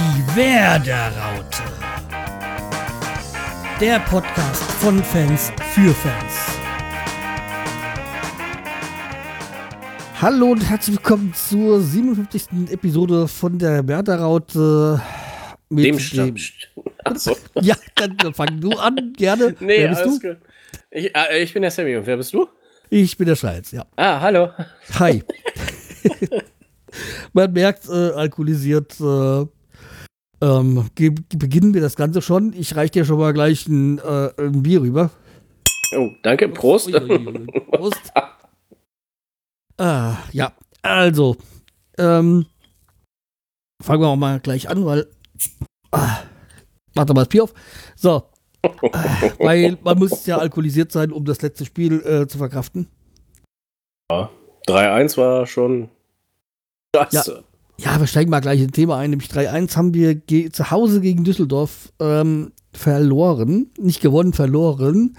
Die 0.00 0.34
Werderaute. 0.34 1.62
Der 3.78 4.00
Podcast 4.00 4.62
von 4.80 5.04
Fans 5.04 5.52
für 5.74 5.92
Fans. 5.92 6.34
Hallo 10.22 10.52
und 10.52 10.66
herzlich 10.66 10.96
willkommen 10.96 11.34
zur 11.34 11.82
57. 11.82 12.70
Episode 12.70 13.28
von 13.28 13.58
der 13.58 13.86
Werderaute. 13.86 15.02
Mit 15.68 15.84
dem 15.84 15.98
Stamm. 15.98 16.34
Achso. 17.04 17.36
Ja, 17.60 17.76
dann 17.96 18.32
fang 18.32 18.58
du 18.58 18.70
an, 18.70 19.12
gerne. 19.14 19.54
Nee, 19.60 19.80
wer 19.80 19.88
bist 19.90 20.06
du? 20.06 20.18
Gut. 20.18 20.38
Ich, 20.92 21.14
äh, 21.14 21.42
ich 21.42 21.52
bin 21.52 21.60
der 21.60 21.72
Sammy 21.72 21.94
und 21.96 22.06
wer 22.06 22.16
bist 22.16 22.32
du? 22.32 22.48
Ich 22.88 23.18
bin 23.18 23.26
der 23.26 23.36
Scheiß, 23.36 23.72
ja. 23.72 23.84
Ah, 23.96 24.18
hallo. 24.18 24.48
Hi. 24.98 25.22
Man 27.34 27.52
merkt, 27.52 27.86
äh, 27.86 28.12
alkoholisiert 28.12 28.98
äh, 28.98 29.44
ähm, 30.40 30.88
beginnen 30.94 31.74
wir 31.74 31.80
das 31.80 31.96
Ganze 31.96 32.22
schon. 32.22 32.52
Ich 32.54 32.76
reiche 32.76 32.92
dir 32.92 33.04
schon 33.04 33.18
mal 33.18 33.32
gleich 33.32 33.66
ein, 33.68 33.98
äh, 33.98 34.30
ein 34.38 34.62
Bier 34.62 34.82
rüber. 34.82 35.10
Oh, 35.96 36.10
danke. 36.22 36.48
Prost. 36.48 36.90
Prost. 37.72 38.12
ah, 39.78 40.16
ja, 40.32 40.52
also, 40.82 41.36
ähm, 41.98 42.46
fangen 43.82 44.02
wir 44.02 44.08
auch 44.08 44.16
mal 44.16 44.40
gleich 44.40 44.68
an, 44.68 44.84
weil. 44.84 45.06
Ah, 45.90 46.18
warte 46.94 47.14
mal 47.14 47.22
das 47.22 47.28
Bier 47.28 47.44
auf. 47.44 47.54
So. 47.96 48.24
weil 49.38 49.78
man 49.82 49.98
muss 49.98 50.26
ja 50.26 50.36
alkoholisiert 50.36 50.92
sein, 50.92 51.12
um 51.12 51.24
das 51.24 51.40
letzte 51.40 51.64
Spiel 51.64 52.00
äh, 52.02 52.26
zu 52.28 52.36
verkraften. 52.36 52.88
Ja, 54.10 54.30
3-1 54.68 55.16
war 55.16 55.46
schon 55.46 55.88
ja, 56.94 57.08
ja, 57.82 57.98
wir 57.98 58.06
steigen 58.06 58.30
mal 58.30 58.40
gleich 58.40 58.60
ins 58.60 58.72
Thema 58.72 58.98
ein. 58.98 59.10
Nämlich 59.10 59.30
3-1 59.30 59.76
haben 59.76 59.94
wir 59.94 60.22
zu 60.52 60.70
Hause 60.70 61.00
gegen 61.00 61.24
Düsseldorf 61.24 61.92
ähm, 61.98 62.52
verloren. 62.72 63.70
Nicht 63.78 64.00
gewonnen, 64.00 64.32
verloren. 64.32 65.16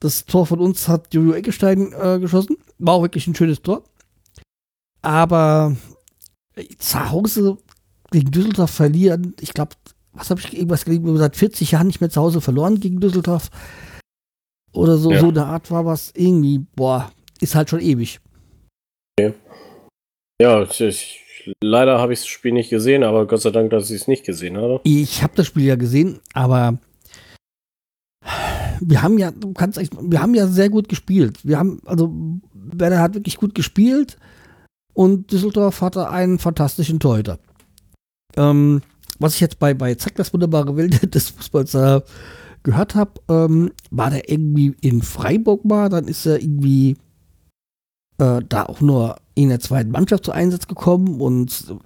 Das 0.00 0.24
Tor 0.26 0.46
von 0.46 0.58
uns 0.58 0.88
hat 0.88 1.14
Jojo 1.14 1.32
Eckestein 1.32 1.92
äh, 1.92 2.18
geschossen. 2.18 2.56
War 2.78 2.94
auch 2.94 3.02
wirklich 3.02 3.26
ein 3.26 3.34
schönes 3.34 3.62
Tor. 3.62 3.84
Aber 5.02 5.76
äh, 6.56 6.66
zu 6.78 7.10
Hause 7.10 7.58
gegen 8.10 8.30
Düsseldorf 8.30 8.70
verlieren, 8.70 9.34
ich 9.40 9.54
glaube, 9.54 9.76
was 10.12 10.30
habe 10.30 10.40
ich 10.40 10.54
irgendwas 10.54 10.84
gelesen, 10.84 11.16
seit 11.16 11.36
40 11.36 11.70
Jahren 11.70 11.86
nicht 11.86 12.00
mehr 12.00 12.10
zu 12.10 12.20
Hause 12.20 12.40
verloren 12.40 12.80
gegen 12.80 13.00
Düsseldorf. 13.00 13.50
Oder 14.72 14.96
so, 14.96 15.12
ja. 15.12 15.20
so 15.20 15.28
eine 15.28 15.46
Art 15.46 15.70
war 15.70 15.86
was 15.86 16.12
irgendwie, 16.14 16.58
boah, 16.58 17.10
ist 17.40 17.54
halt 17.54 17.70
schon 17.70 17.80
ewig. 17.80 18.20
Okay. 19.18 19.34
Ja, 20.40 20.62
ich, 20.62 21.25
leider 21.62 21.98
habe 21.98 22.12
ich 22.12 22.20
das 22.20 22.28
Spiel 22.28 22.52
nicht 22.52 22.70
gesehen, 22.70 23.02
aber 23.02 23.26
Gott 23.26 23.42
sei 23.42 23.50
Dank, 23.50 23.70
dass 23.70 23.90
ich 23.90 24.02
es 24.02 24.08
nicht 24.08 24.24
gesehen 24.24 24.56
habe. 24.56 24.80
Ich 24.84 25.22
habe 25.22 25.34
das 25.36 25.46
Spiel 25.46 25.64
ja 25.64 25.76
gesehen, 25.76 26.20
aber 26.32 26.78
wir 28.80 29.02
haben 29.02 29.18
ja, 29.18 29.30
du 29.30 29.52
kannst 29.52 29.78
wir 29.78 30.20
haben 30.20 30.34
ja 30.34 30.46
sehr 30.46 30.68
gut 30.68 30.88
gespielt. 30.88 31.38
Wir 31.44 31.58
haben, 31.58 31.80
also 31.84 32.12
Werder 32.52 33.00
hat 33.00 33.14
wirklich 33.14 33.36
gut 33.36 33.54
gespielt 33.54 34.18
und 34.92 35.32
Düsseldorf 35.32 35.80
hatte 35.80 36.10
einen 36.10 36.38
fantastischen 36.38 37.00
Torhüter. 37.00 37.38
Ähm, 38.36 38.82
was 39.18 39.34
ich 39.34 39.40
jetzt 39.40 39.58
bei, 39.58 39.74
bei 39.74 39.94
Zack, 39.94 40.14
das 40.16 40.32
wunderbare 40.32 40.76
Welt 40.76 41.14
des 41.14 41.30
Fußballs 41.30 41.74
äh, 41.74 42.00
gehört 42.62 42.94
habe, 42.94 43.12
ähm, 43.28 43.72
war 43.90 44.10
der 44.10 44.28
irgendwie 44.30 44.74
in 44.80 45.02
Freiburg 45.02 45.64
mal, 45.64 45.88
dann 45.88 46.08
ist 46.08 46.26
er 46.26 46.40
irgendwie 46.40 46.96
äh, 48.18 48.40
da 48.48 48.64
auch 48.64 48.80
nur 48.80 49.16
in 49.36 49.50
der 49.50 49.60
zweiten 49.60 49.90
Mannschaft 49.90 50.24
zu 50.24 50.32
Einsatz 50.32 50.66
gekommen 50.66 51.20
und 51.20 51.76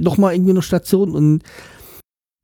nochmal 0.00 0.34
irgendwie 0.34 0.50
eine 0.52 0.62
Station 0.62 1.14
und 1.14 1.42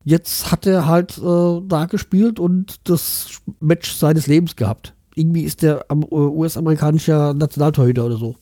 jetzt 0.05 0.51
hat 0.51 0.65
er 0.65 0.87
halt 0.87 1.17
äh, 1.17 1.61
da 1.67 1.85
gespielt 1.85 2.39
und 2.39 2.87
das 2.89 3.41
Match 3.59 3.91
seines 3.91 4.27
Lebens 4.27 4.55
gehabt. 4.55 4.95
Irgendwie 5.15 5.43
ist 5.43 5.61
der 5.61 5.85
äh, 5.89 5.93
US-amerikanischer 5.93 7.33
Nationaltorhüter 7.33 8.05
oder 8.05 8.17
so. 8.17 8.35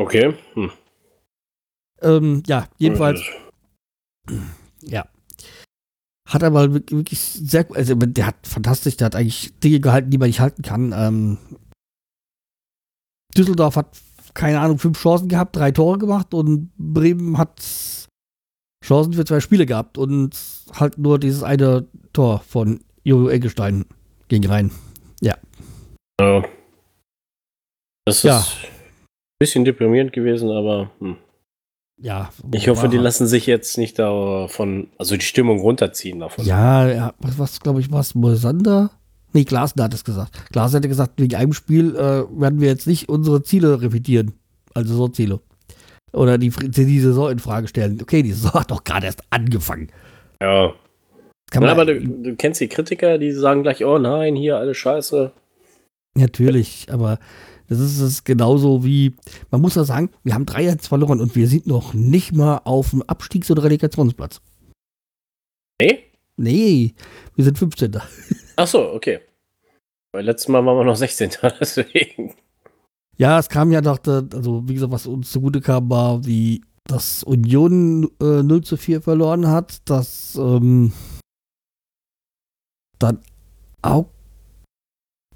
Okay. 0.00 0.34
Hm. 0.54 0.70
Ähm, 2.02 2.42
ja, 2.46 2.66
jedenfalls. 2.78 3.20
Ja. 4.82 5.06
Hat 6.28 6.42
er 6.42 6.50
mal 6.50 6.72
wirklich 6.74 7.20
sehr, 7.20 7.66
also 7.74 7.94
der 7.94 8.26
hat 8.26 8.46
fantastisch, 8.46 8.96
der 8.96 9.06
hat 9.06 9.14
eigentlich 9.14 9.52
Dinge 9.60 9.80
gehalten, 9.80 10.10
die 10.10 10.18
man 10.18 10.28
nicht 10.28 10.40
halten 10.40 10.62
kann. 10.62 10.92
Ähm, 10.96 11.38
Düsseldorf 13.36 13.76
hat 13.76 13.96
keine 14.34 14.60
Ahnung, 14.60 14.78
fünf 14.78 15.00
Chancen 15.00 15.28
gehabt, 15.28 15.56
drei 15.56 15.70
Tore 15.70 15.98
gemacht 15.98 16.34
und 16.34 16.70
Bremen 16.76 17.38
hat 17.38 17.62
Chancen 18.84 19.12
für 19.14 19.24
zwei 19.24 19.40
Spiele 19.40 19.64
gehabt 19.64 19.96
und 19.96 20.36
halt 20.74 20.98
nur 20.98 21.18
dieses 21.18 21.42
eine 21.42 21.86
Tor 22.12 22.40
von 22.40 22.80
Jojo 23.04 23.30
Eggestein 23.30 23.86
ging 24.28 24.44
rein. 24.46 24.70
Ja. 25.20 25.36
ja. 26.20 26.42
Das 28.04 28.16
ist 28.16 28.24
ja. 28.24 28.38
ein 28.38 29.38
bisschen 29.38 29.64
deprimierend 29.64 30.12
gewesen, 30.12 30.50
aber 30.50 30.90
hm. 30.98 31.16
ja. 31.98 32.30
Ich 32.52 32.68
hoffe, 32.68 32.88
die 32.88 32.98
lassen 32.98 33.26
sich 33.26 33.46
jetzt 33.46 33.78
nicht 33.78 33.98
davon, 33.98 34.88
also 34.98 35.16
die 35.16 35.24
Stimmung 35.24 35.60
runterziehen 35.60 36.20
davon. 36.20 36.44
Ja, 36.44 36.88
ja 36.90 37.14
was, 37.18 37.38
was 37.38 37.60
glaube 37.60 37.80
ich, 37.80 37.90
was 37.90 38.14
Mosander? 38.14 38.90
Nee, 39.34 39.44
Glasner 39.44 39.84
hat 39.84 39.94
es 39.94 40.04
gesagt. 40.04 40.50
Glasner 40.52 40.78
hätte 40.78 40.88
gesagt, 40.88 41.20
wegen 41.20 41.34
einem 41.34 41.52
Spiel 41.52 41.96
äh, 41.96 42.24
werden 42.40 42.60
wir 42.60 42.68
jetzt 42.68 42.86
nicht 42.86 43.08
unsere 43.08 43.42
Ziele 43.42 43.82
revidieren. 43.82 44.32
Also 44.74 44.94
so 44.94 45.08
Ziele. 45.08 45.40
Oder 46.12 46.38
die, 46.38 46.50
die 46.50 47.00
Saison 47.00 47.32
in 47.32 47.40
Frage 47.40 47.66
stellen. 47.66 47.98
Okay, 48.00 48.22
die 48.22 48.32
Saison 48.32 48.52
hat 48.60 48.70
doch 48.70 48.84
gerade 48.84 49.06
erst 49.06 49.24
angefangen. 49.30 49.88
Ja. 50.40 50.72
ja 51.52 51.60
aber 51.60 51.84
du, 51.84 52.00
du, 52.00 52.36
kennst 52.36 52.60
die 52.60 52.68
Kritiker, 52.68 53.18
die 53.18 53.32
sagen 53.32 53.64
gleich, 53.64 53.84
oh 53.84 53.98
nein, 53.98 54.36
hier 54.36 54.56
alles 54.56 54.76
scheiße. 54.76 55.32
Natürlich, 56.16 56.86
aber 56.92 57.18
das 57.68 57.80
ist 57.80 57.98
es 57.98 58.22
genauso 58.22 58.84
wie, 58.84 59.16
man 59.50 59.60
muss 59.60 59.74
ja 59.74 59.82
sagen, 59.82 60.10
wir 60.22 60.34
haben 60.34 60.44
3-1 60.44 60.86
verloren 60.86 61.20
und 61.20 61.34
wir 61.34 61.48
sind 61.48 61.66
noch 61.66 61.92
nicht 61.92 62.32
mal 62.32 62.60
auf 62.64 62.90
dem 62.90 63.02
Abstiegs- 63.02 63.50
oder 63.50 63.64
Relegationsplatz. 63.64 64.40
Nee? 65.80 66.04
Nee, 66.36 66.94
wir 67.34 67.44
sind 67.44 67.58
15. 67.58 67.96
Ach 68.56 68.66
so, 68.66 68.92
okay. 68.92 69.20
Weil 70.12 70.24
letztes 70.24 70.48
Mal 70.48 70.64
waren 70.64 70.78
wir 70.78 70.84
noch 70.84 70.96
16. 70.96 71.30
deswegen. 71.60 72.34
Ja, 73.16 73.38
es 73.38 73.48
kam 73.48 73.70
ja 73.70 73.80
noch, 73.80 73.98
also 74.06 74.68
wie 74.68 74.74
gesagt, 74.74 74.92
was 74.92 75.06
uns 75.06 75.30
zugute 75.30 75.60
kam, 75.60 75.88
war, 75.90 76.24
wie 76.24 76.62
dass 76.86 77.22
Union 77.24 78.10
äh, 78.20 78.42
0 78.42 78.62
zu 78.62 78.76
4 78.76 79.00
verloren 79.00 79.48
hat, 79.48 79.88
dass 79.88 80.36
ähm, 80.36 80.92
dann 82.98 83.20
Au 83.80 84.10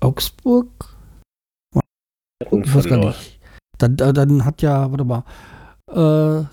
Augsburg 0.01 0.99
ich 2.41 2.75
weiß 2.75 2.87
gar 2.87 2.99
nicht. 2.99 3.41
Dann, 3.79 3.97
dann 3.97 4.45
hat 4.45 4.63
ja, 4.63 4.91
warte 4.91 5.05
mal, 5.05 5.25
äh, 5.89 6.45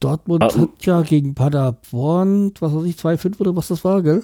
Dortmund 0.00 0.42
ah, 0.42 0.58
hat 0.58 0.84
ja 0.84 1.02
gegen 1.02 1.34
Paderborn, 1.34 2.52
was 2.58 2.74
weiß 2.74 2.84
ich, 2.84 2.96
2-5 2.96 3.40
oder 3.40 3.56
was 3.56 3.68
das 3.68 3.84
war, 3.84 4.02
gell? 4.02 4.22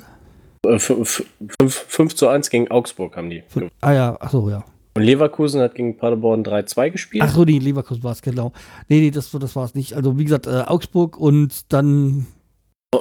5, 0.66 1.24
äh, 1.60 1.68
5 1.68 2.14
zu 2.14 2.28
1 2.28 2.50
gegen 2.50 2.70
Augsburg 2.70 3.16
haben 3.16 3.30
die. 3.30 3.42
Ah 3.80 3.92
ja, 3.92 4.16
achso, 4.20 4.48
ja. 4.50 4.64
Und 4.94 5.04
Leverkusen 5.04 5.60
hat 5.60 5.76
gegen 5.76 5.96
Paderborn 5.96 6.42
3-2 6.42 6.90
gespielt. 6.90 7.22
Achso, 7.22 7.44
nee, 7.44 7.58
Leverkusen 7.58 8.02
war 8.02 8.12
es, 8.12 8.20
genau. 8.20 8.52
Nee, 8.88 9.00
nee, 9.00 9.10
das, 9.12 9.30
das 9.30 9.54
war 9.54 9.64
es 9.64 9.74
nicht. 9.74 9.94
Also, 9.94 10.18
wie 10.18 10.24
gesagt, 10.24 10.48
äh, 10.48 10.62
Augsburg 10.66 11.16
und 11.16 11.72
dann. 11.72 12.26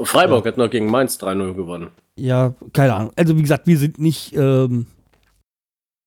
Freiburg 0.03 0.45
äh, 0.45 0.49
hat 0.49 0.57
noch 0.57 0.69
gegen 0.69 0.91
Mainz 0.91 1.17
3-0 1.17 1.55
gewonnen. 1.55 1.89
Ja, 2.15 2.53
keine 2.73 2.93
Ahnung. 2.93 3.11
Also, 3.15 3.35
wie 3.35 3.41
gesagt, 3.41 3.65
wir 3.65 3.77
sind 3.77 3.97
nicht. 3.97 4.35
Ähm, 4.35 4.85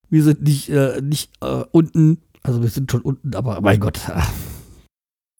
wir 0.08 0.22
sind 0.22 0.42
nicht, 0.42 0.68
äh, 0.68 1.00
nicht 1.02 1.32
äh, 1.40 1.64
unten. 1.72 2.18
Also, 2.42 2.62
wir 2.62 2.68
sind 2.68 2.90
schon 2.92 3.00
unten, 3.00 3.34
aber 3.34 3.60
mein 3.60 3.80
Gott. 3.80 4.00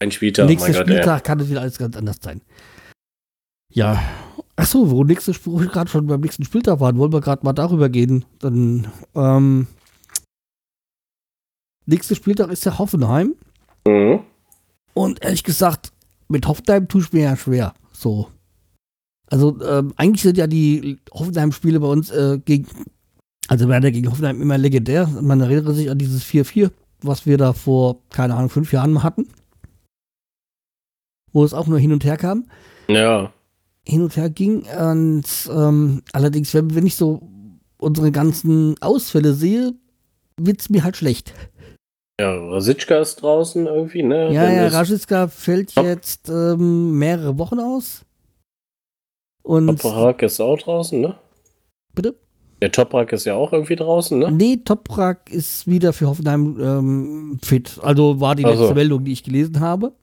Ein 0.01 0.11
Spieltag. 0.11 0.49
Nächster 0.49 0.75
Spieltag 0.75 1.19
Gott, 1.19 1.25
kann 1.25 1.41
es 1.41 1.51
wieder 1.51 1.61
alles 1.61 1.79
ganz 1.79 1.97
anders 1.97 2.17
sein. 2.21 2.41
Ja. 3.73 4.03
Achso, 4.61 4.91
wo 4.91 5.05
nächste 5.05 5.33
wo 5.45 5.59
wir 5.59 5.69
gerade 5.69 5.91
schon 5.91 6.07
beim 6.07 6.21
nächsten 6.21 6.45
Spieltag 6.45 6.81
waren, 6.81 6.99
wollen 6.99 7.15
wir 7.15 7.23
gerade 7.23 7.45
mal 7.45 7.55
darüber 7.55 7.89
gehen. 7.89 8.27
Dann, 8.41 8.89
ähm, 9.15 9.67
nächster 11.87 12.15
Spieltag 12.15 12.51
ist 12.51 12.67
ja 12.67 12.79
Hoffenheim. 12.79 13.35
Mhm. 13.87 14.21
Und 14.93 15.25
ehrlich 15.25 15.45
gesagt, 15.45 15.93
mit 16.29 16.47
Hoffenheim 16.47 16.89
tue 16.89 17.01
ich 17.01 17.13
mir 17.13 17.23
ja 17.23 17.37
schwer. 17.37 17.73
So. 17.93 18.29
Also, 19.31 19.59
ähm, 19.65 19.95
eigentlich 19.97 20.23
sind 20.23 20.37
ja 20.37 20.47
die 20.47 20.99
Hoffenheim-Spiele 21.11 21.81
bei 21.81 21.87
uns 21.87 22.11
äh, 22.11 22.39
gegen, 22.45 22.67
also 23.49 23.67
Werder 23.67 23.91
gegen 23.91 24.11
Hoffenheim 24.11 24.43
immer 24.43 24.59
legendär. 24.59 25.07
Man 25.07 25.41
erinnert 25.41 25.75
sich 25.75 25.91
an 25.91 25.97
dieses 25.97 26.23
4-4, 26.25 26.71
was 27.01 27.25
wir 27.25 27.39
da 27.39 27.55
vor, 27.55 28.03
keine 28.11 28.35
Ahnung, 28.35 28.51
fünf 28.51 28.73
Jahren 28.73 29.03
hatten 29.03 29.27
wo 31.33 31.45
es 31.45 31.55
auch 31.55 31.67
nur 31.67 31.79
hin 31.79 31.93
und 31.93 32.05
her 32.05 32.17
kam. 32.17 32.47
Ja. 32.89 33.33
Hin 33.87 34.03
und 34.03 34.17
her 34.17 34.31
ging. 34.31 34.63
Und 34.63 35.25
ähm, 35.51 36.03
allerdings, 36.13 36.55
wenn, 36.55 36.75
wenn 36.75 36.87
ich 36.87 36.97
so 36.97 37.23
unsere 37.79 38.13
ganzen 38.13 38.77
Ausfälle 38.81 39.33
sehe, 39.35 39.73
wird 40.37 40.61
es 40.61 40.71
mir 40.71 40.85
halt 40.85 40.97
schlecht. 40.97 41.33
Ja, 42.21 42.35
Rasitschka 42.35 42.99
ist 42.99 43.23
draußen 43.23 43.67
irgendwie, 43.67 44.03
ne? 44.03 44.31
Ja, 44.33 44.51
ja, 44.51 44.69
Rasitschka 44.69 45.29
fällt 45.29 45.73
jetzt 45.73 46.29
ähm, 46.29 46.99
mehrere 46.99 47.39
Wochen 47.39 47.59
aus. 47.59 48.05
Und 49.43 49.81
Toprak 49.81 50.23
ist 50.23 50.39
auch 50.39 50.59
draußen, 50.59 51.01
ne? 51.01 51.15
Bitte? 51.95 52.15
Der 52.61 52.71
Toprak 52.71 53.13
ist 53.13 53.25
ja 53.25 53.37
auch 53.37 53.55
irgendwie 53.55 53.77
draußen, 53.77 54.19
ne? 54.19 54.31
Nee, 54.31 54.59
Toprak 54.59 55.31
ist 55.33 55.67
wieder 55.67 55.95
für 55.95 56.09
Hoffenheim 56.09 56.59
ähm, 56.61 57.39
fit. 57.43 57.79
Also 57.83 58.21
war 58.21 58.35
die 58.35 58.43
letzte 58.43 58.69
so. 58.69 58.75
Meldung, 58.75 59.05
die 59.05 59.13
ich 59.13 59.25
gelesen 59.25 59.61
habe. 59.61 59.95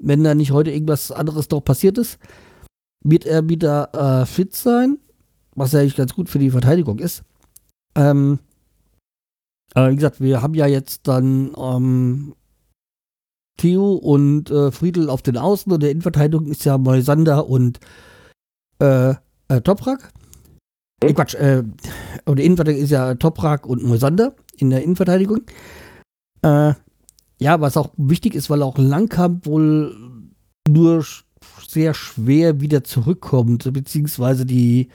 Wenn 0.00 0.22
da 0.22 0.36
nicht 0.36 0.52
heute 0.52 0.70
irgendwas 0.70 1.10
anderes 1.10 1.48
doch 1.48 1.60
passiert 1.60 1.98
ist, 1.98 2.18
wird 3.02 3.26
er 3.26 3.48
wieder 3.48 4.22
äh, 4.22 4.26
fit 4.26 4.54
sein, 4.54 4.98
was 5.54 5.72
ja 5.72 5.80
eigentlich 5.80 5.96
ganz 5.96 6.14
gut 6.14 6.28
für 6.28 6.38
die 6.38 6.50
Verteidigung 6.50 6.98
ist. 6.98 7.22
Ähm, 7.94 8.38
aber 9.74 9.90
wie 9.90 9.96
gesagt, 9.96 10.20
wir 10.20 10.42
haben 10.42 10.54
ja 10.54 10.66
jetzt 10.66 11.08
dann 11.08 11.52
ähm, 11.56 12.34
Theo 13.56 13.94
und 13.94 14.50
äh, 14.50 14.70
Friedel 14.70 15.08
auf 15.08 15.22
den 15.22 15.36
Außen 15.36 15.72
und 15.72 15.82
der 15.82 15.90
Innenverteidigung 15.90 16.46
ist 16.46 16.64
ja 16.64 16.78
Moisander 16.78 17.48
und 17.48 17.80
äh, 18.80 19.14
äh, 19.48 19.60
Toprak. 19.62 20.12
Hm? 21.02 21.10
Äh, 21.10 21.12
Quatsch, 21.14 21.34
äh, 21.34 21.62
und 22.24 22.36
der 22.36 22.44
Innenverteidigung 22.44 22.84
ist 22.84 22.90
ja 22.90 23.14
Toprak 23.14 23.66
und 23.66 23.82
Moisander 23.82 24.34
in 24.56 24.70
der 24.70 24.82
Innenverteidigung. 24.82 25.42
Äh, 26.42 26.74
ja, 27.40 27.60
was 27.60 27.76
auch 27.76 27.90
wichtig 27.96 28.34
ist, 28.34 28.50
weil 28.50 28.62
auch 28.62 28.78
Langkamp 28.78 29.46
wohl 29.46 29.96
nur 30.68 31.04
sehr 31.72 31.94
schwer 31.94 32.60
wieder 32.60 32.84
zurückkommt, 32.84 33.70
beziehungsweise 33.72 34.46
die, 34.46 34.88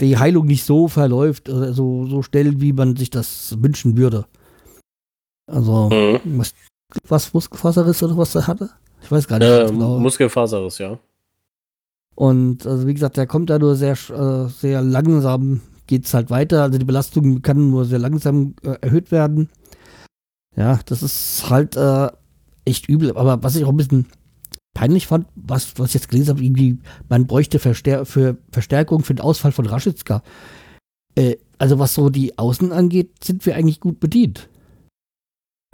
die 0.00 0.16
Heilung 0.18 0.46
nicht 0.46 0.64
so 0.64 0.88
verläuft, 0.88 1.48
äh, 1.48 1.72
so, 1.72 2.06
schnell, 2.22 2.60
wie 2.60 2.72
man 2.72 2.96
sich 2.96 3.10
das 3.10 3.56
wünschen 3.60 3.96
würde. 3.96 4.26
Also, 5.46 5.88
Mhm. 5.90 6.38
was, 6.38 6.54
was 7.08 7.32
Muskelfaserriss 7.34 8.02
oder 8.02 8.16
was 8.16 8.34
er 8.34 8.46
hatte? 8.46 8.70
Ich 9.02 9.10
weiß 9.10 9.26
gar 9.28 9.38
nicht. 9.38 9.48
Äh, 9.48 9.66
genau. 9.66 9.98
Muskelfaserriss, 9.98 10.78
ja. 10.78 10.98
Und 12.14 12.66
also 12.66 12.86
wie 12.86 12.94
gesagt, 12.94 13.16
der 13.16 13.26
kommt 13.26 13.48
da 13.48 13.58
nur 13.58 13.76
sehr, 13.76 13.92
äh, 14.10 14.48
sehr 14.48 14.82
langsam, 14.82 15.60
geht's 15.86 16.12
halt 16.14 16.30
weiter. 16.30 16.64
Also 16.64 16.78
die 16.78 16.84
Belastung 16.84 17.42
kann 17.42 17.70
nur 17.70 17.84
sehr 17.84 18.00
langsam 18.00 18.54
äh, 18.62 18.76
erhöht 18.80 19.12
werden. 19.12 19.48
Ja, 20.56 20.80
das 20.86 21.02
ist 21.04 21.48
halt 21.48 21.76
echt 22.64 22.88
übel. 22.88 23.16
Aber 23.16 23.40
was 23.44 23.54
ich 23.54 23.64
auch 23.64 23.68
ein 23.68 23.76
bisschen 23.76 24.06
peinlich 24.78 25.08
fand, 25.08 25.26
was, 25.34 25.76
was 25.76 25.88
ich 25.88 25.94
jetzt 25.94 26.08
gelesen 26.08 26.28
habe, 26.28 26.44
irgendwie, 26.44 26.78
man 27.08 27.26
bräuchte 27.26 27.58
Verstär 27.58 28.06
für 28.06 28.38
Verstärkung 28.52 29.02
für 29.02 29.12
den 29.12 29.24
Ausfall 29.24 29.50
von 29.50 29.66
Raschitzka. 29.66 30.22
Äh, 31.16 31.36
also 31.58 31.80
was 31.80 31.94
so 31.94 32.10
die 32.10 32.38
Außen 32.38 32.70
angeht, 32.70 33.10
sind 33.20 33.44
wir 33.44 33.56
eigentlich 33.56 33.80
gut 33.80 33.98
bedient. 33.98 34.48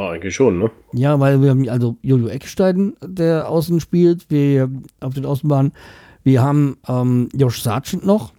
Ja, 0.01 0.09
eigentlich 0.09 0.35
schon, 0.35 0.59
ne? 0.59 0.71
Ja, 0.95 1.21
weil 1.21 1.43
wir 1.43 1.51
haben 1.51 1.69
also 1.69 1.99
Jojo 2.01 2.29
Eckstein, 2.29 2.95
der 3.05 3.51
außen 3.51 3.79
spielt, 3.79 4.31
wir 4.31 4.71
auf 5.01 5.13
den 5.13 5.27
Außenbahnen. 5.27 5.73
Wir 6.23 6.43
haben 6.43 6.79
ähm, 6.89 7.29
Josh 7.35 7.63
Sargent 7.63 8.07
noch, 8.07 8.33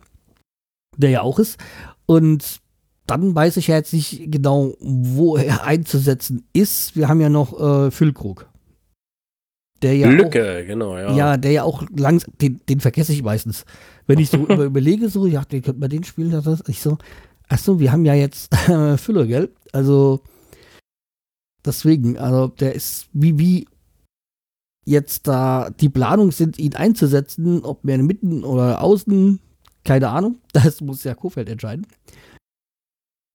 der 0.97 1.11
ja 1.11 1.21
auch 1.21 1.37
ist. 1.37 1.59
Und 2.07 2.59
dann 3.05 3.35
weiß 3.35 3.57
ich 3.57 3.67
ja 3.67 3.75
jetzt 3.75 3.93
nicht 3.93 4.31
genau, 4.31 4.73
wo 4.79 5.37
er 5.37 5.63
einzusetzen 5.63 6.47
ist. 6.53 6.95
Wir 6.95 7.07
haben 7.07 7.21
ja 7.21 7.29
noch 7.29 7.53
äh, 7.59 7.91
Füllkrug. 7.91 8.47
Der 9.81 9.95
ja 9.95 10.09
Lücke, 10.09 10.65
genau, 10.65 10.97
ja. 10.97 11.07
Auch, 11.07 11.17
ja, 11.17 11.37
der 11.37 11.51
ja 11.51 11.63
auch 11.63 11.83
langsam, 11.95 12.33
den, 12.41 12.61
den 12.69 12.79
vergesse 12.79 13.13
ich 13.13 13.23
meistens. 13.23 13.65
Wenn 14.07 14.19
ich 14.19 14.29
so 14.29 14.37
über, 14.47 14.63
überlege, 14.63 15.09
so, 15.09 15.25
ja, 15.25 15.43
den 15.43 15.61
könnte 15.61 15.79
man 15.79 15.89
den 15.89 16.03
spielen, 16.03 16.31
das 16.31 16.47
ist 16.47 16.69
ich 16.69 16.81
so, 16.81 16.97
ach 17.49 17.59
so, 17.59 17.79
wir 17.79 17.91
haben 17.91 18.05
ja 18.05 18.13
jetzt 18.13 18.53
äh, 18.69 18.97
Füller, 18.97 19.25
gell? 19.25 19.51
Also, 19.73 20.21
deswegen, 21.65 22.17
also, 22.17 22.47
der 22.47 22.73
ist, 22.73 23.09
wie, 23.11 23.37
wie 23.37 23.67
jetzt 24.85 25.27
da 25.27 25.69
die 25.69 25.89
Planung 25.89 26.31
sind, 26.31 26.57
ihn 26.57 26.75
einzusetzen, 26.75 27.63
ob 27.63 27.83
mehr 27.83 27.97
mitten 27.97 28.43
oder 28.43 28.81
außen, 28.81 29.39
keine 29.83 30.09
Ahnung, 30.09 30.39
das 30.53 30.81
muss 30.81 31.03
ja 31.03 31.15
Kofeld 31.15 31.49
entscheiden. 31.49 31.85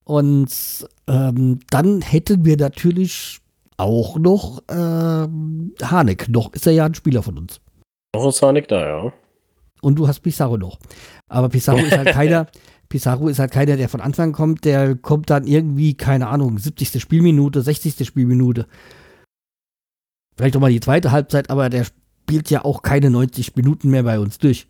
Und 0.05 0.89
ähm, 1.07 1.61
dann 1.71 2.01
hätten 2.01 2.45
wir 2.45 2.57
natürlich 2.57 3.41
auch 3.81 4.19
noch 4.19 4.63
ähm, 4.69 5.75
Hanek. 5.83 6.29
Noch 6.29 6.53
ist 6.53 6.67
er 6.67 6.73
ja 6.73 6.87
ein 6.87 6.95
Spieler 6.95 7.23
von 7.23 7.39
uns. 7.39 7.61
Noch 8.15 8.29
ist 8.29 8.43
Hanik 8.43 8.69
da, 8.69 8.87
ja. 8.87 9.13
Und 9.83 9.97
du 9.99 10.07
hast 10.07 10.21
Pizarro 10.21 10.57
noch. 10.57 10.79
Aber 11.29 11.49
Pizarro 11.49 11.79
ist 11.79 11.97
halt 11.97 12.09
keiner, 12.13 12.47
Pizarro 12.89 13.29
ist 13.29 13.39
halt 13.39 13.53
keiner, 13.53 13.77
der 13.77 13.89
von 13.89 14.01
Anfang 14.01 14.33
kommt, 14.33 14.65
der 14.65 14.97
kommt 14.97 15.31
dann 15.31 15.47
irgendwie, 15.47 15.95
keine 15.95 16.29
Ahnung, 16.29 16.59
70. 16.59 17.01
Spielminute, 17.01 17.63
60. 17.63 18.07
Spielminute. 18.07 18.67
Vielleicht 20.37 20.57
auch 20.57 20.61
mal 20.61 20.73
die 20.73 20.81
zweite 20.81 21.13
Halbzeit, 21.13 21.51
aber 21.51 21.71
der 21.71 21.85
spielt 21.85 22.51
ja 22.51 22.65
auch 22.65 22.83
keine 22.83 23.11
90 23.11 23.57
Minuten 23.57 23.91
mehr 23.91 24.03
bei 24.03 24.19
uns 24.19 24.39
durch. 24.39 24.67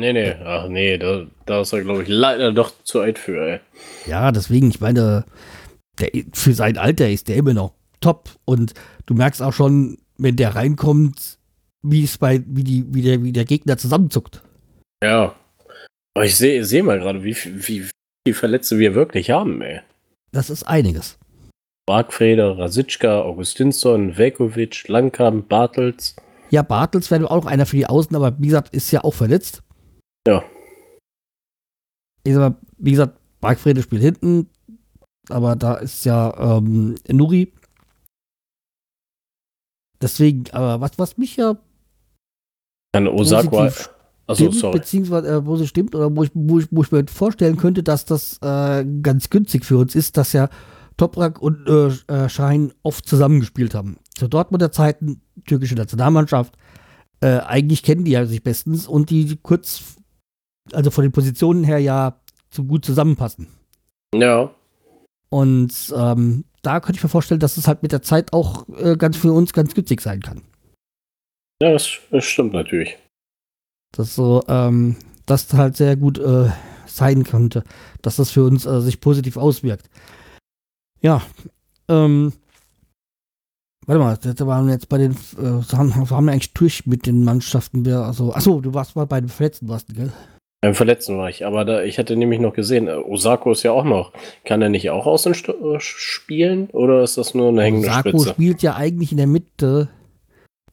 Nee, 0.00 0.14
nee, 0.14 0.34
ach 0.44 0.68
nee, 0.68 0.96
da, 0.96 1.26
da 1.44 1.60
ist 1.60 1.72
er, 1.72 1.82
glaube 1.82 2.02
ich, 2.02 2.08
leider 2.08 2.52
doch 2.52 2.72
zu 2.82 3.00
alt 3.00 3.18
für, 3.18 3.46
ey. 3.46 3.60
Ja, 4.06 4.32
deswegen, 4.32 4.70
ich 4.70 4.80
meine, 4.80 5.24
der, 6.02 6.24
für 6.32 6.54
sein 6.54 6.76
Alter 6.78 7.08
ist 7.08 7.28
der 7.28 7.36
immer 7.36 7.54
noch 7.54 7.74
top. 8.00 8.30
Und 8.44 8.74
du 9.06 9.14
merkst 9.14 9.40
auch 9.42 9.52
schon, 9.52 9.98
wenn 10.18 10.36
der 10.36 10.54
reinkommt, 10.54 11.38
wie 11.82 12.04
es 12.04 12.18
bei, 12.18 12.42
wie 12.46 12.64
die, 12.64 12.84
wie 12.94 13.02
der, 13.02 13.22
wie 13.22 13.32
der 13.32 13.44
Gegner 13.44 13.76
zusammenzuckt. 13.78 14.42
Ja. 15.02 15.34
Aber 16.14 16.24
ich 16.26 16.36
sehe 16.36 16.64
seh 16.64 16.82
mal 16.82 16.98
gerade, 16.98 17.24
wie, 17.24 17.34
viel- 17.34 17.66
wie 17.66 17.86
viele 18.26 18.34
Verletzte 18.34 18.78
wir 18.78 18.94
wirklich 18.94 19.30
haben, 19.30 19.62
ey. 19.62 19.80
Das 20.32 20.50
ist 20.50 20.64
einiges. 20.64 21.18
Bargfreder, 21.86 22.58
Rasitschka, 22.58 23.22
Augustinsson, 23.22 24.16
Velkovic, 24.16 24.86
Langkamp, 24.88 25.48
Bartels. 25.48 26.14
Ja, 26.50 26.62
Bartels 26.62 27.10
wäre 27.10 27.30
auch 27.30 27.42
noch 27.42 27.46
einer 27.46 27.66
für 27.66 27.76
die 27.76 27.86
Außen, 27.86 28.14
aber 28.14 28.38
wie 28.38 28.46
gesagt, 28.46 28.74
ist 28.74 28.90
ja 28.92 29.02
auch 29.02 29.14
verletzt. 29.14 29.62
Ja. 30.28 30.44
Ich 32.24 32.34
sag 32.34 32.52
mal, 32.52 32.58
wie 32.78 32.92
gesagt, 32.92 33.18
Bargfrede 33.40 33.82
spielt 33.82 34.02
hinten, 34.02 34.48
aber 35.28 35.56
da 35.56 35.74
ist 35.74 36.04
ja 36.04 36.58
ähm, 36.58 36.96
Nuri. 37.08 37.52
Deswegen, 40.00 40.44
aber 40.52 40.80
was, 40.80 40.98
was 40.98 41.16
mich 41.16 41.36
ja 41.36 41.56
Dann 42.92 43.06
Osaka. 43.06 43.70
Stimmt, 44.34 44.54
sorry. 44.54 44.78
beziehungsweise 44.78 45.28
äh, 45.28 45.46
wo 45.46 45.56
sie 45.56 45.66
stimmt 45.66 45.94
oder 45.94 46.14
wo 46.14 46.22
ich, 46.22 46.30
wo, 46.34 46.58
ich, 46.58 46.66
wo 46.70 46.82
ich 46.82 46.92
mir 46.92 47.04
vorstellen 47.06 47.56
könnte, 47.56 47.82
dass 47.82 48.04
das 48.04 48.38
äh, 48.42 48.84
ganz 49.02 49.30
günstig 49.30 49.64
für 49.64 49.78
uns 49.78 49.94
ist, 49.94 50.16
dass 50.16 50.32
ja 50.32 50.48
Toprak 50.96 51.40
und 51.40 51.68
äh, 51.68 51.88
äh, 52.12 52.28
Schein 52.28 52.72
oft 52.82 53.08
zusammengespielt 53.08 53.74
haben. 53.74 53.96
Zu 54.14 54.28
Dortmunder 54.28 54.70
Zeiten, 54.70 55.20
türkische 55.46 55.74
Nationalmannschaft, 55.74 56.54
äh, 57.20 57.38
eigentlich 57.40 57.82
kennen 57.82 58.04
die 58.04 58.12
ja 58.12 58.26
sich 58.26 58.42
bestens 58.42 58.86
und 58.86 59.10
die 59.10 59.36
kurz, 59.42 59.96
also 60.72 60.90
von 60.90 61.02
den 61.02 61.12
Positionen 61.12 61.64
her 61.64 61.78
ja 61.78 62.20
zu 62.50 62.64
gut 62.64 62.84
zusammenpassen. 62.84 63.48
Ja. 64.14 64.50
Und 65.32 65.94
ähm, 65.96 66.44
da 66.60 66.78
könnte 66.80 66.98
ich 66.98 67.02
mir 67.02 67.08
vorstellen, 67.08 67.40
dass 67.40 67.56
es 67.56 67.66
halt 67.66 67.82
mit 67.82 67.90
der 67.90 68.02
Zeit 68.02 68.34
auch 68.34 68.68
äh, 68.76 68.96
ganz 68.98 69.16
für 69.16 69.32
uns 69.32 69.54
ganz 69.54 69.74
günstig 69.74 70.02
sein 70.02 70.20
kann. 70.20 70.42
Ja, 71.62 71.72
das, 71.72 71.90
das 72.10 72.26
stimmt 72.26 72.52
natürlich. 72.52 72.98
Das 73.92 74.14
so, 74.14 74.44
ähm, 74.46 74.96
das 75.24 75.50
halt 75.54 75.78
sehr 75.78 75.96
gut 75.96 76.18
äh, 76.18 76.50
sein 76.84 77.24
könnte, 77.24 77.64
dass 78.02 78.16
das 78.16 78.30
für 78.30 78.44
uns 78.44 78.66
äh, 78.66 78.82
sich 78.82 79.00
positiv 79.00 79.38
auswirkt. 79.38 79.88
Ja, 81.00 81.22
ähm, 81.88 82.34
warte 83.86 84.00
mal, 84.00 84.34
da 84.34 84.46
waren 84.46 84.66
wir 84.66 84.74
jetzt 84.74 84.90
bei 84.90 84.98
den, 84.98 85.12
äh, 85.12 85.62
haben, 85.72 85.94
wir 86.10 86.32
eigentlich 86.32 86.52
durch 86.52 86.84
mit 86.84 87.06
den 87.06 87.24
Mannschaften. 87.24 87.86
Wir, 87.86 88.00
also, 88.00 88.34
achso, 88.34 88.60
du 88.60 88.74
warst 88.74 88.96
mal 88.96 89.06
bei 89.06 89.22
den 89.22 89.30
Verletzten, 89.30 89.70
warst 89.70 89.88
du, 89.88 89.94
gell? 89.94 90.12
Beim 90.62 90.76
Verletzten 90.76 91.18
war 91.18 91.28
ich, 91.28 91.44
aber 91.44 91.64
da, 91.64 91.82
ich 91.82 91.98
hatte 91.98 92.14
nämlich 92.14 92.38
noch 92.38 92.54
gesehen, 92.54 92.86
äh, 92.86 92.92
Osako 92.92 93.50
ist 93.50 93.64
ja 93.64 93.72
auch 93.72 93.82
noch. 93.82 94.12
Kann 94.44 94.62
er 94.62 94.68
nicht 94.68 94.90
auch 94.90 95.06
außen 95.06 95.32
äh, 95.34 95.80
spielen 95.80 96.70
oder 96.70 97.02
ist 97.02 97.18
das 97.18 97.34
nur 97.34 97.48
eine 97.48 97.62
hängende 97.64 97.88
Sako 97.88 98.10
Spitze? 98.10 98.28
spielt 98.28 98.62
ja 98.62 98.76
eigentlich 98.76 99.10
in 99.10 99.18
der 99.18 99.26
Mitte. 99.26 99.88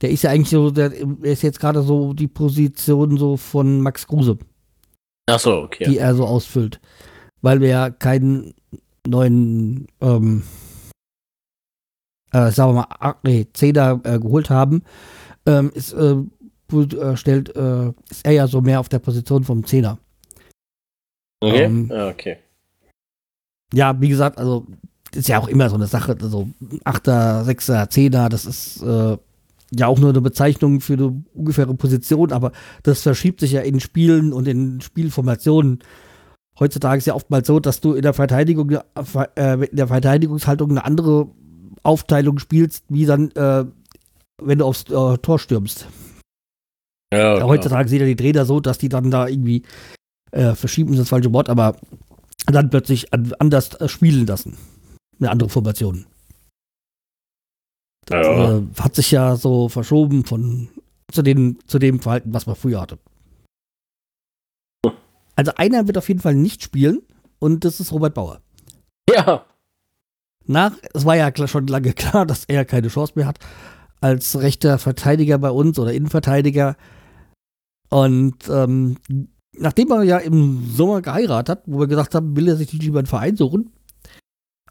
Der 0.01 0.11
ist 0.11 0.21
ja 0.21 0.29
eigentlich 0.29 0.51
so, 0.51 0.69
der, 0.69 0.93
ist 1.23 1.41
jetzt 1.41 1.59
gerade 1.59 1.81
so 1.81 2.13
die 2.13 2.27
Position 2.27 3.17
so 3.17 3.35
von 3.35 3.81
Max 3.81 4.05
Kruse. 4.05 4.37
Achso, 5.27 5.63
okay. 5.63 5.85
die 5.85 5.97
er 5.97 6.13
so 6.13 6.23
ausfüllt. 6.23 6.79
Weil 7.41 7.59
wir 7.59 7.69
ja 7.69 7.89
keinen 7.89 8.53
neuen, 9.07 9.87
ähm, 10.01 10.43
äh, 12.31 12.51
sagen 12.51 12.75
wir 12.75 12.87
mal, 12.87 13.15
nee, 13.23 13.47
Zehner 13.53 13.99
äh, 14.03 14.19
geholt 14.19 14.51
haben, 14.51 14.83
ähm, 15.47 15.71
ist, 15.73 15.93
äh, 15.93 16.15
äh, 16.73 17.17
stellt, 17.17 17.55
äh, 17.55 17.89
ist 18.09 18.25
er 18.25 18.31
ja 18.31 18.47
so 18.47 18.61
mehr 18.61 18.79
auf 18.79 18.89
der 18.89 18.99
Position 18.99 19.43
vom 19.43 19.65
Zehner. 19.65 19.99
okay. 21.41 21.63
ähm, 21.63 21.89
ja, 21.91 22.07
okay. 22.07 22.37
Ja, 23.73 24.01
wie 24.01 24.09
gesagt, 24.09 24.37
also 24.37 24.65
ist 25.13 25.27
ja 25.27 25.39
auch 25.39 25.47
immer 25.47 25.69
so 25.69 25.75
eine 25.75 25.87
Sache, 25.87 26.15
also 26.21 26.49
Achter, 26.83 27.43
Sechser, 27.43 27.89
Zehner, 27.89 28.29
das 28.29 28.45
ist 28.45 28.81
äh, 28.83 29.17
ja 29.71 29.87
auch 29.87 29.99
nur 29.99 30.09
eine 30.09 30.21
Bezeichnung 30.21 30.81
für 30.81 30.93
eine 30.93 31.23
ungefähre 31.33 31.73
Position, 31.75 32.31
aber 32.31 32.51
das 32.83 33.01
verschiebt 33.01 33.39
sich 33.39 33.51
ja 33.51 33.61
in 33.61 33.79
Spielen 33.79 34.33
und 34.33 34.47
in 34.47 34.81
Spielformationen. 34.81 35.79
Heutzutage 36.59 36.97
ist 36.97 37.07
ja 37.07 37.15
oftmals 37.15 37.47
so, 37.47 37.59
dass 37.59 37.79
du 37.79 37.93
in 37.93 38.01
der 38.01 38.13
Verteidigung, 38.13 38.69
äh, 38.71 39.53
in 39.65 39.75
der 39.75 39.87
Verteidigungshaltung 39.87 40.71
eine 40.71 40.85
andere 40.85 41.27
Aufteilung 41.83 42.39
spielst, 42.39 42.83
wie 42.89 43.05
dann, 43.05 43.31
äh, 43.31 43.65
wenn 44.41 44.59
du 44.59 44.65
aufs 44.65 44.83
äh, 44.83 45.17
Tor 45.17 45.39
stürmst. 45.39 45.87
Ja, 47.13 47.43
Heutzutage 47.43 47.89
sieht 47.89 48.01
er 48.01 48.07
die 48.07 48.15
Trainer 48.15 48.45
so, 48.45 48.59
dass 48.59 48.77
die 48.77 48.89
dann 48.89 49.09
da 49.09 49.27
irgendwie 49.27 49.63
äh, 50.31 50.53
verschieben, 50.53 50.93
ist 50.93 50.99
das 50.99 51.09
falsche 51.09 51.33
Wort, 51.33 51.49
aber 51.49 51.75
dann 52.45 52.69
plötzlich 52.69 53.07
anders 53.13 53.73
äh, 53.75 53.87
spielen 53.87 54.27
lassen. 54.27 54.57
Eine 55.19 55.31
andere 55.31 55.49
Formation. 55.49 56.05
Das 58.05 58.25
ja. 58.25 58.57
äh, 58.57 58.61
hat 58.79 58.95
sich 58.95 59.11
ja 59.11 59.35
so 59.35 59.69
verschoben 59.69 60.23
von 60.25 60.69
zu, 61.11 61.21
den, 61.21 61.59
zu 61.65 61.79
dem 61.79 61.99
Verhalten, 61.99 62.33
was 62.33 62.45
man 62.45 62.55
früher 62.55 62.81
hatte. 62.81 62.99
Also 65.35 65.53
einer 65.55 65.87
wird 65.87 65.97
auf 65.97 66.07
jeden 66.07 66.19
Fall 66.19 66.35
nicht 66.35 66.63
spielen 66.63 67.01
und 67.39 67.65
das 67.65 67.79
ist 67.79 67.91
Robert 67.91 68.13
Bauer. 68.13 68.41
Ja. 69.09 69.45
Nach, 70.45 70.73
es 70.93 71.05
war 71.05 71.15
ja 71.15 71.31
schon 71.47 71.67
lange 71.67 71.93
klar, 71.93 72.25
dass 72.25 72.45
er 72.45 72.65
keine 72.65 72.89
Chance 72.89 73.13
mehr 73.15 73.25
hat 73.25 73.39
als 74.01 74.39
rechter 74.39 74.79
Verteidiger 74.79 75.37
bei 75.37 75.51
uns 75.51 75.77
oder 75.77 75.93
Innenverteidiger. 75.93 76.77
Und 77.89 78.47
ähm, 78.49 78.97
nachdem 79.53 79.91
er 79.91 80.03
ja 80.03 80.17
im 80.17 80.65
Sommer 80.69 81.01
geheiratet 81.01 81.49
hat, 81.49 81.63
wo 81.65 81.79
wir 81.79 81.87
gesagt 81.87 82.15
haben, 82.15 82.35
will 82.35 82.47
er 82.47 82.55
sich 82.55 82.71
nicht 82.71 82.83
lieber 82.83 82.99
einen 82.99 83.07
Verein 83.07 83.35
suchen. 83.35 83.71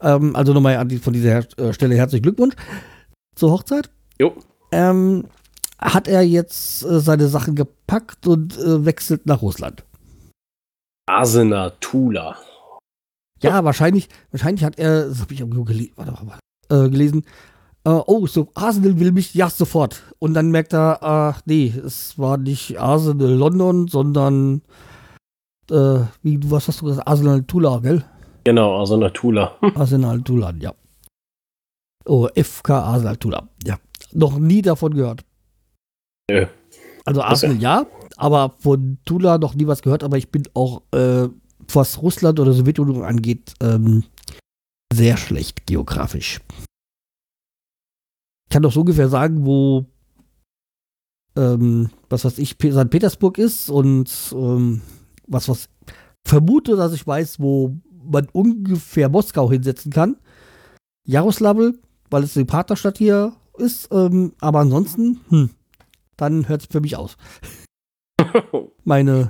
Ähm, 0.01 0.35
also 0.35 0.53
nochmal 0.53 0.87
von 0.99 1.13
dieser 1.13 1.39
äh, 1.59 1.73
Stelle 1.73 1.95
herzlichen 1.95 2.23
Glückwunsch 2.23 2.55
zur 3.35 3.51
Hochzeit. 3.51 3.89
Jo. 4.19 4.35
Ähm, 4.71 5.25
hat 5.79 6.07
er 6.07 6.21
jetzt 6.21 6.83
äh, 6.83 6.99
seine 6.99 7.27
Sachen 7.27 7.55
gepackt 7.55 8.27
und 8.27 8.57
äh, 8.57 8.85
wechselt 8.85 9.25
nach 9.25 9.41
Russland. 9.41 9.83
Asena 11.09 11.71
Tula. 11.81 12.37
Ja, 13.41 13.63
wahrscheinlich, 13.63 14.09
wahrscheinlich 14.31 14.63
hat 14.63 14.77
er, 14.77 15.07
das 15.07 15.21
habe 15.21 15.33
ich 15.33 15.39
irgendwo 15.39 15.63
gele 15.63 15.89
warte, 15.95 16.13
warte, 16.13 16.85
äh, 16.85 16.89
gelesen, 16.89 17.23
äh, 17.85 17.89
oh, 17.89 18.27
so 18.27 18.49
Arsenal 18.55 18.99
will 18.99 19.11
mich, 19.11 19.33
ja, 19.33 19.49
sofort. 19.49 20.03
Und 20.19 20.33
dann 20.33 20.51
merkt 20.51 20.73
er, 20.73 21.01
ach 21.01 21.41
nee, 21.45 21.73
es 21.85 22.17
war 22.17 22.37
nicht 22.37 22.79
Arsenal 22.79 23.31
London, 23.31 23.87
sondern, 23.87 24.61
äh, 25.71 26.01
wie, 26.21 26.39
was 26.51 26.67
hast 26.67 26.81
du 26.81 26.85
gesagt, 26.85 27.07
Arsenal 27.07 27.43
Tula, 27.43 27.79
gell? 27.79 28.03
Genau, 28.43 28.79
Arsenal 28.79 29.11
Tula. 29.11 29.57
Arsenal 29.75 30.21
Tula, 30.21 30.53
ja. 30.59 30.73
Oh, 32.05 32.27
FK 32.35 32.69
Arsenal 32.71 33.17
Tula, 33.17 33.47
ja. 33.65 33.77
Noch 34.13 34.37
nie 34.39 34.61
davon 34.61 34.93
gehört. 34.93 35.23
Nö. 36.29 36.47
Also 37.05 37.21
Arsenal 37.21 37.57
ja, 37.57 37.85
aber 38.17 38.55
von 38.59 38.99
Tula 39.05 39.37
noch 39.37 39.55
nie 39.55 39.67
was 39.67 39.81
gehört, 39.81 40.03
aber 40.03 40.17
ich 40.17 40.29
bin 40.29 40.43
auch, 40.53 40.81
äh, 40.91 41.27
was 41.71 42.01
Russland 42.01 42.39
oder 42.39 42.53
Sowjetunion 42.53 43.03
angeht, 43.03 43.53
ähm, 43.61 44.03
sehr 44.93 45.17
schlecht 45.17 45.65
geografisch. 45.65 46.39
Ich 48.49 48.51
kann 48.51 48.63
doch 48.63 48.71
so 48.71 48.79
ungefähr 48.79 49.09
sagen, 49.09 49.45
wo 49.45 49.85
ähm, 51.35 51.91
was 52.09 52.25
weiß 52.25 52.39
ich, 52.39 52.53
St. 52.53 52.89
Petersburg 52.89 53.37
ist 53.37 53.69
und 53.69 54.09
ähm, 54.33 54.81
was 55.27 55.47
was 55.49 55.69
vermute, 56.25 56.75
dass 56.75 56.93
ich 56.93 57.05
weiß, 57.05 57.39
wo 57.39 57.77
man 58.03 58.27
ungefähr 58.31 59.07
Moskau 59.07 59.51
hinsetzen 59.51 59.91
kann. 59.91 60.17
Jaroslavl, 61.05 61.77
weil 62.09 62.23
es 62.23 62.33
die 62.33 62.43
Partnerstadt 62.43 62.97
hier 62.97 63.33
ist, 63.59 63.87
ähm, 63.91 64.33
aber 64.41 64.61
ansonsten, 64.61 65.19
hm, 65.29 65.51
dann 66.17 66.47
hört 66.49 66.61
es 66.61 66.67
für 66.71 66.81
mich 66.81 66.95
aus. 66.95 67.17
Meine, 68.83 69.29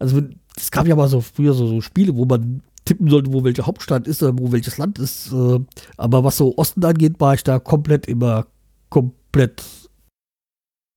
also 0.00 0.20
es 0.56 0.72
gab 0.72 0.88
ja 0.88 0.96
mal 0.96 1.08
so 1.08 1.20
früher 1.20 1.54
so, 1.54 1.68
so, 1.68 1.80
Spiele, 1.80 2.16
wo 2.16 2.24
man 2.24 2.62
tippen 2.90 3.08
sollte, 3.08 3.32
wo 3.32 3.44
welche 3.44 3.66
Hauptstadt 3.66 4.08
ist 4.08 4.20
oder 4.20 4.36
wo 4.36 4.50
welches 4.50 4.76
Land 4.76 4.98
ist. 4.98 5.32
Äh, 5.32 5.60
aber 5.96 6.24
was 6.24 6.36
so 6.36 6.56
Osten 6.56 6.84
angeht, 6.84 7.20
war 7.20 7.34
ich 7.34 7.44
da 7.44 7.60
komplett 7.60 8.08
immer 8.08 8.46
komplett 8.88 9.62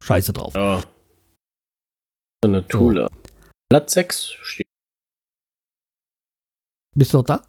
scheiße 0.04 0.34
drauf. 0.34 0.56
Ja. 0.56 0.82
Eine 2.44 2.68
Tula. 2.68 3.10
So. 3.12 3.20
Platz 3.70 3.94
6 3.94 4.26
steht. 4.42 4.68
Bist 6.96 7.14
du 7.14 7.18
noch 7.18 7.26
da? 7.26 7.44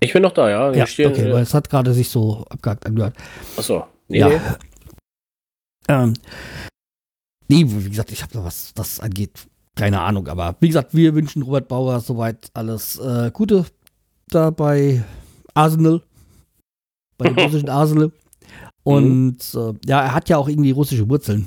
Ich 0.00 0.12
bin 0.12 0.22
noch 0.22 0.34
da, 0.34 0.50
ja. 0.50 0.72
ja 0.72 0.86
stehe, 0.86 1.08
okay, 1.08 1.28
äh, 1.28 1.32
weil 1.32 1.42
es 1.42 1.54
hat 1.54 1.70
gerade 1.70 1.94
sich 1.94 2.08
so 2.08 2.44
abgehakt 2.50 2.84
angehört. 2.84 3.16
Achso. 3.56 3.86
Nee, 4.08 4.18
ja. 4.18 4.28
Nee. 4.28 4.40
Ähm, 5.86 6.14
nee, 7.48 7.64
wie 7.66 7.90
gesagt, 7.90 8.10
ich 8.10 8.22
habe 8.22 8.36
noch 8.36 8.44
was 8.44 8.74
das 8.74 8.98
angeht. 8.98 9.46
Keine 9.76 10.00
Ahnung, 10.00 10.28
aber 10.28 10.56
wie 10.60 10.68
gesagt, 10.68 10.94
wir 10.94 11.14
wünschen 11.14 11.42
Robert 11.42 11.68
Bauer 11.68 12.00
soweit 12.00 12.50
alles 12.54 12.98
äh, 12.98 13.30
Gute 13.32 13.66
da 14.28 14.50
bei 14.50 15.04
Arsenal. 15.54 16.02
Bei 17.18 17.28
dem 17.28 17.38
russischen 17.44 17.68
Arsenal. 17.68 18.12
Und 18.82 19.54
mhm. 19.54 19.60
äh, 19.60 19.74
ja, 19.86 20.02
er 20.02 20.14
hat 20.14 20.28
ja 20.28 20.36
auch 20.36 20.48
irgendwie 20.48 20.70
russische 20.70 21.08
Wurzeln. 21.08 21.46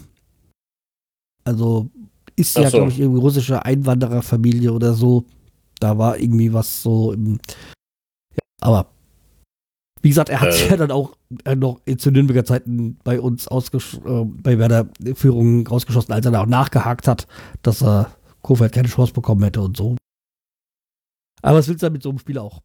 Also 1.43 1.89
ist 2.35 2.57
ja, 2.57 2.69
so. 2.69 2.77
glaube 2.77 2.91
ich, 2.91 2.99
irgendwie 2.99 3.21
russische 3.21 3.63
Einwandererfamilie 3.63 4.71
oder 4.71 4.93
so. 4.93 5.25
Da 5.79 5.97
war 5.97 6.19
irgendwie 6.19 6.53
was 6.53 6.81
so 6.81 7.11
im. 7.13 7.39
Ja, 8.33 8.39
aber 8.61 8.87
wie 10.01 10.09
gesagt, 10.09 10.29
er 10.29 10.41
hat 10.41 10.53
äh. 10.53 10.69
ja 10.69 10.77
dann 10.77 10.91
auch 10.91 11.15
äh, 11.45 11.55
noch 11.55 11.79
zu 11.97 12.11
Nürnberger 12.11 12.45
Zeiten 12.45 12.97
bei 13.03 13.19
uns 13.19 13.47
ausgesch 13.47 13.95
äh, 14.05 14.25
bei 14.25 14.57
Werder 14.57 14.87
Führung 15.15 15.65
rausgeschossen, 15.67 16.13
als 16.13 16.25
er 16.25 16.31
da 16.31 16.41
auch 16.41 16.47
nachgehakt 16.47 17.07
hat, 17.07 17.27
dass 17.61 17.81
er 17.81 18.11
Kofeld 18.41 18.73
keine 18.73 18.87
Chance 18.87 19.13
bekommen 19.13 19.43
hätte 19.43 19.61
und 19.61 19.75
so. 19.75 19.95
Aber 21.41 21.57
was 21.57 21.67
willst 21.67 21.83
du 21.83 21.89
mit 21.89 22.03
so 22.03 22.09
einem 22.09 22.19
Spiel 22.19 22.37
auch? 22.37 22.61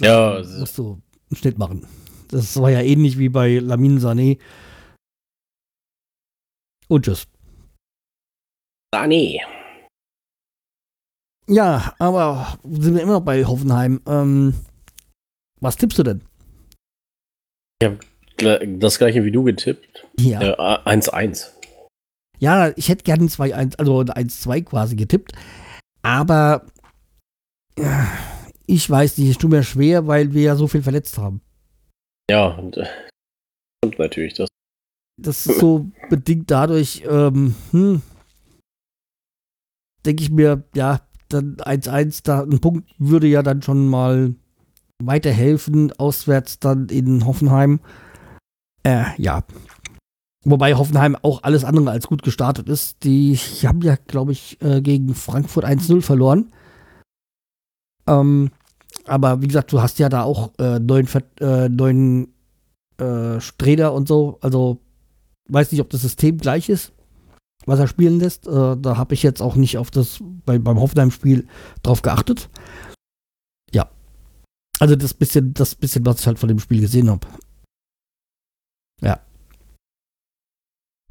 Ja, 0.00 0.42
musst 0.58 0.78
du 0.78 1.00
einen 1.30 1.36
Schnitt 1.36 1.58
machen. 1.58 1.86
Das 2.28 2.60
war 2.60 2.70
ja 2.70 2.80
ähnlich 2.80 3.18
wie 3.18 3.28
bei 3.28 3.58
Lamin 3.58 3.98
Sané. 3.98 4.38
Und 6.88 7.04
tschüss. 7.04 7.26
Sané. 8.94 9.40
Ja, 11.46 11.94
aber 11.98 12.58
sind 12.64 12.94
wir 12.94 13.02
immer 13.02 13.14
noch 13.14 13.24
bei 13.24 13.44
Hoffenheim. 13.44 14.00
Ähm, 14.06 14.54
was 15.60 15.76
tippst 15.76 15.98
du 15.98 16.02
denn? 16.02 16.22
Ich 17.80 17.88
habe 17.88 17.98
das 18.78 18.98
gleiche 18.98 19.24
wie 19.24 19.32
du 19.32 19.42
getippt. 19.42 20.06
Ja. 20.18 20.40
1-1. 20.84 21.46
Äh, 21.46 21.60
ja, 22.38 22.72
ich 22.76 22.88
hätte 22.88 23.04
gerne 23.04 23.26
2-1, 23.26 23.76
also 23.76 24.00
1-2 24.00 24.62
quasi 24.62 24.96
getippt. 24.96 25.32
Aber 26.02 26.66
ich 28.66 28.88
weiß 28.88 29.18
nicht, 29.18 29.30
es 29.30 29.38
tut 29.38 29.50
mir 29.50 29.62
schwer, 29.62 30.06
weil 30.06 30.32
wir 30.32 30.42
ja 30.42 30.56
so 30.56 30.68
viel 30.68 30.82
verletzt 30.82 31.18
haben. 31.18 31.40
Ja, 32.30 32.48
und, 32.48 32.76
äh, 32.76 32.86
stimmt 33.84 33.98
natürlich 33.98 34.34
das. 34.34 34.48
Das 35.20 35.46
ist 35.46 35.58
so 35.58 35.86
bedingt 36.08 36.50
dadurch, 36.50 37.02
ähm, 37.08 37.54
hm, 37.72 38.02
denke 40.06 40.22
ich 40.22 40.30
mir, 40.30 40.64
ja, 40.74 41.00
dann 41.28 41.56
1-1, 41.56 42.22
da 42.24 42.42
ein 42.42 42.60
Punkt 42.60 42.88
würde 42.98 43.26
ja 43.26 43.42
dann 43.42 43.62
schon 43.62 43.88
mal 43.88 44.34
weiterhelfen, 45.02 45.92
auswärts 45.98 46.58
dann 46.58 46.88
in 46.88 47.26
Hoffenheim. 47.26 47.80
Äh, 48.82 49.04
ja. 49.18 49.44
Wobei 50.44 50.74
Hoffenheim 50.74 51.16
auch 51.20 51.42
alles 51.42 51.64
andere 51.64 51.90
als 51.90 52.06
gut 52.06 52.22
gestartet 52.22 52.68
ist. 52.68 53.04
Die 53.04 53.36
haben 53.36 53.82
ja, 53.82 53.96
glaube 54.06 54.32
ich, 54.32 54.60
äh, 54.62 54.80
gegen 54.80 55.14
Frankfurt 55.14 55.64
1-0 55.64 56.00
verloren. 56.00 56.52
Ähm, 58.10 58.50
aber 59.04 59.40
wie 59.40 59.46
gesagt, 59.46 59.72
du 59.72 59.80
hast 59.80 59.98
ja 59.98 60.08
da 60.08 60.24
auch 60.24 60.52
äh, 60.58 60.78
neun, 60.78 61.08
äh, 61.40 61.68
neun 61.68 62.28
äh, 62.98 63.40
Sträder 63.40 63.94
und 63.94 64.08
so. 64.08 64.38
Also 64.40 64.80
weiß 65.48 65.72
nicht, 65.72 65.80
ob 65.80 65.90
das 65.90 66.02
System 66.02 66.38
gleich 66.38 66.68
ist, 66.68 66.92
was 67.66 67.78
er 67.78 67.86
spielen 67.86 68.18
lässt. 68.18 68.46
Äh, 68.46 68.76
da 68.76 68.96
habe 68.96 69.14
ich 69.14 69.22
jetzt 69.22 69.40
auch 69.40 69.56
nicht 69.56 69.78
auf 69.78 69.90
das 69.90 70.18
bei, 70.44 70.58
beim 70.58 70.80
Hoffenheim-Spiel 70.80 71.46
drauf 71.82 72.02
geachtet. 72.02 72.50
Ja. 73.72 73.88
Also 74.78 74.96
das 74.96 75.14
bisschen, 75.14 75.54
das 75.54 75.74
bisschen, 75.74 76.04
was 76.04 76.20
ich 76.20 76.26
halt 76.26 76.38
von 76.38 76.48
dem 76.48 76.58
Spiel 76.58 76.80
gesehen 76.80 77.10
habe. 77.10 77.26
Ja. 79.00 79.20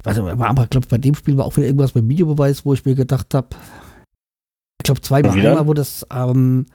Also, 0.04 0.26
aber 0.26 0.62
ich 0.64 0.70
glaube, 0.70 0.86
bei 0.86 0.98
dem 0.98 1.14
Spiel 1.14 1.36
war 1.36 1.44
auch 1.44 1.56
wieder 1.56 1.66
irgendwas 1.66 1.92
beim 1.92 2.08
Videobeweis, 2.08 2.64
wo 2.64 2.72
ich 2.72 2.84
mir 2.84 2.94
gedacht 2.94 3.34
habe, 3.34 3.48
ich 4.80 4.84
glaube 4.84 5.02
zweimal, 5.02 5.38
einmal, 5.38 5.66
wo 5.66 5.74
das 5.74 6.06
ähm, 6.10 6.66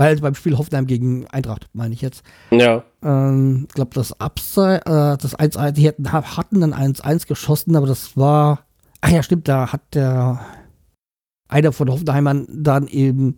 weil 0.00 0.16
beim 0.16 0.34
Spiel 0.34 0.56
Hoffenheim 0.56 0.86
gegen 0.86 1.26
Eintracht, 1.26 1.68
meine 1.74 1.92
ich 1.92 2.00
jetzt. 2.00 2.22
Ja. 2.50 2.84
Ähm, 3.02 3.66
ich 3.68 3.74
glaube, 3.74 3.90
das 3.94 4.18
Abseits, 4.18 4.86
äh, 4.86 5.18
das 5.18 5.38
1-1, 5.38 5.72
die 5.72 5.84
hätten, 5.84 6.10
hatten 6.10 6.60
dann 6.62 6.72
1-1 6.72 7.26
geschossen, 7.26 7.76
aber 7.76 7.86
das 7.86 8.16
war. 8.16 8.64
Ach 9.02 9.10
ja, 9.10 9.22
stimmt, 9.22 9.46
da 9.46 9.72
hat 9.72 9.94
der 9.94 10.40
einer 11.48 11.72
von 11.72 11.90
Hoffenheimern 11.90 12.46
dann 12.50 12.86
eben 12.86 13.36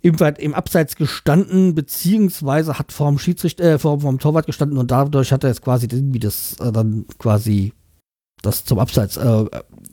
im, 0.00 0.16
im 0.16 0.54
Abseits 0.54 0.96
gestanden, 0.96 1.76
beziehungsweise 1.76 2.78
hat 2.78 2.90
vorm 2.90 3.20
Schiedsrichter, 3.20 3.64
äh, 3.64 3.78
vorm, 3.78 4.00
vorm 4.00 4.18
Torwart 4.18 4.46
gestanden 4.46 4.78
und 4.78 4.90
dadurch 4.90 5.30
hat 5.30 5.44
er 5.44 5.50
jetzt 5.50 5.62
quasi 5.62 5.86
irgendwie 5.88 6.18
das 6.18 6.58
äh, 6.58 6.72
dann 6.72 7.06
quasi 7.18 7.72
das 8.42 8.64
zum 8.64 8.80
Abseits, 8.80 9.16
äh, 9.16 9.44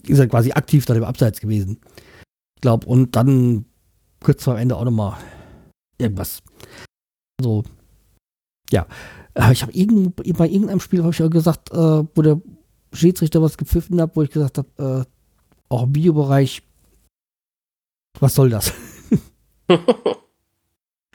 ist 0.07 0.17
er 0.17 0.27
quasi 0.27 0.51
aktiv 0.51 0.87
dann 0.87 0.97
im 0.97 1.03
Abseits 1.03 1.39
gewesen. 1.41 1.79
Ich 2.55 2.61
glaube, 2.61 2.87
und 2.87 3.15
dann 3.15 3.65
kurz 4.19 4.43
vor 4.43 4.57
Ende 4.57 4.75
auch 4.75 4.85
nochmal 4.85 5.17
irgendwas. 5.99 6.41
So, 7.41 7.63
ja. 8.71 8.87
Ich 9.51 9.61
habe 9.61 9.71
irgend, 9.71 10.15
bei 10.15 10.47
irgendeinem 10.47 10.79
Spiel 10.79 11.01
habe 11.01 11.11
ich 11.11 11.19
ja 11.19 11.27
gesagt, 11.27 11.71
äh, 11.71 12.03
wo 12.15 12.21
der 12.21 12.41
Schiedsrichter 12.93 13.41
was 13.41 13.57
gepfiffen 13.57 14.01
habe, 14.01 14.15
wo 14.15 14.23
ich 14.23 14.31
gesagt 14.31 14.57
habe, 14.57 15.05
äh, 15.07 15.11
auch 15.69 15.83
im 15.83 15.95
Videobereich, 15.95 16.63
was 18.19 18.35
soll 18.35 18.49
das? 18.49 18.73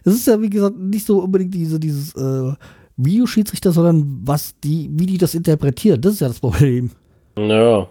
Es 0.04 0.14
ist 0.14 0.26
ja, 0.26 0.40
wie 0.40 0.50
gesagt, 0.50 0.78
nicht 0.78 1.06
so 1.06 1.20
unbedingt 1.20 1.54
diese, 1.54 1.80
dieses 1.80 2.14
äh, 2.14 2.52
Videoschiedsrichter, 2.96 3.72
sondern 3.72 4.20
was 4.22 4.54
die, 4.60 4.90
wie 4.92 5.06
die 5.06 5.18
das 5.18 5.34
interpretieren. 5.34 6.00
Das 6.00 6.14
ist 6.14 6.20
ja 6.20 6.28
das 6.28 6.40
Problem. 6.40 6.90
Ja. 7.38 7.88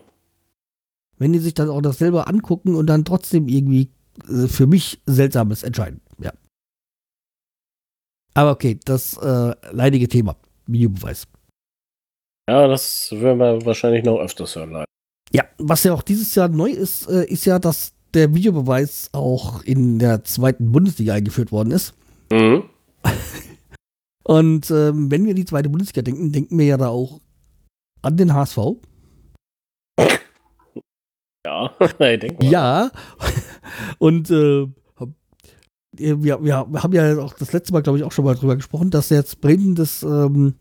Wenn 1.17 1.33
die 1.33 1.39
sich 1.39 1.55
dann 1.55 1.69
auch 1.69 1.81
das 1.81 1.97
selber 1.97 2.27
angucken 2.27 2.75
und 2.75 2.85
dann 2.85 3.03
trotzdem 3.03 3.47
irgendwie 3.47 3.89
äh, 4.29 4.47
für 4.47 4.67
mich 4.67 5.01
Seltsames 5.07 5.63
entscheiden. 5.63 6.01
Aber 8.33 8.51
okay, 8.51 8.79
das 8.85 9.17
äh, 9.17 9.55
leidige 9.71 10.07
Thema. 10.07 10.35
Videobeweis. 10.65 11.27
Ja, 12.49 12.67
das 12.67 13.11
werden 13.11 13.39
wir 13.39 13.65
wahrscheinlich 13.65 14.03
noch 14.03 14.19
öfters 14.19 14.55
hören. 14.55 14.71
Leider. 14.71 14.85
Ja, 15.31 15.43
was 15.57 15.83
ja 15.83 15.93
auch 15.93 16.01
dieses 16.01 16.33
Jahr 16.35 16.47
neu 16.47 16.69
ist, 16.69 17.09
äh, 17.09 17.25
ist 17.25 17.45
ja, 17.45 17.59
dass 17.59 17.93
der 18.13 18.33
Videobeweis 18.33 19.09
auch 19.13 19.63
in 19.63 19.99
der 19.99 20.23
zweiten 20.23 20.71
Bundesliga 20.71 21.13
eingeführt 21.13 21.51
worden 21.51 21.71
ist. 21.71 21.93
Mhm. 22.31 22.63
Und 24.23 24.71
ähm, 24.71 25.11
wenn 25.11 25.25
wir 25.25 25.31
an 25.31 25.35
die 25.35 25.45
zweite 25.45 25.69
Bundesliga 25.69 26.01
denken, 26.01 26.31
denken 26.31 26.57
wir 26.57 26.65
ja 26.65 26.77
da 26.77 26.89
auch 26.89 27.19
an 28.01 28.17
den 28.17 28.33
HSV. 28.33 28.57
Ja, 31.45 31.75
ich 31.81 31.93
denke 31.97 32.45
mal. 32.45 32.51
Ja. 32.51 32.91
Und 33.99 34.31
äh, 34.31 34.65
wir, 35.97 36.43
wir 36.43 36.55
haben 36.57 36.93
ja 36.93 37.17
auch 37.19 37.33
das 37.33 37.53
letzte 37.53 37.73
Mal, 37.73 37.81
glaube 37.81 37.97
ich, 37.97 38.03
auch 38.03 38.11
schon 38.11 38.25
mal 38.25 38.35
drüber 38.35 38.55
gesprochen, 38.55 38.89
dass 38.89 39.09
jetzt 39.09 39.41
Bremen 39.41 39.75
das, 39.75 40.03
ähm, 40.03 40.55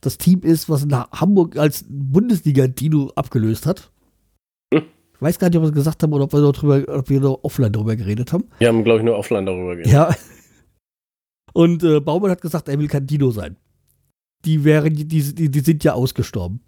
das 0.00 0.18
Team 0.18 0.40
ist, 0.40 0.68
was 0.68 0.84
in 0.84 0.94
Hamburg 0.94 1.56
als 1.56 1.84
Bundesliga-Dino 1.88 3.12
abgelöst 3.14 3.66
hat. 3.66 3.90
Hm. 4.72 4.82
Ich 5.14 5.22
weiß 5.22 5.38
gar 5.38 5.48
nicht, 5.48 5.56
ob 5.56 5.64
wir 5.64 5.68
es 5.68 5.74
gesagt 5.74 6.02
haben 6.02 6.12
oder 6.12 6.24
ob 6.24 6.32
wir 6.32 6.40
noch 6.40 6.52
drüber, 6.52 6.84
ob 6.98 7.08
wir 7.08 7.20
noch 7.20 7.40
offline 7.42 7.72
darüber 7.72 7.96
geredet 7.96 8.32
haben. 8.32 8.44
Wir 8.58 8.68
haben, 8.68 8.84
glaube 8.84 9.00
ich, 9.00 9.04
nur 9.04 9.16
offline 9.16 9.46
darüber 9.46 9.76
geredet. 9.76 9.92
Ja. 9.92 10.14
Und 11.52 11.82
äh, 11.82 12.00
Baumann 12.00 12.30
hat 12.30 12.42
gesagt, 12.42 12.68
er 12.68 12.78
will 12.78 12.88
kein 12.88 13.06
Dino 13.06 13.30
sein. 13.30 13.56
Die 14.44 14.64
wären, 14.64 14.92
die, 14.94 15.06
die, 15.06 15.50
die 15.50 15.60
sind 15.60 15.84
ja 15.84 15.94
ausgestorben. 15.94 16.60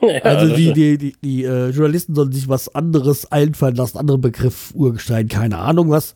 Ja, 0.00 0.22
Also 0.22 0.56
die, 0.56 0.72
die, 0.72 0.98
die, 0.98 1.16
die 1.22 1.44
äh, 1.44 1.68
Journalisten 1.70 2.14
sollen 2.14 2.32
sich 2.32 2.48
was 2.48 2.74
anderes 2.74 3.30
einfallen 3.30 3.76
lassen, 3.76 3.98
anderen 3.98 4.20
Begriff, 4.20 4.72
Urgestein, 4.74 5.28
keine 5.28 5.58
Ahnung 5.58 5.90
was. 5.90 6.14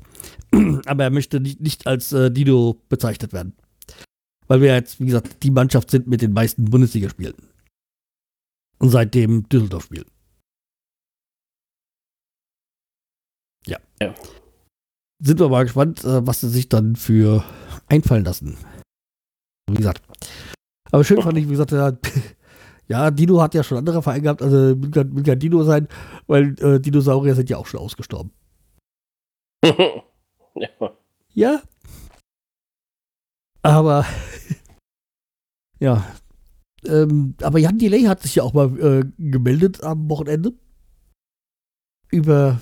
Aber 0.87 1.05
er 1.05 1.11
möchte 1.11 1.41
nicht, 1.41 1.61
nicht 1.61 1.87
als 1.87 2.13
äh, 2.13 2.31
Dino 2.31 2.81
bezeichnet 2.89 3.33
werden. 3.33 3.55
Weil 4.47 4.63
wir 4.63 4.75
jetzt, 4.75 5.01
wie 5.01 5.07
gesagt, 5.07 5.43
die 5.43 5.51
Mannschaft 5.51 5.91
sind 5.91 6.07
mit 6.07 6.23
den 6.23 6.33
meisten 6.33 6.65
Bundesligaspielen. 6.65 7.35
Und 8.79 8.91
seitdem 8.91 9.49
Düsseldorf 9.49 9.85
spielen. 9.85 10.07
Ja. 13.67 13.79
Ja. 14.01 14.15
Sind 15.23 15.41
wir 15.41 15.49
mal 15.49 15.65
gespannt, 15.65 16.05
äh, 16.05 16.27
was 16.27 16.41
sie 16.41 16.49
sich 16.49 16.69
dann 16.69 16.97
für 16.97 17.45
einfallen 17.87 18.25
lassen. 18.25 18.57
Wie 19.69 19.77
gesagt. 19.77 20.03
Aber 20.91 21.05
schön 21.05 21.21
fand 21.21 21.37
ich, 21.37 21.47
wie 21.47 21.51
gesagt, 21.51 21.73
ja, 22.89 23.11
Dino 23.11 23.41
hat 23.41 23.55
ja 23.55 23.63
schon 23.63 23.79
andere 23.79 24.03
Vereine 24.03 24.23
gehabt, 24.23 24.43
also 24.43 24.81
will 24.81 24.91
kein, 24.91 25.15
will 25.15 25.23
kein 25.23 25.39
Dino 25.39 25.63
sein, 25.63 25.89
weil 26.27 26.59
äh, 26.61 26.81
Dinosaurier 26.81 27.35
sind 27.35 27.51
ja 27.51 27.59
auch 27.59 27.67
schon 27.67 27.81
ausgestorben. 27.81 28.33
ja. 29.65 30.69
Ja. 31.35 31.63
Aber 33.63 34.07
ja. 35.79 36.05
Ähm, 36.87 37.35
aber 37.43 37.59
Jan 37.59 37.79
Delay 37.79 38.05
hat 38.05 38.23
sich 38.23 38.37
ja 38.37 38.43
auch 38.43 38.55
mal 38.55 38.79
äh, 38.79 39.05
gemeldet 39.19 39.83
am 39.83 40.09
Wochenende 40.09 40.53
über 42.11 42.61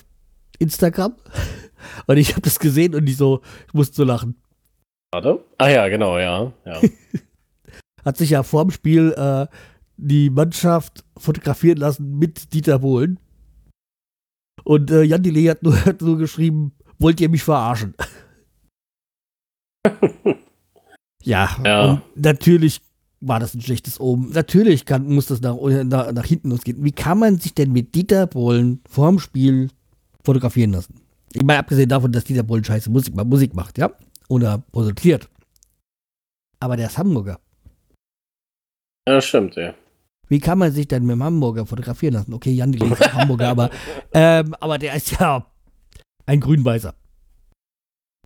Instagram. 0.59 1.15
Und 2.07 2.17
ich 2.17 2.33
habe 2.33 2.41
das 2.41 2.59
gesehen 2.59 2.95
und 2.95 3.09
ich 3.09 3.17
so, 3.17 3.43
ich 3.69 3.75
musste 3.75 3.95
so 3.95 4.05
lachen. 4.05 4.43
Warte. 5.13 5.45
Ah 5.57 5.69
ja, 5.69 5.89
genau, 5.89 6.19
ja. 6.19 6.53
ja. 6.65 6.81
Hat 8.05 8.17
sich 8.17 8.31
ja 8.31 8.43
vorm 8.43 8.71
Spiel 8.71 9.15
äh, 9.17 9.47
die 9.97 10.31
Mannschaft 10.31 11.05
fotografieren 11.17 11.79
lassen 11.79 12.19
mit 12.19 12.53
Dieter 12.53 12.79
Bohlen. 12.81 13.19
Und 14.65 14.91
äh, 14.91 15.03
Jan 15.03 15.23
Delay 15.23 15.45
hat 15.47 15.63
nur, 15.63 15.77
hat 15.85 16.01
nur 16.03 16.19
geschrieben, 16.19 16.73
wollt 16.99 17.21
ihr 17.21 17.29
mich 17.29 17.43
verarschen? 17.43 17.95
ja, 21.23 21.57
Ja. 21.65 21.91
und 21.91 22.03
natürlich 22.17 22.81
war 23.21 23.41
das 23.41 23.55
ein 23.55 23.61
schlechtes 23.63 23.99
Omen. 23.99 24.31
Natürlich 24.31 24.85
kann, 24.85 25.07
muss 25.09 25.27
das 25.27 25.41
nach, 25.41 25.57
nach, 25.85 26.13
nach 26.13 26.25
hinten 26.25 26.51
losgehen. 26.51 26.85
Wie 26.85 26.93
kann 26.93 27.19
man 27.19 27.39
sich 27.39 27.55
denn 27.55 27.73
mit 27.73 27.95
Dieter 27.95 28.27
Bohlen 28.27 28.81
vorm 28.89 29.19
Spiel 29.19 29.71
fotografieren 30.23 30.73
lassen? 30.73 31.01
Ich 31.33 31.43
meine, 31.43 31.59
abgesehen 31.61 31.89
davon, 31.89 32.13
dass 32.13 32.25
Dieter 32.25 32.43
Bohlen 32.43 32.65
scheiße 32.65 32.91
Musik, 32.91 33.15
Musik 33.15 33.55
macht, 33.55 33.79
ja? 33.79 33.91
Oder 34.29 34.59
produziert. 34.73 35.29
Aber 36.61 36.77
der 36.77 36.87
ist 36.89 36.99
Hamburger. 36.99 37.39
ja, 39.09 39.21
stimmt, 39.21 39.57
ja. 39.57 39.75
Wie 40.29 40.41
kann 40.41 40.59
man 40.59 40.73
sich 40.73 40.89
denn 40.89 41.05
mit 41.05 41.15
dem 41.15 41.23
Hamburger 41.23 41.67
fotografieren 41.67 42.15
lassen? 42.15 42.35
Okay, 42.35 42.53
Jan 42.53 42.73
die 42.73 42.85
ist 42.85 43.13
Hamburger, 43.13 43.49
aber, 43.49 43.71
ähm, 44.13 44.55
aber 44.61 44.79
der 44.79 44.95
ist 44.95 45.13
ja 45.13 45.47
ein 46.27 46.41
Grünweißer. 46.41 46.95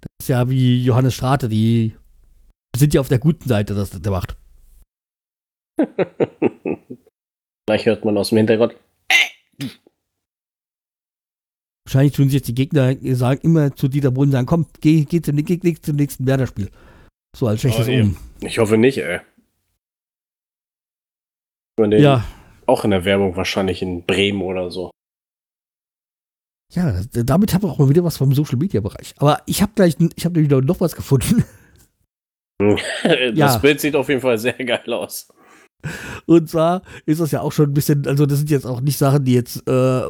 Das 0.00 0.10
ist 0.20 0.28
ja 0.28 0.48
wie 0.48 0.82
Johannes 0.82 1.14
Strate, 1.14 1.48
die 1.48 1.94
sind 2.76 2.94
ja 2.94 3.00
auf 3.00 3.08
der 3.08 3.18
guten 3.18 3.48
Seite, 3.48 3.74
das 3.74 3.90
der 3.90 4.12
macht. 4.12 4.36
Vielleicht 7.68 7.86
hört 7.86 8.04
man 8.04 8.16
aus 8.16 8.30
dem 8.30 8.38
Hintergrund. 8.38 8.74
Wahrscheinlich 11.86 12.12
tun 12.12 12.26
sich 12.26 12.34
jetzt 12.34 12.48
die 12.48 12.54
Gegner 12.54 12.94
sagen 13.16 13.40
immer 13.42 13.74
zu 13.74 13.88
Dieter 13.88 14.10
Bohlen 14.12 14.30
sagen, 14.30 14.46
komm, 14.46 14.66
geh, 14.80 15.04
geh, 15.04 15.20
zum, 15.20 15.36
geh, 15.36 15.56
geh 15.56 15.74
zum 15.74 15.96
nächsten 15.96 16.26
Werder-Spiel. 16.26 16.70
So 17.36 17.46
als 17.48 17.60
schlechtes 17.60 17.88
Oh, 17.88 17.90
je. 17.90 18.02
Omen. 18.02 18.16
Ich 18.40 18.58
hoffe 18.58 18.78
nicht, 18.78 18.98
ey. 18.98 19.20
Man 21.80 21.90
den 21.90 22.02
Ja, 22.02 22.24
Auch 22.66 22.84
in 22.84 22.90
der 22.90 23.04
Werbung 23.04 23.36
wahrscheinlich 23.36 23.82
in 23.82 24.04
Bremen 24.04 24.42
oder 24.42 24.70
so. 24.70 24.90
ja, 26.72 27.00
damit 27.12 27.52
haben 27.52 27.64
wir 27.64 27.70
auch 27.70 27.78
mal 27.78 27.88
wieder 27.88 28.04
was 28.04 28.16
vom 28.16 28.32
Social-Media-Bereich. 28.32 29.14
Aber 29.18 29.42
ich 29.46 29.60
habe 29.62 29.72
gleich, 29.74 29.96
ich 30.14 30.24
habe 30.24 30.40
wieder 30.40 30.60
noch 30.60 30.80
was 30.80 30.94
gefunden. 30.94 31.44
das 33.02 33.32
Ja. 33.34 33.56
Bild 33.58 33.80
sieht 33.80 33.96
auf 33.96 34.08
jeden 34.08 34.20
Fall 34.20 34.38
sehr 34.38 34.52
geil 34.52 34.92
aus. 34.92 35.28
Und 36.26 36.48
zwar 36.50 36.82
ist 37.06 37.20
das 37.20 37.30
ja 37.30 37.40
auch 37.40 37.52
schon 37.52 37.70
ein 37.70 37.74
bisschen, 37.74 38.06
also 38.06 38.26
das 38.26 38.38
sind 38.38 38.50
jetzt 38.50 38.66
auch 38.66 38.80
nicht 38.82 38.98
Sachen, 38.98 39.24
die 39.24 39.32
jetzt, 39.34 39.66
äh, 39.66 40.02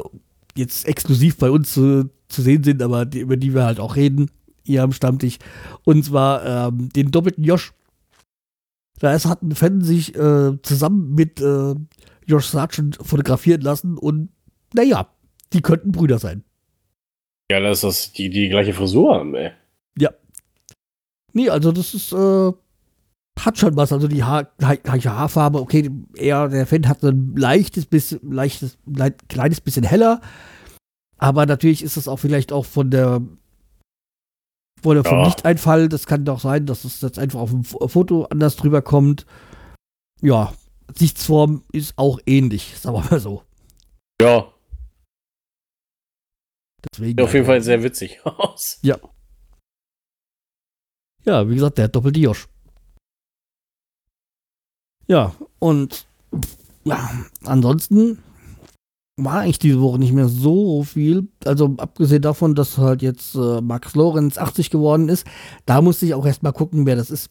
jetzt 0.55 0.85
exklusiv 0.85 1.37
bei 1.37 1.49
uns 1.49 1.73
zu, 1.73 2.09
zu 2.27 2.41
sehen 2.41 2.63
sind, 2.63 2.81
aber 2.83 3.05
die, 3.05 3.19
über 3.21 3.37
die 3.37 3.53
wir 3.53 3.63
halt 3.63 3.79
auch 3.79 3.95
reden 3.95 4.29
hier 4.63 4.83
am 4.83 4.91
Stammtisch. 4.91 5.37
Und 5.85 6.03
zwar 6.03 6.67
ähm, 6.67 6.89
den 6.89 7.09
doppelten 7.09 7.43
Josh. 7.43 7.73
Da 9.01 9.13
ist, 9.13 9.25
hat 9.25 9.41
ein 9.41 9.55
Fan 9.55 9.81
sich 9.81 10.15
äh, 10.15 10.61
zusammen 10.61 11.15
mit 11.15 11.41
äh, 11.41 11.73
Josh 12.25 12.45
Sargent 12.45 12.97
fotografieren 13.01 13.61
lassen 13.61 13.97
und 13.97 14.29
naja, 14.73 15.07
die 15.53 15.61
könnten 15.61 15.91
Brüder 15.91 16.19
sein. 16.19 16.43
Ja, 17.51 17.59
das 17.59 18.13
die, 18.13 18.29
die 18.29 18.47
gleiche 18.47 18.73
Frisur 18.73 19.15
haben, 19.15 19.35
ey. 19.35 19.51
Nee, 21.33 21.49
also 21.49 21.71
das 21.71 21.93
ist, 21.93 22.11
äh, 22.11 22.51
hat 23.39 23.57
schon 23.57 23.75
was. 23.77 23.93
Also 23.93 24.07
die 24.07 24.23
Haar, 24.23 24.51
gleiche 24.57 25.13
Haarfarbe, 25.13 25.61
okay, 25.61 25.89
er, 26.15 26.49
der 26.49 26.67
Fan 26.67 26.87
hat 26.87 27.03
ein 27.03 27.35
leichtes 27.35 27.85
bisschen, 27.85 28.31
leichtes, 28.31 28.77
lei- 28.85 29.15
kleines 29.29 29.61
bisschen 29.61 29.83
heller. 29.85 30.21
Aber 31.17 31.45
natürlich 31.45 31.83
ist 31.83 31.95
das 31.97 32.07
auch 32.07 32.17
vielleicht 32.17 32.51
auch 32.51 32.65
von 32.65 32.91
der, 32.91 33.21
von 34.81 34.95
der 34.95 35.03
vom 35.03 35.19
Ja. 35.19 35.25
Lichteinfall, 35.25 35.89
das 35.89 36.05
kann 36.05 36.25
doch 36.25 36.39
sein, 36.39 36.65
dass 36.65 36.83
es 36.85 37.01
jetzt 37.01 37.19
einfach 37.19 37.39
auf 37.39 37.51
dem 37.51 37.63
Fo- 37.63 37.87
Foto 37.87 38.25
anders 38.25 38.55
drüber 38.55 38.81
kommt. 38.81 39.25
Ja, 40.21 40.53
Gesichtsform 40.87 41.63
ist 41.71 41.97
auch 41.97 42.19
ähnlich, 42.25 42.77
sagen 42.79 42.95
wir 42.97 43.09
mal 43.09 43.19
so. 43.19 43.43
Ja, 44.21 44.51
Deswegen, 46.91 47.11
sieht 47.17 47.21
auf 47.21 47.33
jeden 47.33 47.45
Fall 47.45 47.61
sehr 47.61 47.83
witzig 47.83 48.19
aus. 48.25 48.79
Ja, 48.81 48.97
wie 51.47 51.53
gesagt, 51.53 51.77
der 51.77 51.87
doppelte 51.87 52.19
Josh. 52.19 52.47
Ja, 55.07 55.35
und 55.59 56.07
ja, 56.83 57.09
ansonsten 57.45 58.23
war 59.23 59.41
eigentlich 59.41 59.59
diese 59.59 59.81
Woche 59.81 59.99
nicht 59.99 60.13
mehr 60.13 60.27
so 60.27 60.83
viel. 60.83 61.27
Also 61.45 61.75
abgesehen 61.77 62.21
davon, 62.21 62.55
dass 62.55 62.77
halt 62.77 63.01
jetzt 63.01 63.35
äh, 63.35 63.61
Max 63.61 63.95
Lorenz 63.95 64.37
80 64.37 64.69
geworden 64.69 65.09
ist, 65.09 65.25
da 65.65 65.81
musste 65.81 66.05
ich 66.05 66.13
auch 66.13 66.25
erstmal 66.25 66.53
gucken, 66.53 66.85
wer 66.85 66.95
das 66.95 67.11
ist. 67.11 67.29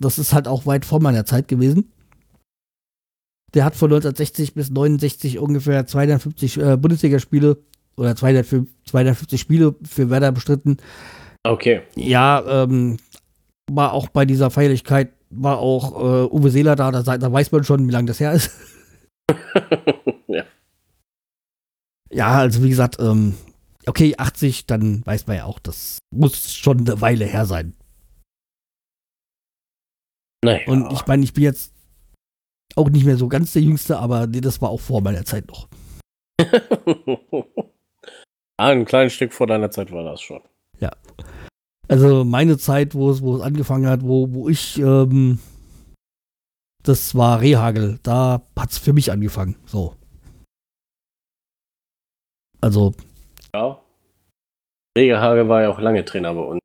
Das 0.00 0.18
ist 0.18 0.32
halt 0.32 0.48
auch 0.48 0.66
weit 0.66 0.84
vor 0.84 1.00
meiner 1.00 1.24
Zeit 1.24 1.48
gewesen. 1.48 1.92
Der 3.54 3.64
hat 3.64 3.76
von 3.76 3.90
1960 3.90 4.54
bis 4.54 4.70
69 4.70 5.38
ungefähr 5.38 5.86
250 5.86 6.58
äh, 6.58 6.76
Bundesligaspiele 6.76 7.58
oder 7.96 8.16
205 8.16 8.68
250 8.86 9.40
Spiele 9.40 9.74
für 9.82 10.10
Werder 10.10 10.32
bestritten. 10.32 10.78
Okay. 11.44 11.82
Ja, 11.94 12.42
ähm, 12.64 12.96
war 13.70 13.92
auch 13.92 14.08
bei 14.08 14.24
dieser 14.24 14.50
Feierlichkeit 14.50 15.12
war 15.34 15.58
auch 15.58 15.96
äh, 15.98 16.28
Uwe 16.30 16.50
Seeler 16.50 16.76
da, 16.76 16.90
da, 16.90 17.18
da 17.18 17.32
weiß 17.32 17.52
man 17.52 17.64
schon, 17.64 17.86
wie 17.86 17.92
lange 17.92 18.06
das 18.06 18.20
her 18.20 18.32
ist. 18.32 18.50
ja. 22.12 22.38
Also 22.38 22.62
wie 22.62 22.68
gesagt, 22.68 22.98
ähm, 23.00 23.34
okay, 23.86 24.14
80, 24.16 24.66
dann 24.66 25.04
weiß 25.06 25.26
man 25.26 25.36
ja 25.36 25.44
auch, 25.44 25.58
das 25.58 25.98
muss 26.10 26.54
schon 26.54 26.80
eine 26.80 27.00
Weile 27.00 27.24
her 27.24 27.46
sein. 27.46 27.74
Naja. 30.44 30.66
Und 30.66 30.92
ich 30.92 31.06
meine, 31.06 31.22
ich 31.24 31.32
bin 31.32 31.44
jetzt 31.44 31.72
auch 32.74 32.90
nicht 32.90 33.04
mehr 33.04 33.16
so 33.16 33.28
ganz 33.28 33.52
der 33.52 33.62
Jüngste, 33.62 33.98
aber 33.98 34.26
nee, 34.26 34.40
das 34.40 34.60
war 34.60 34.70
auch 34.70 34.80
vor 34.80 35.00
meiner 35.00 35.24
Zeit 35.24 35.46
noch. 35.48 35.68
ah, 38.56 38.68
ein 38.68 38.84
kleines 38.84 39.12
Stück 39.12 39.32
vor 39.32 39.46
deiner 39.46 39.70
Zeit 39.70 39.92
war 39.92 40.02
das 40.04 40.20
schon. 40.20 40.40
Ja. 40.80 40.90
Also 41.88 42.24
meine 42.24 42.58
Zeit, 42.58 42.94
wo 42.94 43.10
es, 43.10 43.22
wo 43.22 43.36
es 43.36 43.42
angefangen 43.42 43.86
hat, 43.86 44.02
wo, 44.02 44.32
wo 44.32 44.48
ich, 44.48 44.78
ähm, 44.78 45.38
das 46.82 47.14
war 47.14 47.40
Rehagel. 47.40 48.00
Da 48.02 48.42
hat 48.58 48.70
es 48.70 48.78
für 48.78 48.92
mich 48.92 49.12
angefangen. 49.12 49.56
So. 49.66 49.94
Also. 52.62 52.94
Ja. 53.54 53.78
Rehagel 54.96 55.48
war 55.48 55.62
ja 55.62 55.70
auch 55.70 55.80
lange 55.80 56.04
Trainer 56.04 56.34
bei 56.34 56.40
uns. 56.40 56.60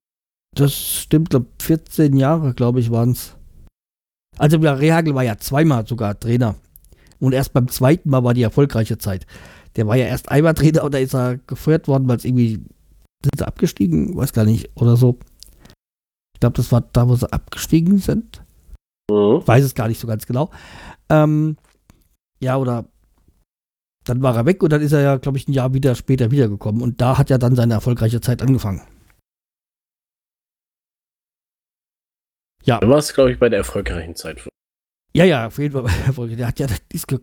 Das 0.56 0.74
stimmt, 0.74 1.32
glaube 1.32 1.48
14 1.62 2.16
Jahre, 2.16 2.54
glaube 2.54 2.80
ich, 2.80 2.92
waren 2.92 3.12
es. 3.12 3.36
Also 4.38 4.58
Rehagel 4.58 5.16
war 5.16 5.24
ja 5.24 5.38
zweimal 5.38 5.86
sogar 5.88 6.20
Trainer. 6.20 6.56
Und 7.20 7.34
erst 7.34 7.54
beim 7.54 7.68
zweiten 7.68 8.10
Mal 8.10 8.24
war 8.24 8.34
die 8.34 8.44
erfolgreiche 8.44 8.98
Zeit. 8.98 9.26
Der 9.76 9.88
war 9.88 9.96
ja 9.96 10.06
erst 10.06 10.30
einmal 10.30 10.54
Trainer 10.54 10.84
und 10.84 10.94
da 10.94 11.00
ist 11.00 11.16
er 11.16 11.38
gefeuert 11.38 11.88
worden, 11.88 12.08
weil 12.08 12.18
es 12.18 12.26
irgendwie 12.26 12.62
sind 13.24 13.38
sie 13.38 13.48
abgestiegen, 13.48 14.16
weiß 14.16 14.34
gar 14.34 14.46
nicht, 14.46 14.70
oder 14.76 14.96
so. 14.96 15.18
Ich 16.34 16.40
glaube, 16.40 16.58
das 16.58 16.72
war 16.72 16.82
da, 16.82 17.08
wo 17.08 17.16
sie 17.16 17.32
abgestiegen 17.32 17.98
sind. 17.98 18.44
Mhm. 19.10 19.42
Weiß 19.46 19.64
es 19.64 19.74
gar 19.74 19.88
nicht 19.88 20.00
so 20.00 20.08
ganz 20.08 20.28
genau. 20.28 20.52
Ähm, 21.10 21.58
ja, 22.40 22.58
oder 22.58 22.86
dann 24.10 24.22
war 24.22 24.36
er 24.36 24.46
weg 24.46 24.63
und 24.63 24.72
dann 24.72 24.82
ist 24.82 24.93
er 24.93 25.02
ja, 25.02 25.17
glaube 25.17 25.38
ich, 25.38 25.48
ein 25.48 25.54
Jahr 25.54 25.74
wieder 25.74 25.96
später 25.96 26.32
wiedergekommen 26.32 26.82
und 26.82 27.02
da 27.02 27.17
hat 27.17 27.30
ja 27.30 27.38
dann 27.38 27.56
seine 27.56 27.74
erfolgreiche 27.74 28.22
Zeit 28.22 28.41
angefangen. 28.41 28.82
Ja. 32.63 32.80
Du 32.80 32.89
warst, 32.89 33.13
glaube 33.13 33.32
ich, 33.32 33.39
bei 33.39 33.50
der 33.50 33.60
erfolgreichen 33.60 34.15
Zeit. 34.15 34.46
Ja, 35.13 35.24
ja, 35.24 35.48
auf 35.48 35.58
jeden 35.58 35.74
Fall 35.74 35.84
bei 35.84 35.91
der 35.91 36.08
Erfolg. 36.08 36.36
Der 36.36 36.48
hat 36.48 36.60
ja 36.60 36.67
das 36.67 36.82
ist 36.91 37.08
ge 37.08 37.20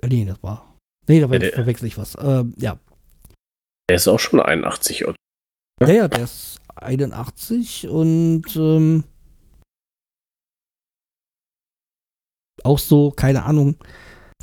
äh, 0.00 0.06
Nee, 0.06 0.24
das 0.24 0.42
war. 0.42 0.76
Nee, 1.08 1.20
da 1.20 1.26
Ja, 1.26 1.52
verwechsel 1.52 1.88
ich 1.88 1.98
was. 1.98 2.16
Ähm, 2.20 2.54
ja. 2.56 2.78
Der 3.88 3.96
ist 3.96 4.06
auch 4.06 4.20
schon 4.20 4.40
81 4.40 5.06
oder? 5.06 5.16
Ja, 5.80 5.90
ja, 5.90 6.08
der 6.08 6.24
ist 6.24 6.60
81 6.76 7.88
und 7.88 8.44
ähm, 8.56 9.04
auch 12.64 12.78
so, 12.78 13.10
keine 13.10 13.44
Ahnung, 13.44 13.76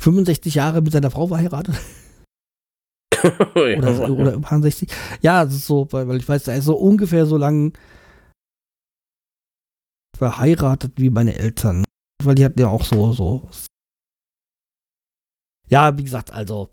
65 0.00 0.54
Jahre 0.54 0.82
mit 0.82 0.92
seiner 0.92 1.10
Frau 1.10 1.26
verheiratet. 1.26 1.74
ja, 3.54 3.78
oder, 3.78 4.10
oder 4.10 4.32
ein 4.34 4.42
paar 4.42 4.60
60. 4.60 4.90
Ja, 5.22 5.44
das 5.44 5.54
ist 5.54 5.66
so, 5.66 5.88
weil, 5.90 6.08
weil 6.08 6.18
ich 6.18 6.28
weiß, 6.28 6.48
er 6.48 6.56
ist 6.56 6.64
so 6.64 6.76
ungefähr 6.76 7.26
so 7.26 7.36
lang 7.36 7.72
verheiratet 10.16 10.92
wie 10.96 11.10
meine 11.10 11.34
Eltern. 11.36 11.84
Weil 12.22 12.34
die 12.34 12.44
hatten 12.44 12.60
ja 12.60 12.68
auch 12.68 12.84
so, 12.84 13.12
so. 13.12 13.48
Ja, 15.68 15.96
wie 15.98 16.04
gesagt, 16.04 16.32
also. 16.32 16.70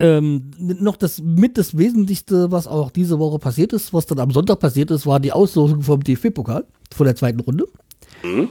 Ähm, 0.00 0.52
noch 0.58 0.96
das 0.96 1.20
mit 1.20 1.58
das 1.58 1.76
Wesentlichste, 1.76 2.52
was 2.52 2.68
auch 2.68 2.90
diese 2.90 3.18
Woche 3.18 3.38
passiert 3.38 3.72
ist, 3.72 3.92
was 3.92 4.06
dann 4.06 4.20
am 4.20 4.30
Sonntag 4.30 4.60
passiert 4.60 4.92
ist, 4.92 5.06
war 5.06 5.18
die 5.18 5.32
Auslosung 5.32 5.82
vom 5.82 6.04
DFB-Pokal 6.04 6.66
von 6.94 7.04
der 7.04 7.16
zweiten 7.16 7.40
Runde. 7.40 7.66
Mhm. 8.22 8.48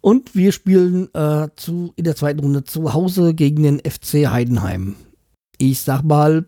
Und 0.00 0.34
wir 0.34 0.52
spielen 0.52 1.12
äh, 1.14 1.48
zu, 1.56 1.92
in 1.96 2.04
der 2.04 2.16
zweiten 2.16 2.40
Runde 2.40 2.64
zu 2.64 2.94
Hause 2.94 3.34
gegen 3.34 3.62
den 3.62 3.80
FC 3.80 4.28
Heidenheim. 4.30 4.96
Ich 5.58 5.80
sag 5.82 6.02
mal, 6.02 6.46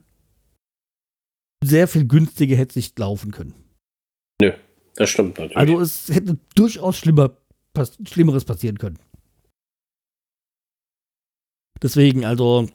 sehr 1.63 1.87
viel 1.87 2.07
günstiger 2.07 2.57
hätte 2.57 2.71
es 2.71 2.77
nicht 2.77 2.99
laufen 2.99 3.31
können. 3.31 3.55
Das 4.97 5.11
stimmt 5.11 5.39
natürlich. 5.39 5.57
Also 5.57 5.81
es 5.81 6.09
hätte 6.09 6.39
durchaus 6.55 6.97
schlimmer, 6.97 7.37
pass 7.73 7.99
Schlimmeres 8.05 8.45
passieren 8.45 8.79
können. 8.79 8.99
Deswegen, 11.83 12.25
also 12.25 12.69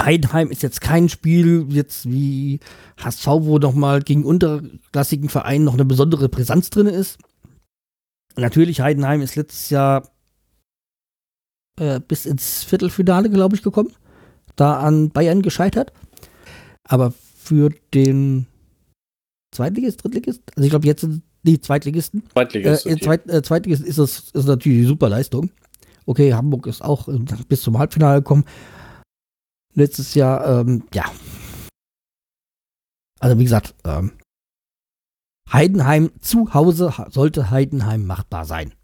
Heidenheim 0.00 0.50
ist 0.50 0.62
jetzt 0.62 0.80
kein 0.80 1.08
Spiel 1.08 1.66
jetzt 1.70 2.10
wie 2.10 2.60
HSV, 3.02 3.26
wo 3.26 3.58
nochmal 3.58 4.00
gegen 4.02 4.24
unterklassigen 4.24 5.28
Vereinen 5.28 5.64
noch 5.64 5.74
eine 5.74 5.84
besondere 5.84 6.28
Brisanz 6.28 6.70
drin 6.70 6.86
ist. 6.86 7.18
Natürlich, 8.36 8.80
Heidenheim 8.80 9.20
ist 9.20 9.36
letztes 9.36 9.70
Jahr 9.70 10.08
äh, 11.78 12.00
bis 12.00 12.26
ins 12.26 12.64
Viertelfinale, 12.64 13.30
glaube 13.30 13.56
ich, 13.56 13.62
gekommen. 13.62 13.92
Da 14.56 14.80
an 14.80 15.10
Bayern 15.10 15.42
gescheitert. 15.42 15.92
Aber 16.84 17.12
für 17.36 17.70
den 17.94 18.46
Zweitligist, 19.54 20.02
Drittligist, 20.02 20.42
also 20.56 20.64
ich 20.64 20.70
glaube 20.70 20.86
jetzt 20.86 21.02
sind 21.02 21.22
die 21.42 21.60
Zweitligisten, 21.60 22.22
Zweitligist. 22.32 22.86
äh, 22.86 22.96
Zweit, 22.98 23.28
äh, 23.28 23.42
Zweitligisten 23.42 23.88
ist 23.88 23.98
das 23.98 24.30
ist 24.30 24.46
natürlich 24.46 24.78
die 24.78 24.86
super 24.86 25.08
Leistung. 25.08 25.50
Okay, 26.06 26.32
Hamburg 26.32 26.66
ist 26.66 26.82
auch 26.82 27.08
äh, 27.08 27.18
bis 27.48 27.62
zum 27.62 27.78
Halbfinale 27.78 28.20
gekommen. 28.20 28.44
Letztes 29.74 30.14
Jahr, 30.14 30.60
ähm, 30.60 30.84
ja. 30.94 31.04
Also 33.20 33.38
wie 33.38 33.44
gesagt, 33.44 33.74
ähm, 33.84 34.12
Heidenheim 35.52 36.10
zu 36.20 36.54
Hause 36.54 36.96
ha- 36.98 37.10
sollte 37.10 37.50
Heidenheim 37.50 38.06
machbar 38.06 38.44
sein. 38.44 38.74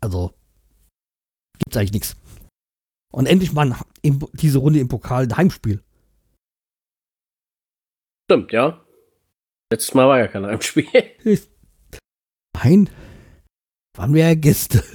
Also 0.00 0.34
gibt's 1.58 1.76
eigentlich 1.76 1.92
nichts. 1.92 2.16
Und 3.12 3.26
endlich 3.26 3.52
mal 3.52 3.74
diese 4.02 4.58
Runde 4.58 4.78
im 4.80 4.88
Pokal 4.88 5.24
ein 5.24 5.36
Heimspiel. 5.36 5.82
Stimmt, 8.28 8.52
ja. 8.52 8.84
Letztes 9.72 9.94
Mal 9.94 10.06
war 10.06 10.18
ja 10.18 10.28
kein 10.28 10.44
Heimspiel. 10.44 10.86
Nein, 12.56 12.90
waren 13.96 14.14
wir 14.14 14.28
ja 14.28 14.34
Gäste. 14.34 14.82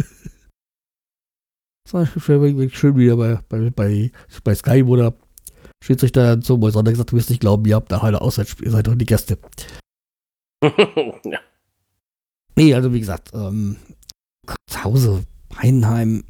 Das 1.83 1.93
war 1.93 2.05
schön, 2.05 2.95
wieder 2.95 3.17
bei, 3.17 3.35
bei, 3.49 3.69
bei, 3.69 4.11
bei 4.45 4.55
Sky, 4.55 4.87
wo 4.87 4.95
der 4.95 5.13
Schiedsrichter 5.83 6.37
bei 6.37 6.69
Sonntag 6.69 6.91
gesagt, 6.91 7.11
du 7.11 7.17
wirst 7.17 7.29
nicht 7.29 7.41
glauben, 7.41 7.65
ihr 7.65 7.75
habt 7.75 7.91
da 7.91 8.01
heute 8.01 8.21
Auswärtsspiel, 8.21 8.67
ihr 8.67 8.71
seid 8.71 8.87
doch 8.87 8.95
die 8.95 9.05
Gäste. 9.05 9.37
ja. 10.63 11.39
Nee, 12.55 12.73
also 12.75 12.93
wie 12.93 12.99
gesagt, 12.99 13.31
ähm, 13.33 13.77
zu 14.67 14.83
Hause, 14.83 15.25
Heidenheim, 15.57 16.23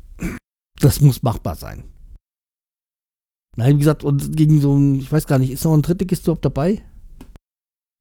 das 0.79 1.01
muss 1.01 1.21
machbar 1.21 1.55
sein. 1.55 1.83
Nein, 3.57 3.75
wie 3.75 3.79
gesagt, 3.79 4.05
und 4.05 4.37
gegen 4.37 4.61
so 4.61 4.73
ein, 4.73 4.95
ich 4.95 5.11
weiß 5.11 5.27
gar 5.27 5.37
nicht, 5.37 5.51
ist 5.51 5.65
noch 5.65 5.73
ein 5.73 5.81
Drittligist 5.81 6.23
überhaupt 6.23 6.45
dabei? 6.45 6.81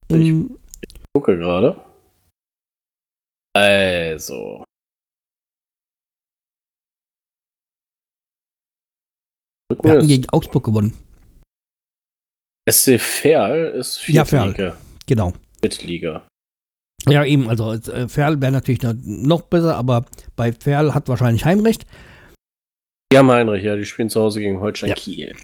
Im, 0.08 0.56
gucke 1.12 1.36
gerade. 1.36 1.84
Also. 3.54 4.64
wir 9.82 9.92
hatten 9.92 10.08
gegen 10.08 10.28
Augsburg 10.30 10.64
gewonnen. 10.64 11.09
SC 12.70 12.98
Verl 13.00 13.66
ist 13.78 14.06
Ja, 14.08 14.24
vierte 14.24 14.28
Verl. 14.28 14.48
Liga. 14.50 14.76
Genau. 15.06 15.32
Drittliga. 15.60 16.26
Ja, 17.08 17.24
eben, 17.24 17.48
also 17.48 17.72
äh, 17.72 18.08
Ferl 18.08 18.40
wäre 18.40 18.52
natürlich 18.52 18.82
noch- 18.82 19.42
besser, 19.42 19.76
aber 19.76 20.04
bei 20.36 20.52
Ferl 20.52 20.94
hat 20.94 21.08
wahrscheinlich 21.08 21.44
Heimrecht. 21.44 21.86
Die 23.12 23.18
haben 23.18 23.30
Heinrich, 23.30 23.64
ja, 23.64 23.74
die 23.76 23.84
spielen 23.86 24.10
zu 24.10 24.20
Hause 24.20 24.40
gegen 24.40 24.60
Holstein 24.60 24.90
Ja. 24.90 24.94
Kiel. 24.94 25.34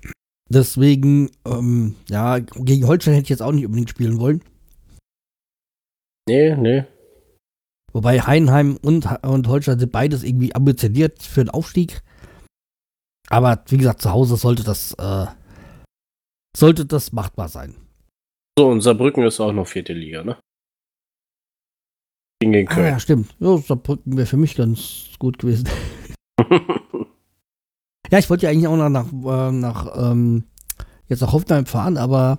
Deswegen, 0.49 1.31
ähm, 1.47 1.97
ja, 2.09 2.39
gegen 2.39 2.87
Holstein 2.87 3.15
hätte 3.15 3.25
ich 3.25 3.31
jetzt 3.31 3.43
auch 3.43 3.53
nicht 3.53 3.65
unbedingt 3.67 3.91
spielen 3.91 4.19
wollen. 4.21 4.43
Nee, 6.29 6.55
nee. 6.57 6.85
Wobei 7.93 8.21
Heidenheim 8.21 8.77
und, 8.83 9.07
und 9.25 9.49
Holstein 9.49 9.79
sind 9.79 9.91
beides 9.93 10.23
irgendwie 10.23 10.55
ambitioniert 10.55 11.23
für 11.23 11.43
den 11.45 11.51
Aufstieg. 11.51 12.03
Aber 13.29 13.65
wie 13.69 13.79
gesagt, 13.79 14.03
zu 14.03 14.13
Hause 14.13 14.37
sollte 14.37 14.63
das, 14.63 14.93
äh, 14.99 15.27
sollte 16.57 16.87
das 16.87 17.13
machbar 17.13 17.49
sein. 17.49 17.75
So, 18.59 18.69
und 18.69 18.81
Saarbrücken 18.81 19.23
ist 19.25 19.41
auch 19.41 19.53
noch 19.53 19.67
vierte 19.67 19.93
Liga, 19.93 20.25
ne? 20.25 20.39
Gegen 22.41 22.53
den 22.53 22.69
Ah, 22.69 22.75
Köln. 22.75 22.87
ja, 22.87 22.99
stimmt. 23.01 23.35
Ja, 23.39 23.57
Saarbrücken 23.59 24.17
wäre 24.17 24.27
für 24.27 24.37
mich 24.37 24.55
ganz 24.57 25.11
gut 25.19 25.39
gewesen. 25.39 25.69
Ja, 28.13 28.21
ich 28.21 28.31
wollte 28.31 28.47
ja 28.47 28.51
eigentlich 28.53 28.69
auch 28.69 28.77
noch 28.77 28.89
nach, 28.89 29.09
äh, 29.13 29.51
nach 29.51 30.13
ähm, 30.13 30.45
jetzt 31.09 31.23
nach 31.23 31.33
Hoffenheim 31.33 31.67
fahren, 31.67 31.97
aber 31.97 32.39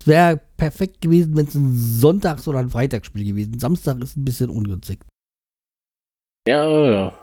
es 0.00 0.06
wäre 0.06 0.38
perfekt 0.56 1.02
gewesen, 1.02 1.36
wenn 1.36 1.46
es 1.46 1.54
ein 1.54 1.74
Sonntags- 1.76 2.48
oder 2.48 2.58
ein 2.60 2.70
Freitagsspiel 2.70 3.26
gewesen. 3.26 3.58
Samstag 3.58 4.00
ist 4.00 4.16
ein 4.16 4.24
bisschen 4.24 4.48
ungünstig. 4.48 5.00
ja, 6.48 6.64
ja. 6.66 7.18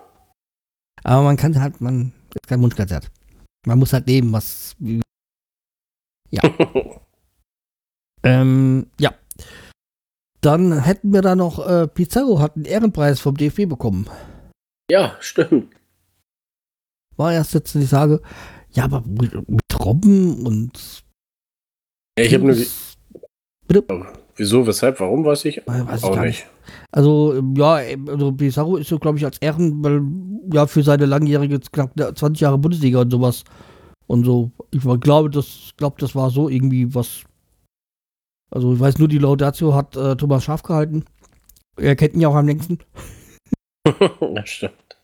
Aber 1.03 1.23
man 1.23 1.35
kann 1.35 1.59
halt, 1.59 1.81
man 1.81 2.13
ist 2.35 2.47
kein 2.47 2.61
Wunschkonzert. 2.61 3.09
Man 3.65 3.79
muss 3.79 3.91
halt 3.93 4.05
nehmen, 4.05 4.31
was. 4.31 4.75
Wie, 4.77 5.01
ähm, 8.23 8.87
ja. 8.99 9.13
Dann 10.41 10.83
hätten 10.83 11.11
wir 11.13 11.21
da 11.21 11.35
noch, 11.35 11.65
äh, 11.65 11.87
Pizarro 11.87 12.39
hat 12.39 12.55
einen 12.55 12.65
Ehrenpreis 12.65 13.19
vom 13.19 13.35
DFB 13.35 13.67
bekommen. 13.67 14.07
Ja, 14.89 15.15
stimmt. 15.19 15.73
War 17.17 17.33
erst 17.33 17.53
jetzt 17.53 17.73
die 17.73 17.83
Sage, 17.83 18.21
ja, 18.71 18.83
aber 18.83 19.01
mit, 19.07 19.33
mit 19.49 19.61
Robben 19.79 20.45
und. 20.45 21.03
Ja, 22.17 22.25
ich 22.25 22.33
habe 22.33 22.45
nur. 22.45 22.55
Bitte? 23.67 24.05
Wieso, 24.35 24.67
weshalb, 24.67 24.99
warum, 24.99 25.23
weiß 25.23 25.45
ich 25.45 25.61
weiß 25.65 25.99
ich 25.99 26.03
auch 26.03 26.13
gar 26.13 26.25
nicht. 26.25 26.45
Also, 26.91 27.35
ähm, 27.35 27.55
ja, 27.55 27.79
ähm, 27.79 28.09
also 28.09 28.31
Pizarro 28.33 28.77
ist 28.77 28.89
so, 28.89 28.99
glaube 28.99 29.17
ich, 29.17 29.25
als 29.25 29.37
Ehren, 29.39 29.83
weil, 29.83 30.01
ja, 30.53 30.67
für 30.67 30.83
seine 30.83 31.05
langjährige, 31.05 31.59
knapp 31.71 31.93
20 31.95 32.41
Jahre 32.41 32.57
Bundesliga 32.57 33.01
und 33.01 33.11
sowas. 33.11 33.43
Und 34.07 34.23
so, 34.23 34.51
ich 34.71 34.81
glaube, 35.01 35.29
das, 35.29 35.73
glaube, 35.77 35.97
das 35.99 36.15
war 36.15 36.29
so 36.29 36.49
irgendwie 36.49 36.93
was. 36.93 37.23
Also, 38.51 38.73
ich 38.73 38.79
weiß 38.79 38.99
nur, 38.99 39.07
die 39.07 39.17
Laudatio 39.17 39.73
hat 39.73 39.95
äh, 39.95 40.15
Thomas 40.15 40.43
Schaf 40.43 40.63
gehalten. 40.63 41.05
Er 41.77 41.95
kennt 41.95 42.13
ihn 42.13 42.21
ja 42.21 42.29
auch 42.29 42.35
am 42.35 42.47
längsten. 42.47 42.79
ja, 44.21 44.45
stimmt. 44.45 44.97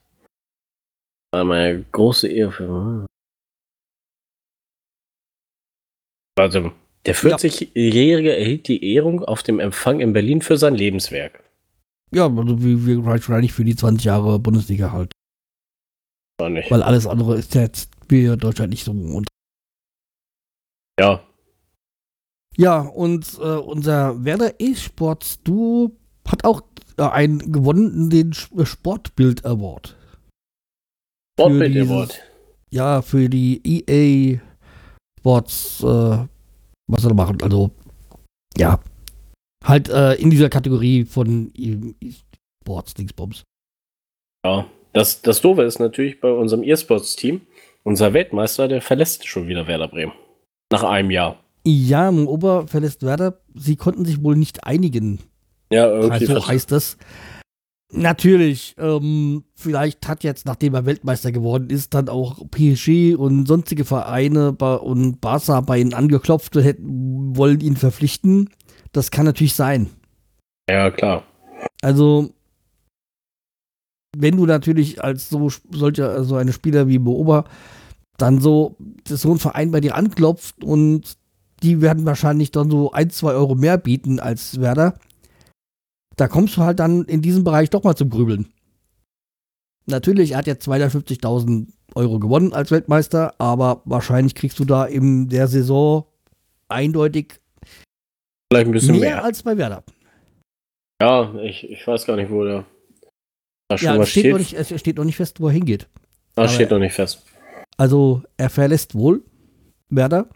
War 1.33 1.43
meine 1.43 1.83
große 1.91 2.27
Ehe 2.27 2.51
für. 2.51 3.05
Warte, 6.37 6.71
der 7.05 7.15
40-Jährige 7.15 8.35
erhielt 8.35 8.67
die 8.67 8.93
Ehrung 8.93 9.23
auf 9.23 9.43
dem 9.43 9.59
Empfang 9.59 9.99
in 9.99 10.13
Berlin 10.13 10.41
für 10.41 10.57
sein 10.57 10.75
Lebenswerk. 10.75 11.43
Ja, 12.13 12.25
also 12.25 12.63
wie 12.63 12.85
wir 12.85 13.05
wahrscheinlich 13.05 13.53
für 13.53 13.63
die 13.63 13.75
20 13.75 14.05
Jahre 14.05 14.39
Bundesliga 14.39 14.91
halt. 14.91 15.11
War 16.39 16.49
nicht. 16.49 16.69
Weil 16.69 16.83
alles 16.83 17.07
andere 17.07 17.37
ist 17.37 17.55
jetzt 17.55 17.90
für 18.11 18.35
Deutschland 18.35 18.71
nicht 18.71 18.83
so. 18.83 18.91
Und 18.91 19.27
Ja, 20.99 21.23
ja, 22.57 22.81
und 22.81 23.37
äh, 23.39 23.57
unser 23.57 24.25
Werder 24.25 24.59
E-Sports 24.59 25.41
Duo 25.43 25.93
hat 26.27 26.43
auch 26.43 26.61
äh, 26.97 27.03
einen 27.03 27.53
gewonnen, 27.53 28.09
den 28.09 28.31
äh, 28.57 28.65
Sportbild 28.65 29.45
Award. 29.45 29.95
Sportbild 31.39 31.73
dieses- 31.73 31.89
Award. 31.89 32.21
Ja, 32.73 33.01
für 33.01 33.29
die 33.29 33.61
EA 33.63 34.39
Sports, 35.19 35.81
äh, 35.81 36.27
was 36.89 37.03
er 37.05 37.13
machen? 37.13 37.41
Also, 37.41 37.71
ja. 38.57 38.81
Halt 39.63 39.87
äh, 39.89 40.15
in 40.15 40.29
dieser 40.29 40.49
Kategorie 40.49 41.05
von 41.05 41.51
E-Sports, 41.55 42.93
Dingsbums. 42.95 43.43
Ja, 44.45 44.67
das, 44.93 45.21
das 45.21 45.39
Doofe 45.41 45.63
ist 45.63 45.79
natürlich 45.79 46.19
bei 46.19 46.31
unserem 46.31 46.63
E-Sports-Team, 46.63 47.41
unser 47.83 48.13
Weltmeister, 48.13 48.67
der 48.67 48.81
verlässt 48.81 49.27
schon 49.27 49.47
wieder 49.47 49.67
Werder 49.67 49.87
Bremen. 49.87 50.13
Nach 50.71 50.83
einem 50.83 51.11
Jahr. 51.11 51.37
Ja, 51.65 52.09
Ober 52.09 52.67
verlässt 52.67 53.03
Werder. 53.03 53.41
Sie 53.53 53.75
konnten 53.75 54.05
sich 54.05 54.23
wohl 54.23 54.35
nicht 54.35 54.65
einigen. 54.65 55.19
Ja, 55.71 55.87
irgendwie. 55.87 56.27
Also 56.27 56.47
heißt 56.47 56.71
das. 56.71 56.97
Natürlich, 57.93 58.75
ähm, 58.77 59.43
vielleicht 59.53 60.07
hat 60.07 60.23
jetzt, 60.23 60.45
nachdem 60.45 60.75
er 60.75 60.85
Weltmeister 60.85 61.33
geworden 61.33 61.69
ist, 61.69 61.93
dann 61.93 62.07
auch 62.07 62.39
PSG 62.49 63.15
und 63.15 63.45
sonstige 63.47 63.83
Vereine 63.83 64.53
und 64.53 65.19
Barca 65.19 65.59
bei 65.59 65.79
ihnen 65.79 65.93
angeklopft 65.93 66.55
und 66.55 66.63
hätten, 66.63 67.35
wollen 67.35 67.59
ihn 67.59 67.75
verpflichten. 67.75 68.49
Das 68.93 69.11
kann 69.11 69.25
natürlich 69.25 69.55
sein. 69.55 69.89
ja, 70.69 70.89
klar. 70.89 71.23
Also, 71.81 72.29
wenn 74.15 74.37
du 74.37 74.45
natürlich 74.45 75.03
als 75.03 75.29
so 75.29 75.49
solcher, 75.71 76.23
so 76.23 76.35
eine 76.35 76.53
Spieler 76.53 76.87
wie 76.87 76.99
Beober 76.99 77.45
dann 78.17 78.39
so, 78.39 78.75
dass 79.05 79.21
so 79.21 79.31
ein 79.31 79.39
Verein 79.39 79.71
bei 79.71 79.81
dir 79.81 79.95
anklopft 79.95 80.63
und 80.63 81.17
die 81.63 81.81
werden 81.81 82.05
wahrscheinlich 82.05 82.51
dann 82.51 82.69
so 82.69 82.91
ein, 82.91 83.09
zwei 83.09 83.33
Euro 83.33 83.55
mehr 83.55 83.77
bieten 83.77 84.19
als 84.19 84.59
Werder, 84.59 84.99
da 86.17 86.27
kommst 86.27 86.57
du 86.57 86.61
halt 86.61 86.79
dann 86.79 87.05
in 87.05 87.21
diesem 87.21 87.43
Bereich 87.43 87.69
doch 87.69 87.83
mal 87.83 87.95
zum 87.95 88.09
Grübeln. 88.09 88.47
Natürlich, 89.87 90.31
er 90.31 90.39
hat 90.39 90.47
jetzt 90.47 90.67
250.000 90.67 91.67
Euro 91.95 92.19
gewonnen 92.19 92.53
als 92.53 92.71
Weltmeister, 92.71 93.33
aber 93.39 93.81
wahrscheinlich 93.85 94.35
kriegst 94.35 94.59
du 94.59 94.65
da 94.65 94.85
in 94.85 95.29
der 95.29 95.47
Saison 95.47 96.05
eindeutig 96.69 97.39
Vielleicht 98.51 98.67
ein 98.67 98.71
bisschen 98.71 98.99
mehr, 98.99 99.15
mehr. 99.15 99.23
als 99.23 99.43
bei 99.43 99.57
Werder. 99.57 99.83
Ja, 101.01 101.33
ich, 101.41 101.69
ich 101.69 101.85
weiß 101.87 102.05
gar 102.05 102.15
nicht, 102.15 102.29
wo 102.29 102.43
der. 102.43 102.65
Schon 103.77 103.85
Ja, 103.95 104.01
es 104.01 104.09
steht, 104.09 104.21
steht. 104.23 104.31
Noch 104.33 104.39
nicht, 104.39 104.53
es 104.53 104.79
steht 104.79 104.97
noch 104.97 105.03
nicht 105.05 105.15
fest, 105.17 105.39
wo 105.39 105.47
er 105.47 105.53
hingeht. 105.53 105.87
ah, 106.35 106.41
aber- 106.41 106.47
steht 106.49 106.71
noch 106.71 106.79
nicht 106.79 106.93
fest. 106.93 107.23
Also 107.77 108.21
er 108.37 108.49
verlässt 108.49 108.93
wohl 108.95 109.23
Werder, 109.89 110.27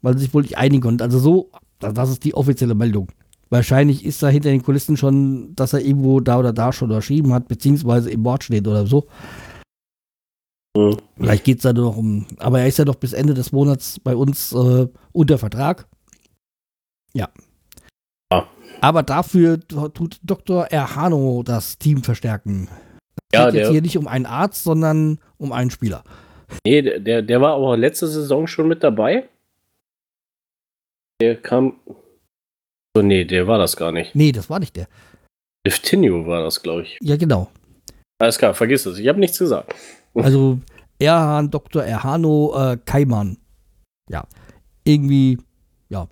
weil 0.00 0.14
sie 0.14 0.24
sich 0.24 0.34
wohl 0.34 0.42
nicht 0.42 0.56
einigen 0.58 0.82
konnten. 0.82 1.02
Also 1.02 1.18
so, 1.18 1.50
das 1.78 1.92
das 1.94 2.10
ist 2.10 2.24
die 2.24 2.34
offizielle 2.34 2.74
Meldung. 2.74 3.08
Wahrscheinlich 3.50 4.04
ist 4.04 4.22
da 4.22 4.28
hinter 4.28 4.48
den 4.50 4.62
Kulissen 4.62 4.96
schon, 4.96 5.54
dass 5.54 5.74
er 5.74 5.80
irgendwo 5.80 6.20
da 6.20 6.38
oder 6.38 6.52
da 6.54 6.72
schon 6.72 6.90
unterschrieben 6.90 7.34
hat, 7.34 7.48
beziehungsweise 7.48 8.10
im 8.10 8.24
Wort 8.24 8.44
steht 8.44 8.66
oder 8.66 8.86
so. 8.86 9.06
Hm. 10.76 10.96
Vielleicht 11.18 11.44
geht 11.44 11.58
es 11.58 11.62
da 11.64 11.72
noch 11.74 11.96
um, 11.98 12.26
aber 12.38 12.60
er 12.60 12.66
ist 12.68 12.78
ja 12.78 12.86
doch 12.86 12.94
bis 12.94 13.12
Ende 13.12 13.34
des 13.34 13.52
Monats 13.52 14.00
bei 14.00 14.16
uns 14.16 14.52
äh, 14.52 14.88
unter 15.12 15.36
Vertrag. 15.36 15.86
Ja. 17.12 17.28
Aber 18.82 19.02
dafür 19.02 19.60
tut 19.68 20.18
Dr. 20.22 20.64
Erhano 20.66 21.42
das 21.44 21.78
Team 21.78 22.02
verstärken. 22.02 22.68
Es 23.30 23.38
Ja, 23.38 23.46
geht 23.50 23.60
jetzt 23.60 23.70
hier 23.70 23.82
nicht 23.82 23.96
um 23.96 24.08
einen 24.08 24.26
Arzt, 24.26 24.64
sondern 24.64 25.18
um 25.38 25.52
einen 25.52 25.70
Spieler. 25.70 26.02
Nee, 26.66 26.82
der- 26.82 27.00
der, 27.00 27.22
der 27.22 27.40
war 27.40 27.54
aber 27.54 27.76
letzte 27.76 28.08
Saison 28.08 28.46
schon 28.46 28.68
mit 28.68 28.82
dabei. 28.82 29.28
Der 31.20 31.36
kam. 31.40 31.80
So, 32.96 33.02
nee, 33.02 33.24
der 33.24 33.46
war 33.46 33.58
das 33.58 33.76
gar 33.76 33.92
nicht. 33.92 34.14
Nee, 34.14 34.32
das 34.32 34.50
war 34.50 34.58
nicht 34.58 34.76
der. 34.76 34.88
Liftinio 35.66 36.26
war 36.26 36.42
das, 36.42 36.60
glaube 36.62 36.82
ich. 36.82 36.98
Ja, 37.00 37.16
genau. 37.16 37.50
Alles 38.20 38.36
klar, 38.36 38.52
vergiss 38.52 38.84
es. 38.86 38.98
Ich 38.98 39.08
habe 39.08 39.20
nichts 39.20 39.38
gesagt. 39.38 39.74
Also 40.14 40.58
Erhan, 40.98 41.50
Dr. 41.50 41.84
Erhano 41.84 42.52
äh, 42.56 42.76
Kaiman. 42.84 43.38
Ja. 44.10 44.26
Irgendwie, 44.84 45.38
ja. 45.88 46.08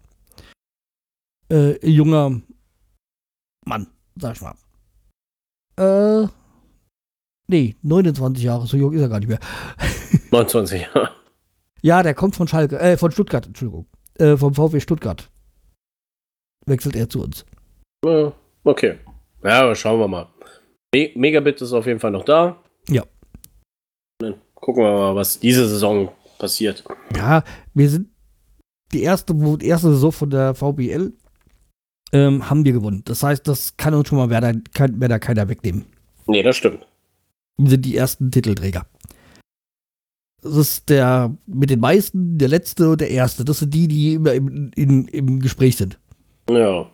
Äh, 1.53 1.85
junger 1.87 2.41
Mann, 3.71 3.87
sag 4.17 4.35
ich 4.35 4.43
mal. 4.43 4.57
Äh, 5.79 6.29
nee, 7.47 7.77
29 7.83 8.43
Jahre, 8.43 8.67
so 8.67 8.77
jung 8.77 8.93
ist 8.93 9.01
er 9.01 9.09
gar 9.09 9.21
nicht 9.21 9.29
mehr. 9.29 9.39
29 10.33 10.83
Jahre. 10.83 11.11
Ja, 11.81 12.03
der 12.03 12.15
kommt 12.15 12.35
von 12.35 12.49
Schalke, 12.49 12.79
äh, 12.81 12.97
von 12.97 13.13
Stuttgart, 13.13 13.47
Entschuldigung. 13.47 13.87
Äh, 14.19 14.37
vom 14.37 14.55
VW 14.55 14.81
Stuttgart. 14.81 15.31
Wechselt 16.67 16.97
er 16.97 17.09
zu 17.09 17.23
uns. 17.23 17.47
Okay. 18.65 18.99
Ja, 19.45 19.63
aber 19.63 19.77
schauen 19.77 20.01
wir 20.01 20.09
mal. 20.09 20.29
Me 20.93 21.11
Megabit 21.15 21.63
ist 21.63 21.73
auf 21.73 21.87
jeden 21.87 22.01
Fall 22.01 22.11
noch 22.11 22.25
da. 22.25 22.61
Ja. 22.89 23.05
Dann 24.19 24.35
gucken 24.55 24.83
wir 24.83 24.93
mal, 24.93 25.15
was 25.15 25.39
diese 25.39 25.69
Saison 25.69 26.11
passiert. 26.39 26.83
Ja, 27.17 27.45
wir 27.73 27.89
sind 27.89 28.09
die 28.93 29.03
erste, 29.03 29.33
die 29.33 29.69
erste 29.69 29.91
Saison 29.91 30.11
von 30.11 30.31
der 30.31 30.55
VBL 30.55 31.13
ähm, 32.13 32.49
haben 32.49 32.65
wir 32.65 32.73
gewonnen. 32.73 33.03
Das 33.05 33.23
heißt, 33.23 33.47
das 33.47 33.77
kann 33.77 33.95
uns 33.95 34.09
schon 34.09 34.19
mal 34.19 34.31
Werder, 34.31 34.55
kann 34.75 35.01
Werder 35.01 35.19
keiner 35.19 35.49
wegnehmen. 35.49 35.87
Nee, 36.27 36.43
das 36.43 36.57
stimmt. 36.57 36.87
Wir 37.59 37.71
sind 37.71 37.85
die 37.85 37.97
ersten 37.97 38.31
Titelträger. 38.31 38.87
Das 40.43 40.57
ist 40.57 40.89
der 40.89 41.37
mit 41.47 41.71
den 41.71 41.81
meisten, 41.81 42.39
der 42.39 42.49
letzte 42.49 42.91
und 42.91 43.01
der 43.01 43.11
erste. 43.11 43.45
Das 43.45 43.59
sind 43.59 43.75
die, 43.75 43.89
die 43.89 44.15
immer 44.15 44.33
im, 44.33 44.71
in, 44.75 45.07
im 45.09 45.41
Gespräch 45.41 45.77
sind. 45.77 45.99
Ja. 46.49 46.91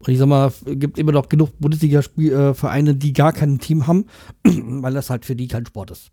Und 0.00 0.12
ich 0.12 0.18
sag 0.18 0.26
mal, 0.26 0.46
es 0.46 0.62
gibt 0.64 0.98
immer 0.98 1.12
noch 1.12 1.28
genug 1.28 1.50
Bundesliga-Vereine, 1.58 2.94
die 2.94 3.12
gar 3.12 3.32
kein 3.32 3.58
Team 3.58 3.88
haben, 3.88 4.06
weil 4.44 4.94
das 4.94 5.10
halt 5.10 5.24
für 5.24 5.34
die 5.34 5.48
kein 5.48 5.66
Sport 5.66 5.90
ist. 5.90 6.12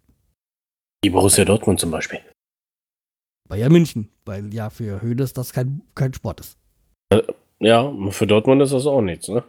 Die 1.04 1.12
Borussia 1.12 1.46
Dortmund 1.46 1.80
zum 1.80 1.92
Beispiel. 1.92 2.20
Bayern 3.48 3.72
München, 3.72 4.10
weil 4.26 4.54
ja 4.54 4.70
für 4.70 5.02
Höhnes 5.02 5.34
das 5.34 5.54
kein, 5.54 5.82
kein 5.94 6.14
Sport 6.14 6.40
ist. 6.42 6.58
Ja, 7.60 7.92
für 8.10 8.28
Dortmund 8.28 8.62
ist 8.62 8.74
das 8.74 8.86
auch 8.86 9.02
nichts, 9.02 9.28
ne? 9.28 9.44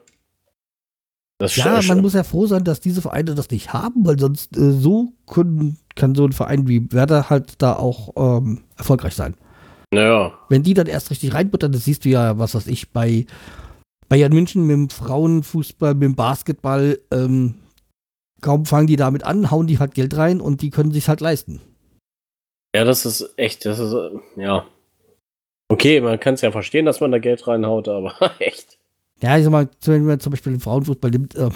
Das 1.39 1.57
Ja, 1.57 1.83
man 1.83 2.01
muss 2.01 2.15
ja 2.15 2.25
froh 2.25 2.47
sein, 2.47 2.65
dass 2.65 2.81
diese 2.81 3.03
Vereine 3.03 3.35
das 3.35 3.51
nicht 3.51 3.73
haben, 3.73 4.07
weil 4.07 4.19
sonst 4.19 4.57
äh, 4.57 4.73
so 4.73 5.13
können, 5.27 5.79
kann 5.95 6.15
so 6.15 6.25
ein 6.25 6.33
Verein 6.33 6.67
wie 6.67 6.91
Werder 6.93 7.29
halt 7.29 7.61
da 7.61 7.75
auch 7.75 8.13
ähm, 8.17 8.63
erfolgreich 8.77 9.15
sein. 9.15 9.35
Naja, 9.93 10.33
Wenn 10.49 10.63
die 10.63 10.75
dann 10.75 10.87
erst 10.87 11.11
richtig 11.11 11.35
reinbuttern, 11.35 11.73
das 11.73 11.85
siehst 11.85 12.05
du 12.05 12.09
ja, 12.09 12.39
was 12.39 12.55
weiß 12.55 12.67
ich, 12.69 12.91
bei 12.91 13.27
Bayern 14.09 14.33
München 14.33 14.67
mit 14.67 14.75
dem 14.75 14.89
Frauenfußball, 14.91 15.95
mit 15.95 16.05
dem 16.05 16.15
Basketball, 16.17 16.99
ähm, 17.13 17.57
kaum 18.41 18.65
fangen 18.65 18.87
die 18.87 18.97
damit 18.97 19.25
an, 19.25 19.51
hauen 19.51 19.67
die 19.67 19.79
halt 19.79 19.95
Geld 19.95 20.17
rein 20.17 20.41
und 20.41 20.63
die 20.63 20.71
können 20.71 20.93
sich 20.93 21.09
halt 21.09 21.21
leisten. 21.21 21.61
Ja, 22.77 22.85
das 22.85 23.07
ist 23.07 23.33
echt, 23.39 23.65
das 23.65 23.79
ist, 23.79 23.95
äh, 23.95 24.11
ja. 24.37 24.67
Okay, 25.69 25.99
man 26.03 26.21
kann 26.21 26.35
es 26.35 26.43
ja 26.43 26.53
verstehen, 26.53 26.85
dass 26.85 27.01
man 27.01 27.11
da 27.11 27.19
Geld 27.19 27.47
reinhaut, 27.49 27.89
aber 27.89 28.15
echt. 28.39 28.79
Ja, 29.23 29.39
ich 29.39 29.45
sag 29.45 29.51
mal, 29.51 29.71
wenn 29.85 30.05
man 30.05 30.21
zum 30.21 30.31
Beispiel 30.31 30.53
den 30.53 30.61
Frauenfußball 30.61 31.11
nimmt, 31.11 31.35
ähm, 31.39 31.53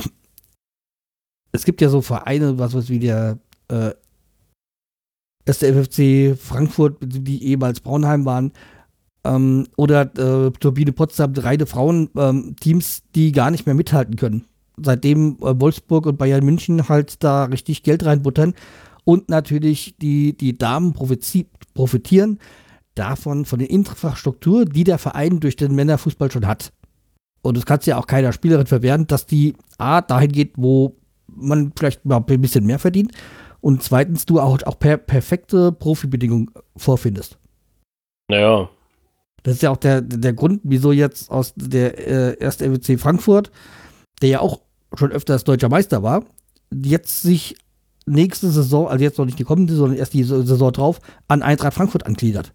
es 1.53 1.65
gibt 1.67 1.83
ja 1.83 1.91
so 1.91 2.01
Vereine, 2.01 2.59
was 2.59 2.73
weiß 2.75 2.89
wie 2.89 3.01
der 3.01 3.39
äh, 3.69 3.91
erste 5.45 5.67
FFC 5.75 6.39
Frankfurt, 6.41 6.97
die 7.03 7.45
ehemals 7.45 7.81
Braunheim 7.81 8.25
waren, 8.25 8.53
Ähm, 9.23 9.67
oder 9.77 10.03
äh, 10.17 10.51
Turbine 10.53 10.93
Potsdam, 10.93 11.35
reine 11.37 11.67
Frauenteams, 11.67 12.99
ähm, 12.99 13.05
die 13.15 13.33
gar 13.33 13.51
nicht 13.51 13.67
mehr 13.67 13.75
mithalten 13.75 14.17
können. 14.17 14.47
Seitdem 14.79 15.37
äh, 15.43 15.61
Wolfsburg 15.61 16.07
und 16.07 16.17
Bayern 16.17 16.47
München 16.47 16.89
halt 16.89 17.23
da 17.23 17.45
richtig 17.45 17.83
Geld 17.83 18.07
reinbuttern 18.07 18.55
und 19.05 19.29
natürlich 19.29 19.97
die, 20.01 20.37
die 20.37 20.57
Damen 20.57 20.93
profitieren 20.93 22.39
davon, 22.95 23.45
von 23.45 23.59
der 23.59 23.71
Infrastruktur, 23.71 24.65
die 24.65 24.85
der 24.85 24.99
Verein 24.99 25.41
durch 25.41 25.57
den 25.57 25.75
Männerfußball 25.75 26.31
schon 26.31 26.47
hat. 26.47 26.73
Und 27.43 27.57
es 27.57 27.65
kann 27.65 27.81
ja 27.85 27.97
auch 27.97 28.07
keiner 28.07 28.33
Spielerin 28.33 28.67
verwehren, 28.67 29.07
dass 29.07 29.27
die 29.27 29.55
A, 29.79 30.03
dahin 30.03 30.33
geht, 30.33 30.53
wo 30.57 30.97
man 31.27 31.73
vielleicht 31.77 32.05
mal 32.05 32.23
ein 32.27 32.41
bisschen 32.41 32.67
mehr 32.67 32.79
verdient 32.79 33.13
und 33.61 33.83
zweitens 33.83 34.27
du 34.27 34.41
auch, 34.41 34.63
auch 34.65 34.79
per, 34.79 34.97
perfekte 34.97 35.73
Profibedingungen 35.73 36.51
vorfindest. 36.77 37.39
Naja. 38.29 38.69
Das 39.43 39.55
ist 39.55 39.63
ja 39.63 39.71
auch 39.71 39.79
der, 39.79 40.03
der 40.03 40.35
Grund, 40.35 40.61
wieso 40.65 40.93
jetzt 40.93 41.31
aus 41.31 41.55
der 41.57 41.99
äh, 41.99 42.39
erste 42.39 42.69
MWC 42.69 42.99
Frankfurt, 42.99 43.51
der 44.21 44.29
ja 44.29 44.41
auch 44.41 44.61
schon 44.95 45.13
öfters 45.13 45.45
deutscher 45.45 45.71
Meister 45.71 46.03
war, 46.03 46.25
jetzt 46.71 47.23
sich 47.23 47.57
nächste 48.11 48.51
Saison, 48.51 48.89
also 48.89 49.03
jetzt 49.03 49.19
noch 49.19 49.27
nicht 49.27 49.39
die 49.39 49.45
kommende, 49.45 49.75
sondern 49.75 49.99
erst 49.99 50.15
die 50.15 50.25
Saison 50.25 50.73
drauf, 50.73 51.01
an 51.29 51.43
Eintracht 51.43 51.75
Frankfurt 51.75 52.07
angliedert. 52.07 52.53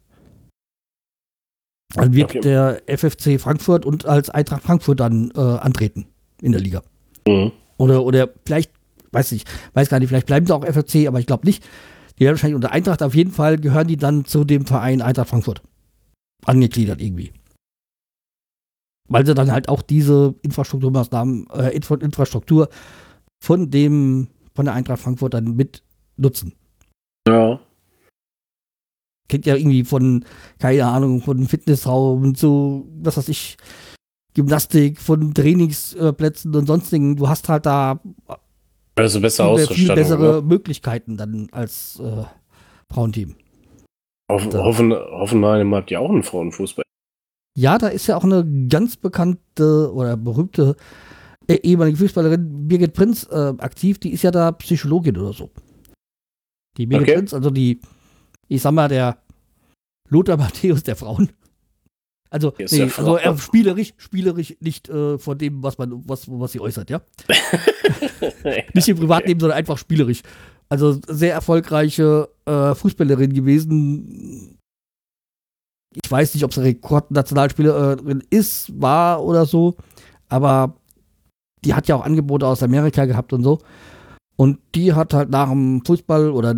Dann 1.93 2.13
wird 2.13 2.31
okay. 2.31 2.41
der 2.41 2.81
FFC 2.87 3.39
Frankfurt 3.39 3.85
und 3.85 4.05
als 4.05 4.29
Eintracht 4.29 4.63
Frankfurt 4.63 4.99
dann 4.99 5.31
äh, 5.35 5.39
antreten 5.39 6.07
in 6.41 6.51
der 6.51 6.61
Liga. 6.61 6.81
Mhm. 7.27 7.51
Oder, 7.77 8.03
oder 8.03 8.29
vielleicht, 8.45 8.71
weiß 9.11 9.31
ich, 9.31 9.45
weiß 9.73 9.89
gar 9.89 9.99
nicht, 9.99 10.09
vielleicht 10.09 10.27
bleiben 10.27 10.45
sie 10.45 10.53
auch 10.53 10.65
FFC, 10.65 11.07
aber 11.07 11.19
ich 11.19 11.27
glaube 11.27 11.45
nicht. 11.45 11.63
Die 12.17 12.23
werden 12.23 12.35
wahrscheinlich 12.35 12.55
unter 12.55 12.71
Eintracht 12.71 13.03
auf 13.03 13.15
jeden 13.15 13.31
Fall 13.31 13.57
gehören 13.57 13.87
die 13.87 13.97
dann 13.97 14.25
zu 14.25 14.45
dem 14.45 14.65
Verein 14.65 15.01
Eintracht 15.01 15.29
Frankfurt. 15.29 15.61
Angegliedert 16.45 17.01
irgendwie. 17.01 17.31
Weil 19.07 19.25
sie 19.25 19.35
dann 19.35 19.51
halt 19.51 19.69
auch 19.69 19.81
diese 19.81 20.35
Infrastrukturmaßnahmen, 20.41 21.47
äh, 21.51 21.75
Infra 21.75 21.95
Infrastruktur 21.95 22.69
von 23.43 23.69
dem, 23.69 24.29
von 24.55 24.65
der 24.65 24.73
Eintracht 24.73 25.01
Frankfurt 25.01 25.35
dann 25.35 25.55
mit 25.55 25.83
nutzen. 26.17 26.53
Ja 27.27 27.59
kennt 29.27 29.45
ja 29.45 29.55
irgendwie 29.55 29.83
von, 29.83 30.25
keine 30.59 30.85
Ahnung, 30.85 31.21
von 31.21 31.45
Fitnessraum 31.47 32.35
so, 32.35 32.87
was 33.01 33.17
weiß 33.17 33.29
ich, 33.29 33.57
Gymnastik, 34.33 34.99
von 34.99 35.33
Trainingsplätzen 35.33 36.55
und 36.55 36.65
sonstigen. 36.65 37.15
Du 37.15 37.29
hast 37.29 37.49
halt 37.49 37.65
da 37.65 37.99
also 38.95 39.21
besser 39.21 39.57
viel, 39.57 39.67
viel 39.67 39.95
bessere 39.95 40.37
oder? 40.37 40.41
Möglichkeiten 40.41 41.17
dann 41.17 41.47
als 41.51 41.99
äh, 41.99 42.23
Frauenteam. 42.93 43.35
Hoffen, 44.31 44.53
hoffen, 44.53 44.93
Hoffenheim 44.93 45.73
habt 45.75 45.91
ihr 45.91 46.01
auch 46.01 46.09
einen 46.09 46.23
Frauenfußball. 46.23 46.83
Ja, 47.57 47.77
da 47.77 47.87
ist 47.87 48.07
ja 48.07 48.17
auch 48.17 48.23
eine 48.23 48.45
ganz 48.67 48.97
bekannte 48.97 49.93
oder 49.93 50.17
berühmte 50.17 50.75
äh, 51.47 51.55
ehemalige 51.55 51.97
Fußballerin 51.97 52.67
Birgit 52.67 52.93
Prinz 52.93 53.27
äh, 53.31 53.53
aktiv. 53.57 53.99
Die 53.99 54.11
ist 54.11 54.23
ja 54.23 54.31
da 54.31 54.51
Psychologin 54.51 55.17
oder 55.17 55.33
so. 55.33 55.51
Die 56.77 56.85
Birgit 56.85 57.07
okay. 57.07 57.15
Prinz, 57.17 57.33
also 57.33 57.49
die 57.49 57.79
ich 58.47 58.61
sag 58.61 58.71
mal, 58.71 58.87
der 58.87 59.17
Lothar 60.09 60.37
Matthäus 60.37 60.83
der 60.83 60.95
Frauen. 60.95 61.29
Also, 62.29 62.53
nee, 62.57 62.81
also 62.81 63.17
er 63.17 63.37
spielerisch, 63.37 63.93
spielerisch 63.97 64.55
nicht 64.59 64.89
äh, 64.89 65.17
von 65.17 65.37
dem, 65.37 65.63
was 65.63 65.77
man, 65.77 66.07
was, 66.07 66.27
was 66.27 66.51
sie 66.51 66.59
äußert, 66.59 66.89
ja. 66.89 67.01
nicht 68.73 68.89
im 68.89 68.97
Privatleben, 68.97 69.39
sondern 69.39 69.57
einfach 69.57 69.77
spielerisch. 69.77 70.21
Also 70.67 70.99
sehr 71.07 71.33
erfolgreiche 71.33 72.27
äh, 72.45 72.75
Fußballerin 72.75 73.33
gewesen. 73.33 74.57
Ich 75.93 76.11
weiß 76.11 76.33
nicht, 76.33 76.43
ob 76.43 76.53
sie 76.53 76.61
Rekordnationalspielerin 76.61 78.23
ist, 78.29 78.81
war 78.81 79.23
oder 79.23 79.45
so, 79.45 79.77
aber 80.27 80.75
die 81.63 81.73
hat 81.73 81.87
ja 81.87 81.95
auch 81.95 82.05
Angebote 82.05 82.47
aus 82.47 82.63
Amerika 82.63 83.05
gehabt 83.05 83.33
und 83.33 83.43
so. 83.43 83.59
Und 84.37 84.59
die 84.75 84.93
hat 84.93 85.13
halt 85.13 85.29
nach 85.29 85.49
dem 85.49 85.83
Fußball 85.85 86.29
oder 86.29 86.55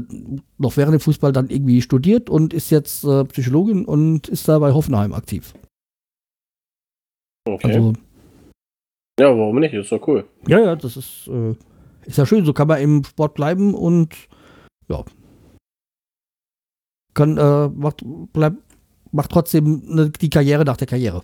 noch 0.58 0.78
während 0.78 0.94
dem 0.94 1.00
Fußball 1.00 1.32
dann 1.32 1.50
irgendwie 1.50 1.82
studiert 1.82 2.30
und 2.30 2.54
ist 2.54 2.72
jetzt 2.72 3.04
äh, 3.04 3.24
Psychologin 3.26 3.86
und 3.86 4.28
ist 4.28 4.48
da 4.48 4.58
bei 4.58 4.74
Hoffenheim 4.74 5.14
aktiv. 5.14 5.54
Okay. 7.48 7.68
Also, 7.68 7.94
ja, 9.20 9.30
warum 9.30 9.60
nicht? 9.60 9.74
ist 9.74 9.92
doch 9.92 10.06
cool. 10.08 10.26
Ja, 10.48 10.60
ja, 10.60 10.76
das 10.76 10.98
ist, 10.98 11.28
äh, 11.28 11.56
ist 12.06 12.18
ja 12.18 12.26
schön. 12.26 12.46
So 12.46 12.54
kann 12.54 12.68
man 12.68 12.82
im 12.82 13.04
Sport 13.04 13.36
bleiben 13.36 13.76
und 13.76 14.16
ja. 14.90 15.04
Kann, 17.14 17.38
äh, 17.38 17.68
macht, 17.70 18.04
bleib, 18.34 18.56
macht 19.12 19.32
trotzdem 19.32 19.84
ne, 19.86 20.10
die 20.10 20.30
Karriere 20.30 20.66
nach 20.66 20.78
der 20.78 20.88
Karriere. 20.88 21.24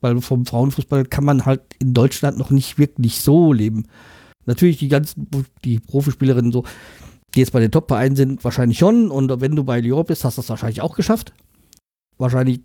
Weil 0.00 0.20
vom 0.20 0.46
Frauenfußball 0.46 1.04
kann 1.04 1.24
man 1.24 1.44
halt 1.44 1.62
in 1.78 1.92
Deutschland 1.92 2.38
noch 2.38 2.50
nicht 2.50 2.78
wirklich 2.78 3.20
so 3.20 3.52
leben. 3.52 3.86
Natürlich 4.46 4.78
die 4.78 4.88
ganzen, 4.88 5.28
die 5.64 5.78
Profispielerinnen 5.78 6.52
so, 6.52 6.64
die 7.34 7.40
jetzt 7.40 7.52
bei 7.52 7.60
den 7.60 7.70
Top-Vereinen 7.70 8.16
sind, 8.16 8.42
wahrscheinlich 8.42 8.78
schon. 8.78 9.10
Und 9.10 9.40
wenn 9.40 9.56
du 9.56 9.64
bei 9.64 9.80
Lyon 9.80 10.06
bist, 10.06 10.24
hast 10.24 10.38
du 10.38 10.42
das 10.42 10.48
wahrscheinlich 10.48 10.80
auch 10.80 10.96
geschafft. 10.96 11.34
Wahrscheinlich 12.16 12.60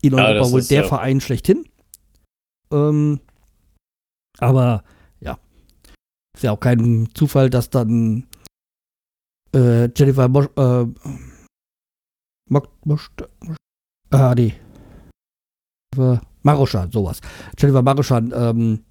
in 0.00 0.14
Europa 0.14 0.46
ja, 0.46 0.50
wohl 0.50 0.62
der 0.62 0.82
ja. 0.82 0.88
Verein 0.88 1.20
schlechthin. 1.20 1.64
Ähm, 2.72 3.20
aber 4.38 4.82
ja, 5.20 5.38
ist 6.34 6.42
ja 6.42 6.52
auch 6.52 6.60
kein 6.60 7.08
Zufall, 7.14 7.50
dass 7.50 7.70
dann 7.70 8.26
äh, 9.54 9.88
Jennifer 9.94 10.28
Mosch, 10.28 10.48
äh, 10.56 10.86
Mosch, 12.48 12.68
Mosch, 12.84 13.10
ah, 14.10 14.34
nee. 14.34 14.54
Maroschan, 16.42 16.90
sowas. 16.90 17.20
Jennifer 17.58 17.82
Maroschan 17.82 18.32
ähm, 18.34 18.84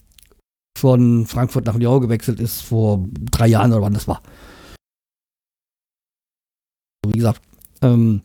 von 0.78 1.26
Frankfurt 1.26 1.66
nach 1.66 1.76
Lyon 1.76 2.02
gewechselt 2.02 2.40
ist 2.40 2.62
vor 2.62 3.06
drei 3.32 3.48
Jahren 3.48 3.72
oder 3.72 3.82
wann 3.82 3.94
das 3.94 4.08
war. 4.08 4.22
Wie 7.06 7.18
gesagt, 7.18 7.42
ähm, 7.82 8.22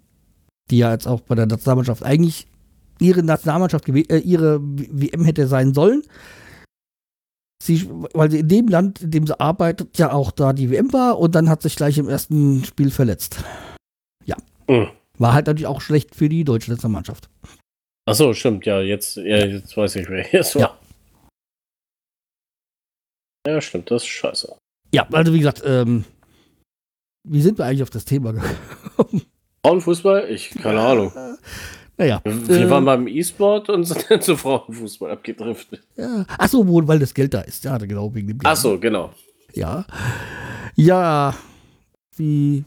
die 0.71 0.79
ja 0.79 0.93
jetzt 0.93 1.07
auch 1.07 1.21
bei 1.21 1.35
der 1.35 1.47
Nationalmannschaft 1.47 2.03
eigentlich 2.03 2.47
ihre 3.01 3.23
Nationalmannschaft, 3.23 3.89
äh, 3.89 4.19
ihre 4.19 4.61
WM 4.63 5.25
hätte 5.25 5.47
sein 5.47 5.75
sollen. 5.75 6.03
Sie, 7.63 7.89
weil 8.15 8.31
sie 8.31 8.41
in 8.41 8.49
dem 8.49 8.69
Land, 8.69 9.01
in 9.01 9.11
dem 9.11 9.27
sie 9.27 9.39
arbeitet, 9.41 9.99
ja 9.99 10.13
auch 10.13 10.31
da 10.31 10.53
die 10.53 10.71
WM 10.71 10.93
war 10.93 11.19
und 11.19 11.35
dann 11.35 11.49
hat 11.49 11.63
sich 11.63 11.75
gleich 11.77 11.99
im 11.99 12.09
ersten 12.09 12.65
Spiel 12.65 12.91
verletzt. 12.91 13.43
Ja. 14.25 14.37
Mhm. 14.69 14.89
War 15.19 15.33
halt 15.33 15.47
natürlich 15.47 15.67
auch 15.67 15.81
schlecht 15.81 16.15
für 16.15 16.29
die 16.29 16.45
deutsche 16.45 16.71
Nationalmannschaft. 16.71 17.31
Ach 18.09 18.15
so, 18.15 18.33
stimmt, 18.33 18.65
ja, 18.67 18.81
jetzt, 18.81 19.17
ja, 19.17 19.45
jetzt 19.45 19.77
weiß 19.77 19.97
ich, 19.97 20.09
wer 20.09 20.31
jetzt 20.33 20.55
war. 20.55 20.63
Ja. 20.63 20.79
Ja, 23.49 23.61
stimmt, 23.61 23.91
das 23.91 24.03
ist 24.03 24.09
scheiße. 24.09 24.57
Ja, 24.95 25.07
also 25.11 25.33
wie 25.33 25.39
gesagt, 25.39 25.63
ähm, 25.65 26.05
wie 27.25 27.43
sind 27.43 27.59
wir 27.59 27.65
eigentlich 27.65 27.83
auf 27.83 27.91
das 27.91 28.05
Thema 28.05 28.33
gekommen? 28.33 29.23
Frauenfußball? 29.65 30.31
Ich, 30.31 30.51
keine 30.51 30.81
Ahnung. 30.81 31.13
Naja. 31.99 32.21
Wir 32.25 32.61
äh, 32.61 32.69
waren 32.69 32.85
beim 32.85 33.09
E-Sport 33.09 33.71
und 33.71 33.85
sind 33.85 34.11
dann 34.11 34.21
zu 34.21 34.37
Frauenfußball 34.37 35.13
abgedriftet. 35.13 35.83
Ja. 35.97 36.27
Achso, 36.37 36.63
weil 36.87 36.99
das 36.99 37.15
Geld 37.15 37.33
da 37.33 37.41
ist. 37.41 37.65
Ja, 37.65 37.79
genau, 37.79 38.15
wegen 38.15 38.29
dem 38.29 38.39
Geld. 38.39 38.47
Achso, 38.47 38.79
genau. 38.79 39.15
Ja. 39.55 39.87
Ja. 40.75 41.35
Wie 42.17 42.65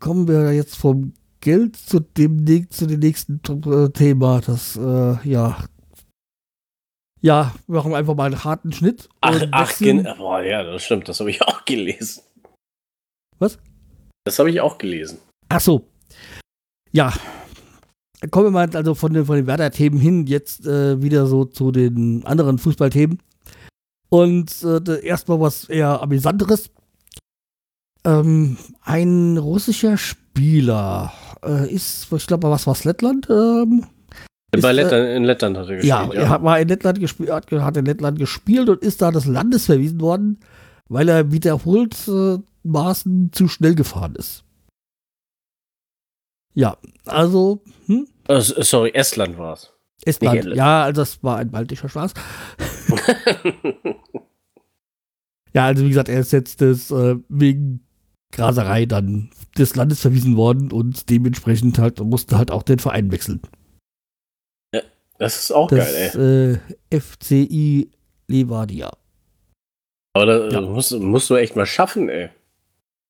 kommen 0.00 0.28
wir 0.28 0.52
jetzt 0.52 0.76
vom 0.76 1.12
Geld 1.40 1.76
zu 1.76 2.00
dem, 2.00 2.70
zu 2.70 2.86
dem 2.86 3.00
nächsten 3.00 3.40
Thema? 3.92 4.40
Das, 4.40 4.76
äh, 4.76 5.16
ja, 5.28 5.58
ja, 7.20 7.54
wir 7.66 7.76
machen 7.76 7.94
einfach 7.94 8.14
mal 8.14 8.26
einen 8.26 8.44
harten 8.44 8.72
Schnitt. 8.72 9.08
Ach, 9.20 9.40
ach 9.50 9.72
boah, 10.16 10.42
ja, 10.42 10.62
das 10.62 10.84
stimmt, 10.84 11.08
das 11.08 11.18
habe 11.20 11.30
ich 11.30 11.42
auch 11.46 11.64
gelesen. 11.64 12.22
Was? 13.38 13.58
Das 14.24 14.38
habe 14.38 14.50
ich 14.50 14.60
auch 14.60 14.78
gelesen. 14.78 15.18
Ach 15.48 15.60
so. 15.60 15.88
Ja. 16.92 17.12
Kommen 18.30 18.46
wir 18.46 18.50
mal 18.50 18.68
also 18.74 18.94
von 18.94 19.12
den, 19.12 19.26
von 19.26 19.36
den 19.36 19.46
Werder-Themen 19.46 19.98
hin, 19.98 20.26
jetzt 20.26 20.66
äh, 20.66 21.00
wieder 21.00 21.26
so 21.26 21.44
zu 21.44 21.70
den 21.70 22.24
anderen 22.26 22.58
Fußballthemen. 22.58 23.22
Und 24.08 24.62
äh, 24.62 25.04
erstmal 25.04 25.40
was 25.40 25.64
eher 25.68 26.02
amüsanteres. 26.02 26.70
Ähm, 28.04 28.56
ein 28.82 29.38
russischer 29.38 29.96
Spieler 29.96 31.12
äh, 31.44 31.72
ist, 31.72 32.12
ich 32.12 32.26
glaube, 32.26 32.50
was 32.50 32.66
war 32.66 32.74
es, 32.74 32.84
Lettland? 32.84 33.28
Ähm, 33.30 33.86
bei 34.50 34.72
Lettland, 34.72 35.08
in 35.10 35.24
Lettland 35.24 35.58
hat 35.58 35.68
er 35.68 35.76
gespielt. 35.76 35.88
Ja, 35.88 36.10
ja. 36.12 36.34
er 36.34 36.42
war 36.42 36.58
in 36.58 36.68
Lettland 36.68 37.00
gespielt, 37.00 37.30
hat 37.30 37.76
in 37.76 37.84
Lettland 37.84 38.18
gespielt 38.18 38.68
und 38.68 38.82
ist 38.82 39.02
da 39.02 39.10
des 39.10 39.26
Landes 39.26 39.66
verwiesen 39.66 40.00
worden, 40.00 40.40
weil 40.88 41.08
er 41.08 41.30
wiederholt 41.32 41.96
äh, 42.08 42.38
Maßen 42.62 43.30
zu 43.32 43.48
schnell 43.48 43.74
gefahren 43.74 44.14
ist. 44.14 44.44
Ja, 46.54 46.78
also. 47.04 47.62
Hm? 47.86 48.08
Uh, 48.28 48.40
sorry, 48.40 48.90
Estland 48.94 49.38
war 49.38 49.54
es. 49.54 49.72
Estland, 50.04 50.44
ja, 50.54 50.84
also 50.84 51.02
das 51.02 51.22
war 51.22 51.36
ein 51.38 51.50
baltischer 51.50 51.88
Spaß. 51.88 52.14
ja, 55.52 55.66
also 55.66 55.84
wie 55.84 55.88
gesagt, 55.88 56.08
er 56.08 56.20
ist 56.20 56.32
jetzt 56.32 56.60
das, 56.60 56.90
äh, 56.90 57.16
wegen 57.28 57.86
Graserei 58.32 58.86
dann 58.86 59.30
des 59.56 59.74
Landes 59.74 60.00
verwiesen 60.00 60.36
worden 60.36 60.70
und 60.70 61.10
dementsprechend 61.10 61.78
halt 61.78 62.00
musste 62.00 62.38
halt 62.38 62.50
auch 62.50 62.62
den 62.62 62.78
Verein 62.78 63.10
wechseln. 63.10 63.40
Ja, 64.74 64.82
das 65.18 65.36
ist 65.36 65.52
auch 65.52 65.68
das, 65.68 65.92
geil, 65.92 66.60
ey. 66.90 66.96
Äh, 66.96 67.00
FCI 67.00 67.90
Levadia. 68.28 68.90
Aber 70.14 70.26
da 70.26 70.48
ja. 70.48 70.60
musst, 70.60 70.92
musst, 70.92 71.30
du 71.30 71.36
echt 71.36 71.56
mal 71.56 71.66
schaffen, 71.66 72.08
ey. 72.08 72.30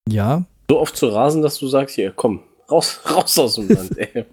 Ja. 0.09 0.45
So 0.71 0.79
oft 0.79 0.97
zu 0.97 1.09
rasen, 1.09 1.43
dass 1.43 1.59
du 1.59 1.67
sagst, 1.67 1.95
hier, 1.95 2.13
komm, 2.13 2.43
raus, 2.71 3.01
raus 3.11 3.39
aus 3.39 3.57
dem 3.57 3.69
Land, 3.69 3.97
ey. 3.99 4.25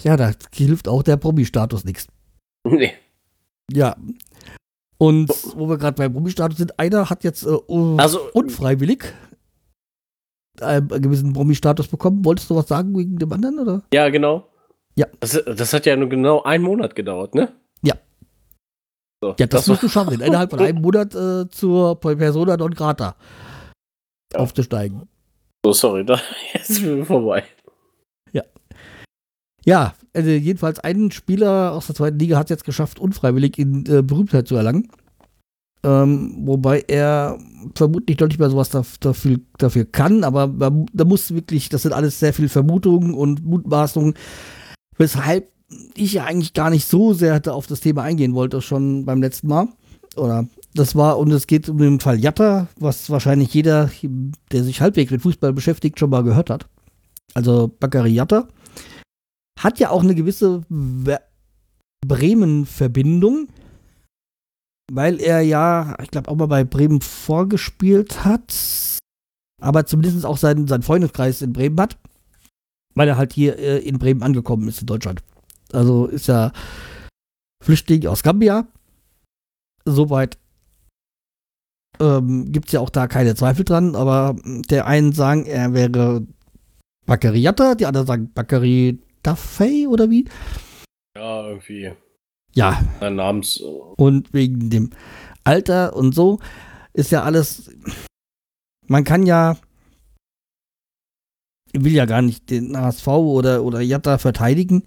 Ja, 0.00 0.16
da 0.16 0.32
hilft 0.52 0.88
auch 0.88 1.02
der 1.02 1.16
Promi-Status 1.16 1.84
nichts. 1.84 2.08
Nee. 2.66 2.94
Ja. 3.70 3.96
Und 4.98 5.30
wo 5.56 5.68
wir 5.68 5.76
gerade 5.76 5.96
beim 5.96 6.12
Promi-Status 6.12 6.58
sind, 6.58 6.78
einer 6.78 7.10
hat 7.10 7.24
jetzt 7.24 7.44
äh, 7.44 7.58
also, 7.98 8.20
unfreiwillig 8.32 9.04
einen 10.60 10.88
gewissen 10.88 11.32
Promi-Status 11.32 11.88
bekommen. 11.88 12.24
Wolltest 12.24 12.50
du 12.50 12.56
was 12.56 12.68
sagen 12.68 12.96
wegen 12.96 13.18
dem 13.18 13.32
anderen, 13.32 13.58
oder? 13.58 13.82
Ja, 13.92 14.08
genau. 14.08 14.48
Ja. 14.96 15.06
Das, 15.20 15.42
das 15.44 15.72
hat 15.72 15.86
ja 15.86 15.96
nur 15.96 16.08
genau 16.08 16.42
einen 16.42 16.62
Monat 16.62 16.94
gedauert, 16.94 17.34
ne? 17.34 17.52
Ja. 17.82 17.94
So, 19.20 19.34
ja, 19.38 19.46
das, 19.46 19.48
das 19.48 19.66
musst 19.68 19.82
du 19.82 19.88
schaffen, 19.88 20.20
innerhalb 20.20 20.50
von 20.50 20.60
einem 20.60 20.80
Monat 20.80 21.14
äh, 21.14 21.48
zur 21.48 21.98
Persona 21.98 22.56
non 22.56 22.72
grata 22.72 23.16
ja. 24.32 24.38
aufzusteigen. 24.38 25.08
So, 25.64 25.72
sorry, 25.72 26.04
da 26.04 26.20
ist 26.54 26.82
mir 26.82 27.04
vorbei. 27.04 27.44
Ja. 29.64 29.94
Also 30.12 30.30
jedenfalls 30.30 30.78
ein 30.78 31.10
Spieler 31.10 31.72
aus 31.72 31.86
der 31.86 31.96
zweiten 31.96 32.18
Liga 32.18 32.38
hat 32.38 32.46
es 32.46 32.50
jetzt 32.50 32.64
geschafft, 32.64 33.00
unfreiwillig 33.00 33.58
in 33.58 33.84
äh, 33.86 34.00
Berühmtheit 34.02 34.46
zu 34.46 34.54
erlangen. 34.54 34.88
Ähm, 35.82 36.36
wobei 36.46 36.84
er 36.86 37.38
vermutlich 37.74 38.18
nicht 38.18 38.38
mehr 38.38 38.48
sowas 38.48 38.70
dafür, 39.00 39.38
dafür 39.58 39.84
kann, 39.84 40.24
aber 40.24 40.48
da 40.48 41.04
muss 41.04 41.34
wirklich, 41.34 41.68
das 41.68 41.82
sind 41.82 41.92
alles 41.92 42.20
sehr 42.20 42.32
viele 42.32 42.48
Vermutungen 42.48 43.12
und 43.12 43.44
Mutmaßungen, 43.44 44.14
weshalb 44.96 45.50
ich 45.94 46.14
ja 46.14 46.24
eigentlich 46.24 46.54
gar 46.54 46.70
nicht 46.70 46.86
so 46.86 47.12
sehr 47.12 47.42
auf 47.52 47.66
das 47.66 47.80
Thema 47.80 48.02
eingehen 48.02 48.34
wollte, 48.34 48.62
schon 48.62 49.04
beim 49.04 49.20
letzten 49.20 49.48
Mal. 49.48 49.68
Oder 50.16 50.46
das 50.74 50.94
war, 50.94 51.18
und 51.18 51.32
es 51.32 51.46
geht 51.46 51.68
um 51.68 51.78
den 51.78 52.00
Fall 52.00 52.18
Jatta, 52.18 52.68
was 52.78 53.10
wahrscheinlich 53.10 53.52
jeder, 53.52 53.90
der 54.52 54.64
sich 54.64 54.80
halbwegs 54.80 55.10
mit 55.10 55.22
Fußball 55.22 55.52
beschäftigt, 55.52 55.98
schon 55.98 56.10
mal 56.10 56.22
gehört 56.22 56.50
hat. 56.50 56.66
Also 57.34 57.70
Bakary 57.78 58.12
Jatta 58.12 58.48
hat 59.64 59.80
ja 59.80 59.90
auch 59.90 60.02
eine 60.02 60.14
gewisse 60.14 60.62
Bremen-Verbindung, 62.06 63.48
weil 64.92 65.20
er 65.20 65.40
ja, 65.40 65.96
ich 66.02 66.10
glaube, 66.10 66.30
auch 66.30 66.36
mal 66.36 66.46
bei 66.46 66.64
Bremen 66.64 67.00
vorgespielt 67.00 68.24
hat, 68.24 68.54
aber 69.60 69.86
zumindest 69.86 70.26
auch 70.26 70.36
seinen, 70.36 70.68
seinen 70.68 70.82
Freundeskreis 70.82 71.40
in 71.40 71.54
Bremen 71.54 71.80
hat, 71.80 71.96
weil 72.94 73.08
er 73.08 73.16
halt 73.16 73.32
hier 73.32 73.58
äh, 73.58 73.78
in 73.78 73.98
Bremen 73.98 74.22
angekommen 74.22 74.68
ist 74.68 74.82
in 74.82 74.86
Deutschland. 74.86 75.22
Also 75.72 76.06
ist 76.06 76.28
er 76.28 76.52
Flüchtling 77.62 78.06
aus 78.06 78.22
Gambia. 78.22 78.68
Soweit 79.86 80.36
ähm, 82.00 82.52
gibt 82.52 82.66
es 82.66 82.72
ja 82.72 82.80
auch 82.80 82.90
da 82.90 83.06
keine 83.06 83.34
Zweifel 83.34 83.64
dran, 83.64 83.96
aber 83.96 84.36
der 84.44 84.86
einen 84.86 85.12
sagen, 85.12 85.46
er 85.46 85.72
wäre 85.72 86.26
Bakariata, 87.06 87.74
die 87.74 87.86
anderen 87.86 88.06
sagen 88.06 88.32
Bakari 88.34 88.98
Duffy 89.24 89.86
oder 89.88 90.10
wie? 90.10 90.26
Ja, 91.16 91.48
irgendwie. 91.48 91.92
Ja. 92.54 92.80
Sein 93.00 93.16
Namens. 93.16 93.60
Und 93.96 94.32
wegen 94.32 94.70
dem 94.70 94.90
Alter 95.42 95.96
und 95.96 96.14
so 96.14 96.38
ist 96.92 97.10
ja 97.10 97.22
alles. 97.22 97.70
Man 98.86 99.04
kann 99.04 99.26
ja. 99.26 99.56
Ich 101.72 101.82
will 101.82 101.92
ja 101.92 102.06
gar 102.06 102.22
nicht 102.22 102.50
den 102.50 102.76
HSV 102.76 103.08
oder, 103.08 103.64
oder 103.64 103.80
Jatta 103.80 104.18
verteidigen. 104.18 104.84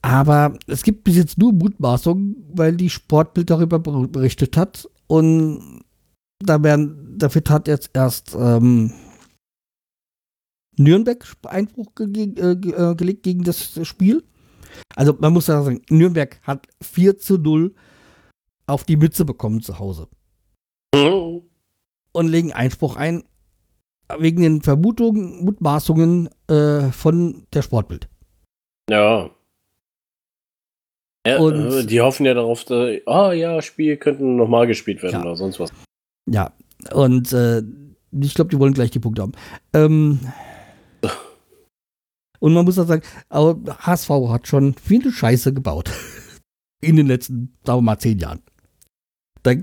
Aber 0.00 0.58
es 0.66 0.82
gibt 0.82 1.04
bis 1.04 1.16
jetzt 1.16 1.38
nur 1.38 1.52
Mutmaßungen, 1.52 2.36
weil 2.54 2.76
die 2.76 2.90
Sportbild 2.90 3.50
darüber 3.50 3.78
berichtet 3.78 4.56
hat. 4.56 4.88
Und 5.06 5.82
da 6.40 6.62
werden, 6.62 7.18
dafür 7.18 7.42
hat 7.48 7.68
jetzt 7.68 7.90
erst 7.92 8.34
ähm, 8.34 8.92
Nürnberg 10.82 11.24
Einbruch 11.46 11.94
ge 11.94 12.34
äh, 12.36 12.52
äh, 12.52 12.94
gelegt 12.94 13.22
gegen 13.22 13.44
das 13.44 13.78
Spiel. 13.86 14.22
Also 14.96 15.14
man 15.18 15.32
muss 15.32 15.46
sagen, 15.46 15.82
Nürnberg 15.90 16.40
hat 16.42 16.66
4 16.82 17.18
zu 17.18 17.38
0 17.38 17.74
auf 18.66 18.84
die 18.84 18.96
Mütze 18.96 19.24
bekommen 19.24 19.60
zu 19.60 19.78
Hause. 19.78 20.08
Mhm. 20.94 21.42
Und 22.12 22.28
legen 22.28 22.52
Einspruch 22.52 22.96
ein 22.96 23.24
wegen 24.18 24.42
den 24.42 24.62
Vermutungen, 24.62 25.44
Mutmaßungen 25.44 26.28
äh, 26.48 26.90
von 26.90 27.46
der 27.52 27.62
Sportbild. 27.62 28.08
Ja. 28.90 29.30
ja 31.26 31.38
und 31.38 31.72
äh, 31.72 31.86
die 31.86 32.00
hoffen 32.00 32.26
ja 32.26 32.34
darauf, 32.34 32.64
dass, 32.64 33.00
ah 33.06 33.28
oh, 33.28 33.32
ja, 33.32 33.62
Spiel 33.62 33.96
könnten 33.96 34.36
nochmal 34.36 34.66
gespielt 34.66 35.02
werden 35.02 35.14
ja. 35.14 35.22
oder 35.22 35.36
sonst 35.36 35.60
was. 35.60 35.72
Ja, 36.26 36.52
und 36.92 37.32
äh, 37.32 37.62
ich 38.20 38.34
glaube, 38.34 38.50
die 38.50 38.58
wollen 38.58 38.74
gleich 38.74 38.90
die 38.90 38.98
Punkte 38.98 39.22
haben. 39.22 39.32
Ähm, 39.72 40.20
und 42.42 42.54
man 42.54 42.64
muss 42.64 42.76
auch 42.76 42.88
sagen, 42.88 43.02
HSV 43.30 44.10
hat 44.28 44.48
schon 44.48 44.74
viele 44.74 45.12
Scheiße 45.12 45.54
gebaut. 45.54 45.92
In 46.82 46.96
den 46.96 47.06
letzten, 47.06 47.56
sagen 47.64 47.78
wir 47.78 47.82
mal, 47.82 47.98
zehn 48.00 48.18
Jahren. 48.18 48.40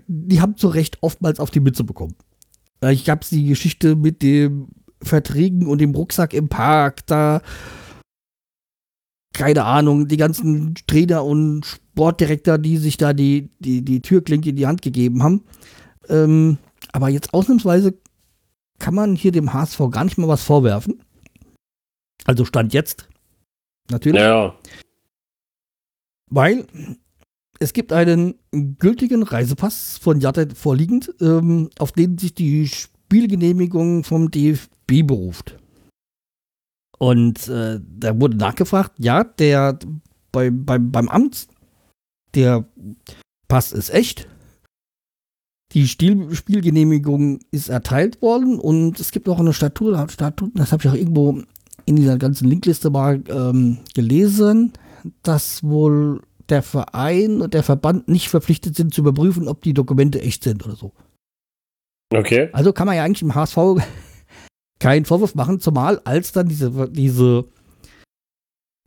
die 0.08 0.40
haben 0.40 0.56
zu 0.56 0.70
Recht 0.70 0.98
oftmals 1.02 1.42
auf 1.42 1.52
die 1.52 1.60
Mütze 1.60 1.84
bekommen. 1.84 2.16
Ich 2.82 3.04
gab 3.04 3.28
die 3.28 3.48
Geschichte 3.48 3.98
mit 3.98 4.22
dem 4.22 4.70
Verträgen 5.02 5.68
und 5.68 5.82
dem 5.82 5.94
Rucksack 5.94 6.34
im 6.34 6.48
Park, 6.48 7.06
da 7.08 7.42
keine 9.34 9.66
Ahnung, 9.66 10.08
die 10.08 10.18
ganzen 10.18 10.76
Trainer 10.88 11.26
und 11.26 11.66
Sportdirektor, 11.66 12.58
die 12.58 12.78
sich 12.78 12.96
da 12.96 13.12
die, 13.12 13.50
die, 13.60 13.84
die 13.84 14.02
Türklinke 14.02 14.52
in 14.52 14.56
die 14.56 14.68
Hand 14.68 14.82
gegeben 14.82 15.22
haben. 15.22 15.44
Ähm, 16.08 16.58
aber 16.94 17.10
jetzt 17.10 17.34
ausnahmsweise 17.34 17.96
kann 18.80 18.96
man 18.96 19.18
hier 19.18 19.34
dem 19.34 19.52
HSV 19.52 19.80
gar 19.92 20.06
nicht 20.06 20.18
mal 20.18 20.30
was 20.30 20.44
vorwerfen. 20.44 21.02
Also 22.30 22.46
Stand 22.46 22.76
jetzt. 22.76 23.10
Natürlich. 23.90 24.22
Ja. 24.22 24.56
Weil 26.30 26.68
es 27.60 27.74
gibt 27.74 27.92
einen 27.92 28.36
gültigen 28.52 29.24
Reisepass 29.24 29.98
von 29.98 30.20
Jatta 30.20 30.46
vorliegend, 30.54 31.12
ähm, 31.22 31.72
auf 31.80 31.92
den 31.92 32.20
sich 32.20 32.36
die 32.36 32.68
Spielgenehmigung 32.68 34.04
vom 34.04 34.30
DFB 34.30 35.08
beruft. 35.08 35.58
Und 37.00 37.48
äh, 37.48 37.80
da 37.84 38.22
wurde 38.22 38.38
nachgefragt, 38.38 38.92
ja, 39.00 39.24
der 39.24 39.80
bei, 40.32 40.52
beim, 40.52 40.92
beim 40.92 41.10
Amt, 41.10 41.48
der 42.36 42.64
Pass 43.48 43.72
ist 43.72 43.90
echt. 43.90 44.28
Die 45.74 45.88
Stil 45.88 46.36
Spielgenehmigung 46.36 47.40
ist 47.50 47.70
erteilt 47.70 48.22
worden 48.22 48.60
und 48.60 49.00
es 49.00 49.10
gibt 49.10 49.28
auch 49.28 49.40
eine 49.40 49.54
Statue, 49.54 50.08
Statue 50.10 50.52
das 50.54 50.72
habe 50.72 50.84
ich 50.84 50.90
auch 50.90 50.96
irgendwo 50.96 51.42
in 51.90 51.96
dieser 51.96 52.20
ganzen 52.20 52.48
Linkliste 52.48 52.92
mal 52.92 53.24
ähm, 53.30 53.80
gelesen, 53.96 54.74
dass 55.24 55.64
wohl 55.64 56.22
der 56.48 56.62
Verein 56.62 57.42
und 57.42 57.56
der 57.56 57.64
Verband 57.64 58.08
nicht 58.08 58.30
verpflichtet 58.30 58.76
sind 58.76 58.94
zu 58.94 59.02
überprüfen, 59.02 59.48
ob 59.48 59.64
die 59.64 59.74
Dokumente 59.74 60.22
echt 60.22 60.44
sind 60.44 60.64
oder 60.64 60.76
so. 60.76 60.94
Okay. 62.14 62.50
Also 62.54 62.74
kann 62.74 62.86
man 62.86 62.96
ja 62.96 63.04
eigentlich 63.04 63.24
im 63.24 63.34
HSV 63.34 63.58
keinen 64.80 65.06
Vorwurf 65.06 65.34
machen, 65.34 65.60
zumal 65.60 66.00
als 66.06 66.32
dann 66.32 66.48
diese, 66.48 66.90
diese 66.92 67.46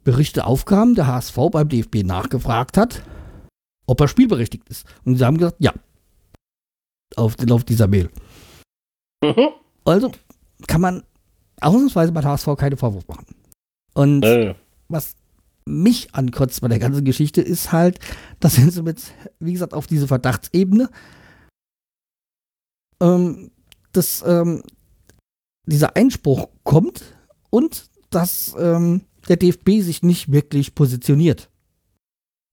Berichte 0.04 0.46
aufkamen, 0.46 0.94
der 0.94 1.08
HSV 1.08 1.36
beim 1.50 1.68
DFB 1.68 2.04
nachgefragt 2.04 2.76
hat, 2.76 3.02
ob 3.86 4.00
er 4.00 4.06
spielberechtigt 4.06 4.68
ist. 4.68 4.86
Und 5.04 5.16
sie 5.16 5.24
haben 5.24 5.38
gesagt, 5.38 5.56
ja. 5.58 5.72
Auf, 7.16 7.34
auf 7.50 7.64
dieser 7.64 7.88
Mail. 7.88 8.10
Mhm. 9.24 9.48
Also 9.84 10.12
kann 10.68 10.80
man 10.80 11.02
ausnahmsweise 11.62 12.12
bei 12.12 12.22
HSV 12.22 12.48
keine 12.56 12.76
Vorwurf 12.76 13.06
machen. 13.08 13.26
Und 13.94 14.24
äh. 14.24 14.54
was 14.88 15.14
mich 15.64 16.14
ankotzt 16.14 16.60
bei 16.60 16.68
der 16.68 16.78
ganzen 16.78 17.04
Geschichte 17.04 17.40
ist 17.40 17.72
halt, 17.72 17.98
dass 18.40 18.58
wenn 18.58 18.70
sie 18.70 18.82
mit, 18.82 19.00
wie 19.38 19.52
gesagt, 19.52 19.74
auf 19.74 19.86
diese 19.86 20.08
Verdachtsebene, 20.08 20.90
ähm, 23.00 23.50
dass 23.92 24.24
ähm, 24.26 24.62
dieser 25.66 25.96
Einspruch 25.96 26.48
kommt 26.64 27.02
und 27.50 27.86
dass 28.10 28.54
ähm, 28.58 29.02
der 29.28 29.36
DFB 29.36 29.80
sich 29.80 30.02
nicht 30.02 30.32
wirklich 30.32 30.74
positioniert. 30.74 31.48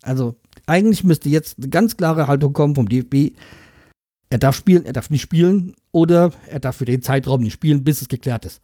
Also 0.03 0.35
eigentlich 0.65 1.03
müsste 1.03 1.29
jetzt 1.29 1.57
eine 1.57 1.69
ganz 1.69 1.97
klare 1.97 2.27
Haltung 2.27 2.53
kommen 2.53 2.75
vom 2.75 2.87
DFB. 2.87 3.35
Er 4.29 4.37
darf 4.37 4.55
spielen, 4.55 4.85
er 4.85 4.93
darf 4.93 5.09
nicht 5.09 5.21
spielen 5.21 5.75
oder 5.91 6.31
er 6.47 6.59
darf 6.59 6.77
für 6.77 6.85
den 6.85 7.01
Zeitraum 7.01 7.41
nicht 7.41 7.53
spielen, 7.53 7.83
bis 7.83 8.01
es 8.01 8.07
geklärt 8.07 8.45
ist. 8.45 8.61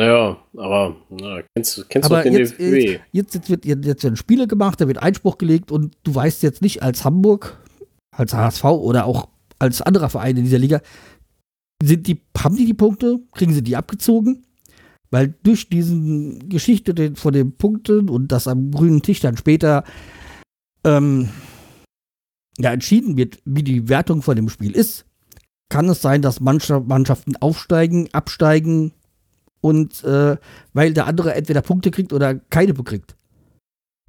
Ja, 0.00 0.38
aber 0.56 0.96
na, 1.10 1.42
kennst, 1.54 1.88
kennst 1.90 2.10
aber 2.10 2.22
du 2.22 2.30
den 2.30 2.38
jetzt, 2.38 2.58
DFB? 2.58 3.00
Jetzt, 3.12 3.34
jetzt, 3.34 3.50
wird, 3.50 3.64
jetzt 3.66 4.04
werden 4.04 4.16
Spiele 4.16 4.46
gemacht, 4.46 4.80
da 4.80 4.88
wird 4.88 5.02
Einspruch 5.02 5.36
gelegt 5.38 5.70
und 5.70 5.96
du 6.02 6.14
weißt 6.14 6.42
jetzt 6.42 6.62
nicht 6.62 6.82
als 6.82 7.04
Hamburg, 7.04 7.58
als 8.10 8.32
HSV 8.32 8.64
oder 8.64 9.04
auch 9.04 9.28
als 9.58 9.82
anderer 9.82 10.08
Verein 10.08 10.36
in 10.36 10.44
dieser 10.44 10.58
Liga, 10.58 10.80
sind 11.82 12.06
die, 12.06 12.22
haben 12.38 12.56
die 12.56 12.64
die 12.64 12.74
Punkte, 12.74 13.20
kriegen 13.32 13.52
sie 13.52 13.62
die 13.62 13.76
abgezogen, 13.76 14.46
weil 15.10 15.34
durch 15.42 15.68
diese 15.68 15.94
Geschichte 16.48 17.14
von 17.14 17.32
den 17.32 17.56
Punkten 17.56 18.08
und 18.08 18.32
das 18.32 18.48
am 18.48 18.70
grünen 18.70 19.02
Tisch 19.02 19.20
dann 19.20 19.36
später 19.36 19.84
ähm, 20.84 21.28
ja, 22.58 22.72
entschieden 22.72 23.16
wird, 23.16 23.38
wie 23.44 23.62
die 23.62 23.88
Wertung 23.88 24.22
von 24.22 24.36
dem 24.36 24.48
Spiel 24.48 24.72
ist, 24.72 25.04
kann 25.68 25.88
es 25.88 26.02
sein, 26.02 26.22
dass 26.22 26.40
manche 26.40 26.80
Mannschaften 26.80 27.36
aufsteigen, 27.36 28.08
absteigen 28.12 28.92
und 29.62 30.04
äh, 30.04 30.36
weil 30.74 30.92
der 30.92 31.06
andere 31.06 31.34
entweder 31.34 31.62
Punkte 31.62 31.90
kriegt 31.90 32.12
oder 32.12 32.34
keine 32.34 32.74
bekriegt. 32.74 33.16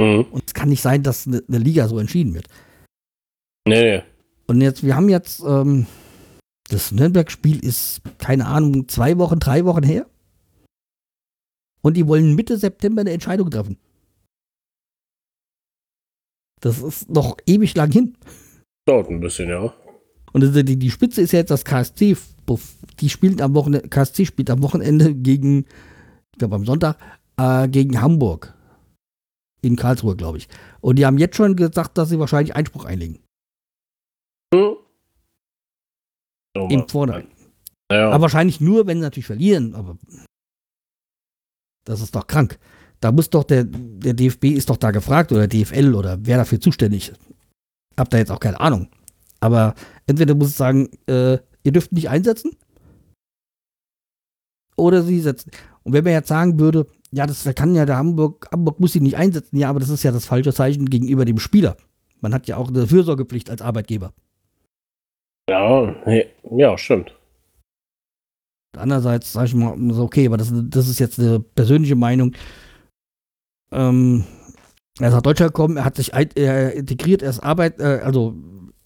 Mhm. 0.01 0.26
Und 0.32 0.43
es 0.45 0.54
kann 0.54 0.68
nicht 0.68 0.82
sein, 0.82 1.04
dass 1.04 1.28
eine, 1.28 1.41
eine 1.47 1.60
Liga 1.60 1.88
so 1.88 1.99
entschieden 1.99 2.34
wird. 2.34 2.47
Nee, 3.66 3.82
nee. 3.82 4.04
Und 4.47 4.60
jetzt, 4.60 4.84
wir 4.84 4.95
haben 4.95 5.08
jetzt, 5.08 5.41
ähm, 5.41 5.86
das 6.70 6.91
Nürnberg-Spiel 6.91 7.64
ist, 7.64 8.01
keine 8.18 8.47
Ahnung, 8.47 8.89
zwei 8.89 9.18
Wochen, 9.18 9.39
drei 9.39 9.64
Wochen 9.64 9.84
her. 9.84 10.08
Und 11.82 11.95
die 11.95 12.08
wollen 12.08 12.36
Mitte 12.36 12.58
September 12.58 13.01
eine 13.01 13.12
Entscheidung 13.12 13.49
treffen. 13.49 13.78
Das 16.62 16.82
ist 16.82 17.10
noch 17.10 17.38
ewig 17.45 17.76
lang 17.76 17.91
hin. 17.91 18.18
Dauert 18.86 19.10
ein 19.10 19.20
bisschen, 19.20 19.49
ja. 19.49 19.74
Und 20.34 20.67
die, 20.67 20.77
die 20.77 20.91
Spitze 20.91 21.21
ist 21.21 21.31
ja 21.31 21.39
jetzt 21.39 21.51
das 21.51 21.63
KSC. 21.63 22.17
Die 22.99 23.09
spielt 23.09 23.41
am 23.41 23.53
Wochenende, 23.53 23.88
KSC 23.88 24.25
spielt 24.25 24.49
am 24.49 24.61
Wochenende 24.61 25.13
gegen, 25.13 25.65
ich 26.31 26.39
glaube 26.39 26.55
am 26.55 26.65
Sonntag, 26.65 26.97
äh, 27.38 27.67
gegen 27.69 28.01
Hamburg. 28.01 28.53
In 29.61 29.77
Karlsruhe, 29.77 30.17
glaube 30.17 30.39
ich. 30.39 30.49
Und 30.81 30.97
die 30.97 31.05
haben 31.05 31.17
jetzt 31.17 31.38
schon 31.38 31.55
gesagt, 31.55 31.97
dass 31.97 32.09
sie 32.09 32.19
wahrscheinlich 32.19 32.55
Einspruch 32.55 32.84
einlegen. 32.84 33.19
Hm. 34.53 34.75
Im 36.69 36.88
Vordergrund. 36.89 37.29
Ja. 37.91 38.09
Aber 38.09 38.23
wahrscheinlich 38.23 38.59
nur, 38.59 38.88
wenn 38.88 38.97
sie 38.97 39.03
natürlich 39.03 39.25
verlieren. 39.25 39.73
Aber 39.73 39.97
das 41.86 42.01
ist 42.01 42.15
doch 42.15 42.27
krank. 42.27 42.59
Da 42.99 43.11
muss 43.11 43.29
doch 43.29 43.43
der, 43.43 43.65
der 43.65 44.13
DFB 44.13 44.45
ist 44.45 44.69
doch 44.69 44.77
da 44.77 44.91
gefragt 44.91 45.31
oder 45.31 45.47
DFL 45.47 45.93
oder 45.93 46.17
wer 46.21 46.38
dafür 46.38 46.59
zuständig 46.59 47.09
ist. 47.09 47.19
Hab 47.97 48.09
da 48.09 48.17
jetzt 48.17 48.31
auch 48.31 48.39
keine 48.39 48.59
Ahnung. 48.59 48.89
Aber 49.44 49.76
entweder 50.08 50.36
muss 50.36 50.48
es 50.48 50.58
sagen, 50.58 50.88
äh, 51.06 51.38
ihr 51.64 51.72
dürft 51.74 51.91
nicht 51.91 52.10
einsetzen. 52.10 52.56
Oder 54.78 55.04
sie 55.04 55.20
setzen. 55.20 55.52
Und 55.84 55.91
wenn 55.91 56.06
man 56.06 56.14
jetzt 56.14 56.30
sagen 56.30 56.60
würde, 56.60 56.88
ja, 57.12 57.28
das 57.28 57.44
kann 57.54 57.76
ja 57.76 57.86
der 57.86 57.98
Hamburg, 57.98 58.48
Hamburg 58.54 58.80
muss 58.80 58.94
sie 58.94 59.02
nicht 59.02 59.18
einsetzen, 59.18 59.58
ja, 59.58 59.70
aber 59.70 59.82
das 59.82 59.89
ist 59.89 60.02
ja 60.04 60.14
das 60.14 60.26
falsche 60.26 60.54
Zeichen 60.54 60.89
gegenüber 60.89 61.26
dem 61.26 61.39
Spieler. 61.39 61.76
Man 62.22 62.34
hat 62.34 62.48
ja 62.48 62.56
auch 62.56 62.70
eine 62.70 62.88
Fürsorgepflicht 62.88 63.50
als 63.50 63.62
Arbeitgeber. 63.62 64.14
Ja, 65.50 65.94
ja, 66.50 66.78
stimmt. 66.78 67.14
Andererseits 68.78 69.34
sage 69.34 69.48
ich 69.48 69.56
mal, 69.56 69.76
okay, 70.00 70.26
aber 70.26 70.38
das, 70.38 70.54
das 70.54 70.88
ist 70.88 71.00
jetzt 71.00 71.20
eine 71.20 71.41
persönliche 71.41 71.98
Meinung. 71.98 72.34
Ähm, 73.74 74.24
er 75.00 75.10
ist 75.10 75.14
nach 75.14 75.22
Deutschland 75.22 75.54
gekommen, 75.54 75.76
er 75.76 75.84
hat 75.84 75.98
sich 75.98 76.14
er 76.14 76.74
integriert, 76.74 77.22
er 77.22 77.32
ist 77.32 77.41
Arbeit, 77.41 77.82
äh, 77.82 78.00
also 78.04 78.36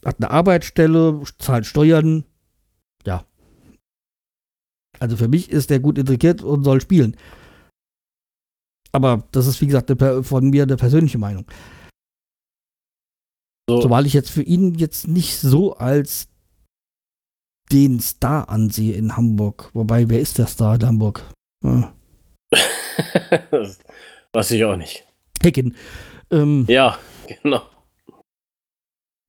hat 0.05 0.17
eine 0.19 0.31
Arbeitsstelle, 0.31 1.21
zahlt 1.39 1.65
Steuern. 1.65 2.23
Ja. 3.05 3.25
Also 4.99 5.17
für 5.17 5.27
mich 5.27 5.49
ist 5.49 5.71
er 5.71 5.79
gut 5.79 5.97
integriert 5.97 6.41
und 6.41 6.63
soll 6.63 6.81
spielen. 6.81 7.15
Aber 8.91 9.23
das 9.31 9.47
ist, 9.47 9.61
wie 9.61 9.67
gesagt, 9.67 9.91
von 10.25 10.49
mir 10.49 10.63
eine 10.63 10.77
persönliche 10.77 11.17
Meinung. 11.17 11.45
So. 13.69 13.81
Zumal 13.81 14.05
ich 14.05 14.13
jetzt 14.13 14.31
für 14.31 14.43
ihn 14.43 14.75
jetzt 14.75 15.07
nicht 15.07 15.37
so 15.37 15.75
als 15.75 16.29
den 17.71 17.99
Star 17.99 18.49
ansehe 18.49 18.95
in 18.95 19.17
Hamburg. 19.17 19.69
Wobei, 19.73 20.09
wer 20.09 20.21
ist 20.21 20.37
der 20.37 20.47
Star 20.47 20.75
in 20.75 20.85
Hamburg? 20.85 21.23
Ja. 21.63 21.93
Weiß 24.33 24.51
ich 24.51 24.63
auch 24.63 24.77
nicht. 24.77 25.05
Hecken. 25.41 25.75
Ähm, 26.31 26.65
ja, 26.69 26.97
genau. 27.27 27.61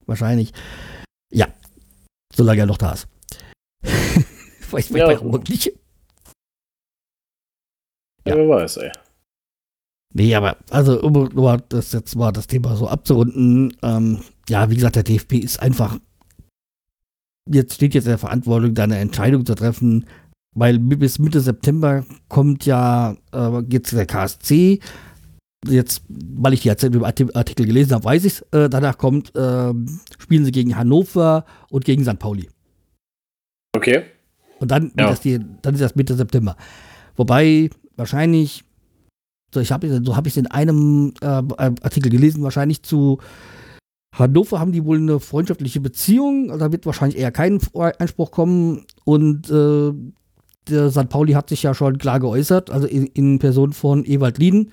Wahrscheinlich. 0.09 0.53
Ja. 1.31 1.47
Solange 2.35 2.61
er 2.63 2.67
noch 2.67 2.79
da 2.79 2.93
ist. 2.93 3.07
weiß 4.71 4.89
ja. 4.91 5.07
bei 5.07 5.17
Hamburg 5.17 5.49
nicht. 5.49 5.67
Ja. 8.27 8.37
Wer 8.37 8.49
weiß, 8.49 8.79
ey. 8.79 8.91
Nee, 10.15 10.35
aber 10.35 10.57
also 10.71 11.01
um 11.03 11.31
das 11.69 11.93
jetzt 11.93 12.17
mal 12.17 12.33
das 12.33 12.47
Thema 12.47 12.75
so 12.77 12.89
abzurunden, 12.89 13.77
ähm, 13.83 14.23
ja, 14.49 14.71
wie 14.71 14.75
gesagt, 14.75 14.97
der 14.97 15.03
DFB 15.03 15.35
ist 15.35 15.61
einfach 15.61 15.99
jetzt 17.51 17.75
steht 17.75 17.95
jetzt 17.95 18.05
in 18.05 18.11
der 18.11 18.19
Verantwortung, 18.19 18.75
da 18.75 18.85
eine 18.85 18.99
Entscheidung 18.99 19.45
zu 19.45 19.55
treffen, 19.55 20.07
weil 20.55 20.79
bis 20.79 21.19
Mitte 21.19 21.41
September 21.41 22.05
kommt 22.29 22.67
ja 22.67 23.17
äh, 23.33 23.63
jetzt 23.69 23.93
der 23.93 24.07
KSC. 24.07 24.81
Jetzt, 25.69 26.03
weil 26.09 26.55
ich 26.55 26.63
die 26.63 26.71
Artikel 26.71 27.67
gelesen 27.67 27.95
habe, 27.95 28.05
weiß 28.05 28.25
ich 28.25 28.35
es. 28.35 28.41
Äh, 28.53 28.69
danach 28.69 28.99
kommt, 28.99 29.35
äh, 29.37 29.73
spielen 30.19 30.45
sie 30.45 30.53
gegen 30.53 30.77
Hannover 30.77 31.45
und 31.71 31.85
gegen 31.85 32.05
St. 32.05 32.19
Pauli. 32.19 32.49
Okay. 33.77 34.03
Und 34.59 34.71
dann, 34.71 34.93
ja. 34.99 35.09
das 35.09 35.21
die, 35.21 35.39
dann 35.63 35.75
ist 35.75 35.81
das 35.81 35.95
Mitte 35.95 36.15
September. 36.15 36.57
Wobei 37.17 37.71
wahrscheinlich, 37.97 38.65
so, 39.53 39.61
ich 39.61 39.73
hab, 39.73 39.85
so 39.85 40.17
habe 40.17 40.29
ich 40.29 40.35
es 40.35 40.39
in 40.39 40.47
einem 40.47 41.15
äh, 41.21 41.27
Artikel 41.27 42.11
gelesen, 42.11 42.43
wahrscheinlich 42.43 42.83
zu 42.83 43.19
Hannover 44.15 44.59
haben 44.59 44.73
die 44.73 44.85
wohl 44.85 44.99
eine 44.99 45.21
freundschaftliche 45.21 45.81
Beziehung, 45.81 46.51
also 46.51 46.65
da 46.65 46.73
wird 46.73 46.87
wahrscheinlich 46.87 47.19
eher 47.19 47.31
kein 47.31 47.61
Einspruch 47.99 48.31
kommen. 48.31 48.85
Und 49.05 49.51
äh, 49.51 49.93
der 50.69 50.91
St. 50.91 51.09
Pauli 51.09 51.33
hat 51.33 51.49
sich 51.49 51.63
ja 51.63 51.75
schon 51.75 51.99
klar 51.99 52.21
geäußert, 52.21 52.71
also 52.71 52.87
in, 52.87 53.07
in 53.07 53.39
Person 53.39 53.73
von 53.73 54.05
Ewald 54.05 54.39
Lieden, 54.39 54.73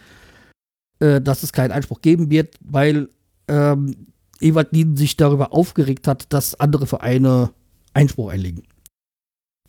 äh, 0.99 1.21
dass 1.21 1.43
es 1.43 1.53
keinen 1.53 1.71
Einspruch 1.71 2.01
geben 2.01 2.29
wird, 2.29 2.55
weil 2.61 3.09
ähm, 3.47 4.07
Ewald 4.39 4.71
Lieden 4.71 4.97
sich 4.97 5.17
darüber 5.17 5.53
aufgeregt 5.53 6.07
hat, 6.07 6.31
dass 6.33 6.59
andere 6.59 6.87
Vereine 6.87 7.51
Einspruch 7.93 8.29
einlegen. 8.29 8.63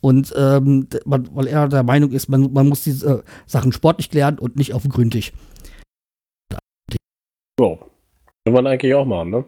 Und 0.00 0.32
ähm, 0.36 0.88
man, 1.04 1.28
weil 1.34 1.46
er 1.46 1.68
der 1.68 1.82
Meinung 1.82 2.12
ist, 2.12 2.28
man, 2.28 2.52
man 2.52 2.68
muss 2.68 2.84
diese 2.84 3.18
äh, 3.18 3.22
Sachen 3.46 3.72
sportlich 3.72 4.10
klären 4.10 4.38
und 4.38 4.56
nicht 4.56 4.70
Grüntisch. 4.70 5.32
Ja, 7.58 7.78
kann 8.44 8.52
man 8.52 8.66
eigentlich 8.66 8.94
auch 8.94 9.06
machen, 9.06 9.30
ne? 9.30 9.44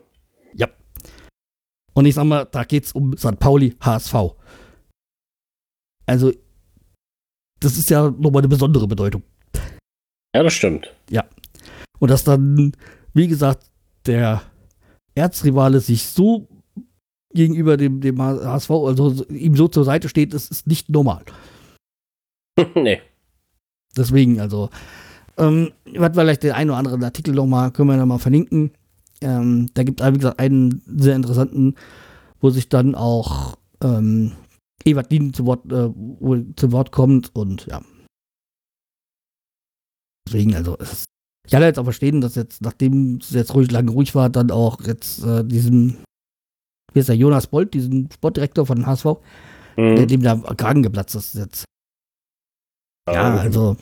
Ja. 0.55 0.69
Und 1.95 2.07
ich 2.07 2.15
sag 2.15 2.25
mal, 2.25 2.47
da 2.47 2.65
geht's 2.65 2.93
um 2.93 3.17
St. 3.17 3.39
Pauli 3.39 3.77
HSV. 3.81 4.15
Also, 6.07 6.33
das 7.61 7.77
ist 7.77 7.91
ja 7.91 8.11
nochmal 8.11 8.41
eine 8.41 8.49
besondere 8.49 8.89
Bedeutung. 8.89 9.23
Ja, 10.35 10.43
das 10.43 10.55
stimmt. 10.55 10.93
Ja. 11.11 11.25
Und 11.99 12.11
dass 12.11 12.25
dann, 12.25 12.73
wie 13.15 13.29
gesagt, 13.29 13.71
der 14.07 14.43
Erzrivale 15.15 15.81
sich 15.81 16.05
so 16.05 16.49
gegenüber 17.35 17.77
dem, 17.77 18.01
dem 18.01 18.21
HSV, 18.21 18.71
also 18.71 19.25
ihm 19.27 19.57
so 19.57 19.69
zur 19.69 19.85
Seite 19.85 20.09
steht, 20.09 20.33
das 20.33 20.49
ist 20.49 20.67
nicht 20.67 20.89
normal. 20.89 21.25
nee. 22.75 23.01
Deswegen, 23.97 24.41
also, 24.41 24.71
ähm, 25.37 25.73
was 25.95 26.13
vielleicht 26.15 26.43
den 26.43 26.53
einen 26.53 26.71
oder 26.71 26.79
anderen 26.79 27.05
Artikel 27.05 27.35
nochmal, 27.35 27.71
können 27.71 27.89
wir 27.89 27.97
nochmal 27.97 28.19
verlinken. 28.19 28.73
Ähm, 29.21 29.71
da 29.75 29.83
gibt 29.83 30.01
es, 30.01 30.13
wie 30.13 30.19
gesagt, 30.19 30.39
einen 30.39 30.83
sehr 30.87 31.17
interessanten, 31.17 31.75
wo 32.41 32.51
sich 32.51 32.69
dann 32.69 32.95
auch 32.95 33.57
ähm, 33.83 34.33
Ewald 34.85 35.11
Lien 35.11 35.35
zu 35.35 35.47
Wort, 35.47 35.65
äh, 35.73 35.91
zu 36.57 36.73
Wort 36.73 36.93
kommt 36.93 37.35
und 37.35 37.67
ja. 37.67 37.83
Deswegen, 40.27 40.55
also, 40.55 40.77
es, 40.79 41.05
ich 41.49 41.53
kann 41.53 41.63
jetzt 41.63 41.79
auch 41.79 41.85
verstehen, 41.85 42.21
dass 42.21 42.35
jetzt, 42.35 42.61
nachdem 42.61 43.21
es 43.23 43.31
jetzt 43.31 43.55
ruhig 43.55 43.71
lange 43.71 43.91
ruhig 43.91 44.15
war, 44.15 44.29
dann 44.29 44.51
auch 44.51 44.83
jetzt 44.83 45.25
äh, 45.25 45.43
diesen, 45.43 45.97
wie 46.93 47.01
ist 47.01 47.09
der, 47.09 47.17
Jonas 47.17 47.47
Bolt, 47.47 47.73
diesen 47.73 48.11
Sportdirektor 48.13 48.67
von 48.67 48.85
HSV, 48.85 49.07
mhm. 49.79 49.97
der 49.97 50.05
dem 50.05 50.23
da 50.23 50.37
Kragen 50.37 50.83
geplatzt 50.83 51.15
ist 51.15 51.37
jetzt. 51.37 51.65
Ja, 53.11 53.39
also, 53.39 53.79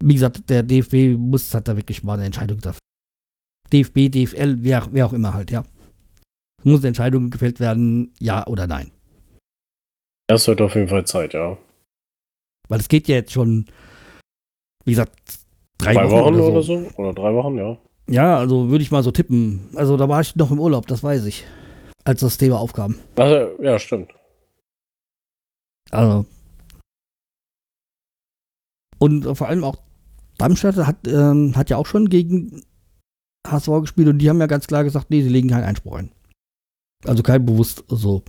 wie 0.00 0.14
gesagt, 0.14 0.48
der 0.48 0.62
DFB 0.62 1.18
muss, 1.18 1.52
hat 1.52 1.66
da 1.66 1.76
wirklich 1.76 2.04
mal 2.04 2.14
eine 2.14 2.26
Entscheidung 2.26 2.60
treffen. 2.60 2.78
DFB, 3.72 4.08
DFL, 4.08 4.58
wer, 4.60 4.86
wer 4.92 5.06
auch 5.06 5.12
immer 5.12 5.34
halt, 5.34 5.50
ja. 5.50 5.64
Es 6.60 6.64
muss 6.64 6.78
eine 6.78 6.88
Entscheidung 6.88 7.30
gefällt 7.30 7.58
werden, 7.58 8.14
ja 8.20 8.46
oder 8.46 8.68
nein. 8.68 8.92
Das 10.28 10.46
wird 10.46 10.60
auf 10.60 10.76
jeden 10.76 10.86
Fall 10.86 11.04
Zeit, 11.06 11.34
ja. 11.34 11.58
Weil 12.68 12.78
es 12.78 12.88
geht 12.88 13.08
ja 13.08 13.16
jetzt 13.16 13.32
schon, 13.32 13.64
wie 14.84 14.92
gesagt, 14.92 15.40
drei, 15.80 15.94
drei 15.94 16.10
Wochen, 16.10 16.34
Wochen 16.34 16.34
oder, 16.34 16.62
so. 16.62 16.74
oder, 16.74 16.88
so. 16.88 17.02
Oder 17.02 17.12
drei 17.12 17.34
Wochen, 17.34 17.58
ja. 17.58 17.78
Ja, 18.08 18.38
also 18.38 18.70
würde 18.70 18.82
ich 18.82 18.90
mal 18.90 19.02
so 19.02 19.10
tippen. 19.10 19.68
Also 19.76 19.96
da 19.96 20.08
war 20.08 20.20
ich 20.20 20.34
noch 20.36 20.50
im 20.50 20.58
Urlaub, 20.58 20.86
das 20.86 21.02
weiß 21.02 21.26
ich. 21.26 21.46
Als 22.04 22.20
das 22.20 22.38
Thema 22.38 22.58
aufkam. 22.58 22.96
Also, 23.16 23.62
ja, 23.62 23.78
stimmt. 23.78 24.12
Also. 25.90 26.24
Und 28.98 29.36
vor 29.36 29.48
allem 29.48 29.64
auch 29.64 29.76
Darmstadt 30.38 30.76
hat, 30.76 30.96
ähm, 31.06 31.54
hat 31.56 31.70
ja 31.70 31.76
auch 31.76 31.86
schon 31.86 32.08
gegen 32.08 32.62
HSV 33.46 33.68
gespielt 33.82 34.08
und 34.08 34.18
die 34.18 34.28
haben 34.28 34.40
ja 34.40 34.46
ganz 34.46 34.66
klar 34.66 34.84
gesagt, 34.84 35.10
nee, 35.10 35.22
sie 35.22 35.28
legen 35.28 35.50
keinen 35.50 35.64
Einspruch 35.64 35.96
ein. 35.96 36.12
Also 37.04 37.22
kein 37.22 37.44
bewusst 37.44 37.84
so. 37.88 38.22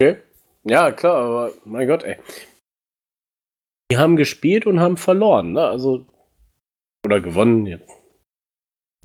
Okay. 0.00 0.18
Ja, 0.64 0.90
klar, 0.92 1.16
aber 1.16 1.52
mein 1.64 1.86
Gott, 1.86 2.02
ey. 2.04 2.16
Die 3.90 3.96
haben 3.96 4.16
gespielt 4.16 4.66
und 4.66 4.80
haben 4.80 4.96
verloren, 4.96 5.52
ne? 5.52 5.62
Also. 5.62 6.06
Oder 7.04 7.20
gewonnen 7.20 7.66
jetzt. 7.66 7.88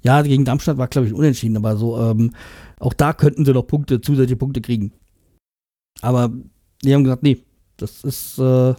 Ja, 0.01 0.21
gegen 0.21 0.45
Darmstadt 0.45 0.77
war, 0.77 0.87
glaube 0.87 1.07
ich, 1.07 1.13
unentschieden, 1.13 1.55
aber 1.55 1.77
so, 1.77 1.97
ähm, 1.99 2.35
auch 2.79 2.93
da 2.93 3.13
könnten 3.13 3.45
sie 3.45 3.53
noch 3.53 3.63
Punkte, 3.63 4.01
zusätzliche 4.01 4.35
Punkte 4.35 4.61
kriegen. 4.61 4.91
Aber 6.01 6.29
die 6.83 6.93
haben 6.93 7.05
gesagt, 7.05 7.23
nee, 7.23 7.41
das 7.77 8.03
ist 8.03 8.37
äh, 8.37 8.73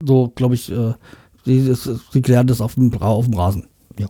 so, 0.00 0.28
glaube 0.28 0.54
ich, 0.54 0.70
äh, 0.70 0.94
sie, 1.44 1.74
sie, 1.74 2.22
klären 2.22 2.46
das 2.46 2.60
auf 2.60 2.74
dem, 2.74 2.94
auf 3.02 3.24
dem 3.24 3.34
Rasen. 3.34 3.68
Ja. 3.98 4.06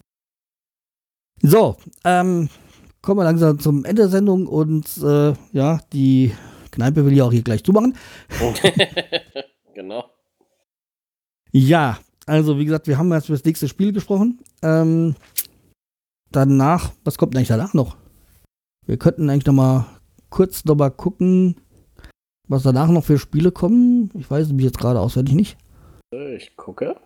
So, 1.40 1.78
ähm, 2.04 2.50
kommen 3.00 3.20
wir 3.20 3.24
langsam 3.24 3.58
zum 3.58 3.86
Ende 3.86 4.02
der 4.02 4.10
Sendung 4.10 4.46
und 4.46 4.86
äh, 4.98 5.32
ja, 5.52 5.80
die 5.94 6.34
Kneipe 6.72 7.06
will 7.06 7.14
ich 7.14 7.22
auch 7.22 7.32
hier 7.32 7.42
gleich 7.42 7.64
zumachen. 7.64 7.96
genau. 9.74 10.04
Ja, 11.52 11.98
also 12.28 12.58
wie 12.58 12.66
gesagt, 12.66 12.86
wir 12.86 12.98
haben 12.98 13.10
jetzt 13.12 13.28
über 13.28 13.38
das 13.38 13.44
nächste 13.44 13.68
Spiel 13.68 13.92
gesprochen. 13.92 14.38
Ähm, 14.62 15.14
danach, 16.30 16.92
was 17.04 17.16
kommt 17.16 17.34
eigentlich 17.34 17.48
danach 17.48 17.72
noch? 17.72 17.96
Wir 18.86 18.98
könnten 18.98 19.30
eigentlich 19.30 19.46
noch 19.46 19.54
mal 19.54 19.86
kurz 20.28 20.64
noch 20.66 20.76
mal 20.76 20.90
gucken, 20.90 21.56
was 22.46 22.64
danach 22.64 22.88
noch 22.88 23.04
für 23.04 23.18
Spiele 23.18 23.50
kommen. 23.50 24.10
Ich 24.14 24.30
weiß 24.30 24.50
es 24.50 24.62
jetzt 24.62 24.78
gerade 24.78 25.00
auswendig 25.00 25.34
nicht. 25.34 25.56
Ich 26.10 26.54
gucke. 26.56 27.00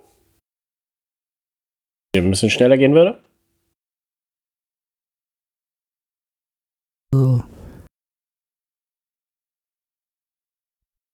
Hier 2.14 2.25
ein 2.25 2.31
bisschen 2.31 2.51
schneller 2.51 2.77
gehen 2.77 2.95
würde. 2.95 3.23
So. 7.14 7.45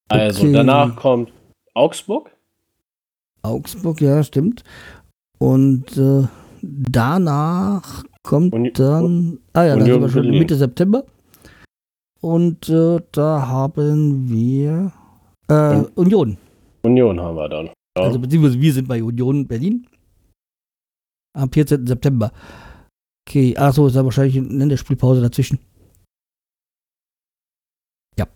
Also 0.09 0.43
okay. 0.45 0.53
danach 0.53 0.97
kommt 0.97 1.31
Augsburg. 1.75 2.38
Augsburg, 3.49 4.01
ja, 4.01 4.23
stimmt. 4.23 4.65
Und 5.39 5.97
äh, 5.97 6.27
danach 6.63 8.05
kommt 8.23 8.53
Uni 8.53 8.73
dann. 8.73 9.39
Ah 9.53 9.65
ja, 9.65 9.77
dann 9.77 9.87
sind 9.87 10.01
wir 10.01 10.09
schon 10.09 10.31
Mitte 10.31 10.57
September. 10.57 11.05
Und 12.21 12.69
äh, 12.69 13.01
da 13.13 13.47
haben 13.47 14.29
wir 14.29 14.93
äh, 15.49 15.85
Union. 15.95 16.37
Union 16.83 17.21
haben 17.21 17.37
wir 17.37 17.49
dann. 17.49 17.67
Ja. 17.67 17.73
Also 18.05 18.19
beziehungsweise 18.19 18.61
wir 18.61 18.73
sind 18.73 18.89
bei 18.89 19.03
Union 19.03 19.47
Berlin. 19.47 19.87
Am 21.37 21.53
14. 21.53 21.87
September. 21.87 22.33
Okay, 23.29 23.57
achso, 23.57 23.87
ist 23.87 23.95
da 23.95 24.05
wahrscheinlich 24.05 24.39
eine 24.39 24.49
Länderspielpause 24.49 25.21
dazwischen. 25.21 25.59
Ja. 28.19 28.27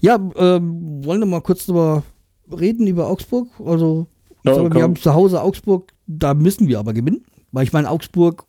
Ja, 0.00 0.16
ähm, 0.36 1.04
wollen 1.04 1.20
wir 1.20 1.26
mal 1.26 1.40
kurz 1.40 1.66
drüber 1.66 2.02
reden 2.50 2.86
über 2.86 3.08
Augsburg. 3.08 3.48
Also, 3.64 4.06
ja, 4.44 4.54
sage, 4.54 4.74
wir 4.74 4.82
haben 4.82 4.96
zu 4.96 5.14
Hause 5.14 5.42
Augsburg, 5.42 5.92
da 6.06 6.34
müssen 6.34 6.68
wir 6.68 6.78
aber 6.78 6.92
gewinnen. 6.92 7.24
Weil 7.52 7.64
ich 7.64 7.72
meine, 7.72 7.90
Augsburg 7.90 8.46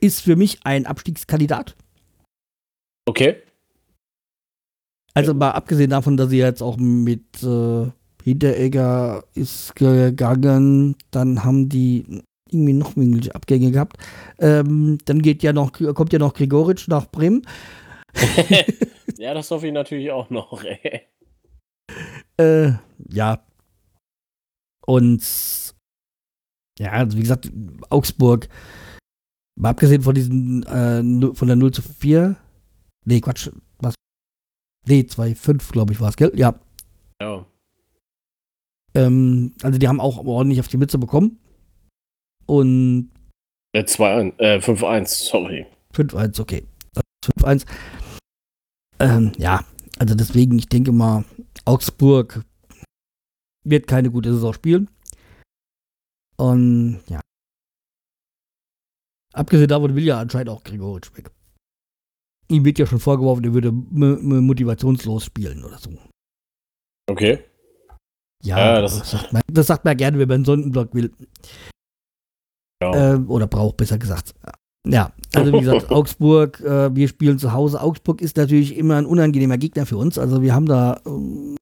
ist 0.00 0.20
für 0.20 0.36
mich 0.36 0.60
ein 0.64 0.86
Abstiegskandidat. 0.86 1.76
Okay. 3.06 3.36
Also 5.14 5.32
mal 5.32 5.52
abgesehen 5.52 5.90
davon, 5.90 6.16
dass 6.16 6.28
sie 6.28 6.38
jetzt 6.38 6.62
auch 6.62 6.76
mit 6.76 7.42
äh, 7.42 7.86
Hinteregger 8.22 9.24
ist 9.34 9.74
gegangen, 9.76 10.96
dann 11.10 11.44
haben 11.44 11.68
die 11.68 12.22
irgendwie 12.50 12.72
noch 12.74 12.96
irgendwelche 12.96 13.34
Abgänge 13.34 13.70
gehabt. 13.70 13.96
Ähm, 14.38 14.98
dann 15.04 15.22
geht 15.22 15.42
ja 15.42 15.52
noch, 15.52 15.72
kommt 15.94 16.12
ja 16.12 16.18
noch 16.18 16.34
Gregoritsch 16.34 16.88
nach 16.88 17.06
Bremen. 17.06 17.46
ja, 19.18 19.32
das 19.32 19.50
hoffe 19.50 19.68
ich 19.68 19.72
natürlich 19.72 20.10
auch 20.10 20.28
noch, 20.28 20.62
ey. 20.64 21.02
Äh, 22.38 22.72
ja. 23.08 23.42
Und 24.86 25.22
ja, 26.78 26.92
also 26.92 27.16
wie 27.16 27.22
gesagt, 27.22 27.50
Augsburg, 27.88 28.48
mal 29.58 29.70
abgesehen 29.70 30.02
von 30.02 30.14
diesen, 30.14 30.62
äh, 30.64 31.34
von 31.34 31.48
der 31.48 31.56
0 31.56 31.72
zu 31.72 31.82
4, 31.82 32.36
nee, 33.04 33.20
Quatsch, 33.20 33.50
was? 33.78 33.94
Nee, 34.86 35.00
2-5, 35.00 35.72
glaube 35.72 35.92
ich, 35.92 36.00
war 36.00 36.10
es, 36.10 36.16
gell? 36.16 36.32
Ja. 36.34 36.58
Ja. 37.20 37.46
Ähm, 38.94 39.54
also 39.62 39.78
die 39.78 39.88
haben 39.88 40.00
auch 40.00 40.18
ordentlich 40.24 40.60
auf 40.60 40.68
die 40.68 40.76
Mütze 40.76 40.98
bekommen. 40.98 41.38
Und. 42.46 43.10
Äh, 43.72 43.84
2-1, 43.84 44.38
äh, 44.38 44.58
5-1, 44.58 45.06
sorry. 45.06 45.66
5-1, 45.94 46.40
okay. 46.40 46.66
5-1. 47.24 47.66
Ähm, 48.98 49.32
ja, 49.38 49.64
also 49.98 50.14
deswegen, 50.14 50.58
ich 50.58 50.68
denke 50.68 50.92
mal, 50.92 51.24
Augsburg 51.66 52.44
wird 53.64 53.86
keine 53.86 54.10
gute 54.10 54.32
Saison 54.32 54.54
spielen. 54.54 54.90
Und 56.38 57.02
ja. 57.08 57.20
Abgesehen 59.34 59.68
davon 59.68 59.94
will 59.94 60.04
ja 60.04 60.18
anscheinend 60.18 60.50
auch 60.50 60.62
Gregoritsch 60.62 61.14
weg. 61.16 61.30
Ihm 62.48 62.64
wird 62.64 62.78
ja 62.78 62.86
schon 62.86 63.00
vorgeworfen, 63.00 63.44
er 63.44 63.54
würde 63.54 63.72
motivationslos 63.72 65.24
spielen 65.24 65.64
oder 65.64 65.78
so. 65.78 65.90
Okay. 67.10 67.44
Ja, 68.42 68.58
ja 68.58 68.80
das, 68.80 68.98
das, 68.98 69.10
sagt 69.10 69.32
man, 69.32 69.42
das, 69.48 69.66
sagt 69.66 69.84
man, 69.84 69.96
gerne, 69.96 70.18
wenn 70.18 70.28
man 70.28 70.36
einen 70.36 70.44
Sonnenblock 70.44 70.94
will. 70.94 71.12
Ja. 72.80 73.14
Äh, 73.14 73.18
oder 73.18 73.46
braucht, 73.46 73.78
besser 73.78 73.98
gesagt. 73.98 74.34
Ja, 74.86 75.12
also 75.34 75.52
wie 75.52 75.60
gesagt, 75.60 75.86
Augsburg, 75.90 76.60
äh, 76.60 76.94
wir 76.94 77.08
spielen 77.08 77.38
zu 77.38 77.52
Hause. 77.52 77.80
Augsburg 77.80 78.20
ist 78.20 78.36
natürlich 78.36 78.76
immer 78.76 78.96
ein 78.96 79.06
unangenehmer 79.06 79.58
Gegner 79.58 79.84
für 79.84 79.96
uns. 79.96 80.18
Also 80.18 80.42
wir 80.42 80.54
haben 80.54 80.66
da 80.66 81.00
äh, 81.04 81.56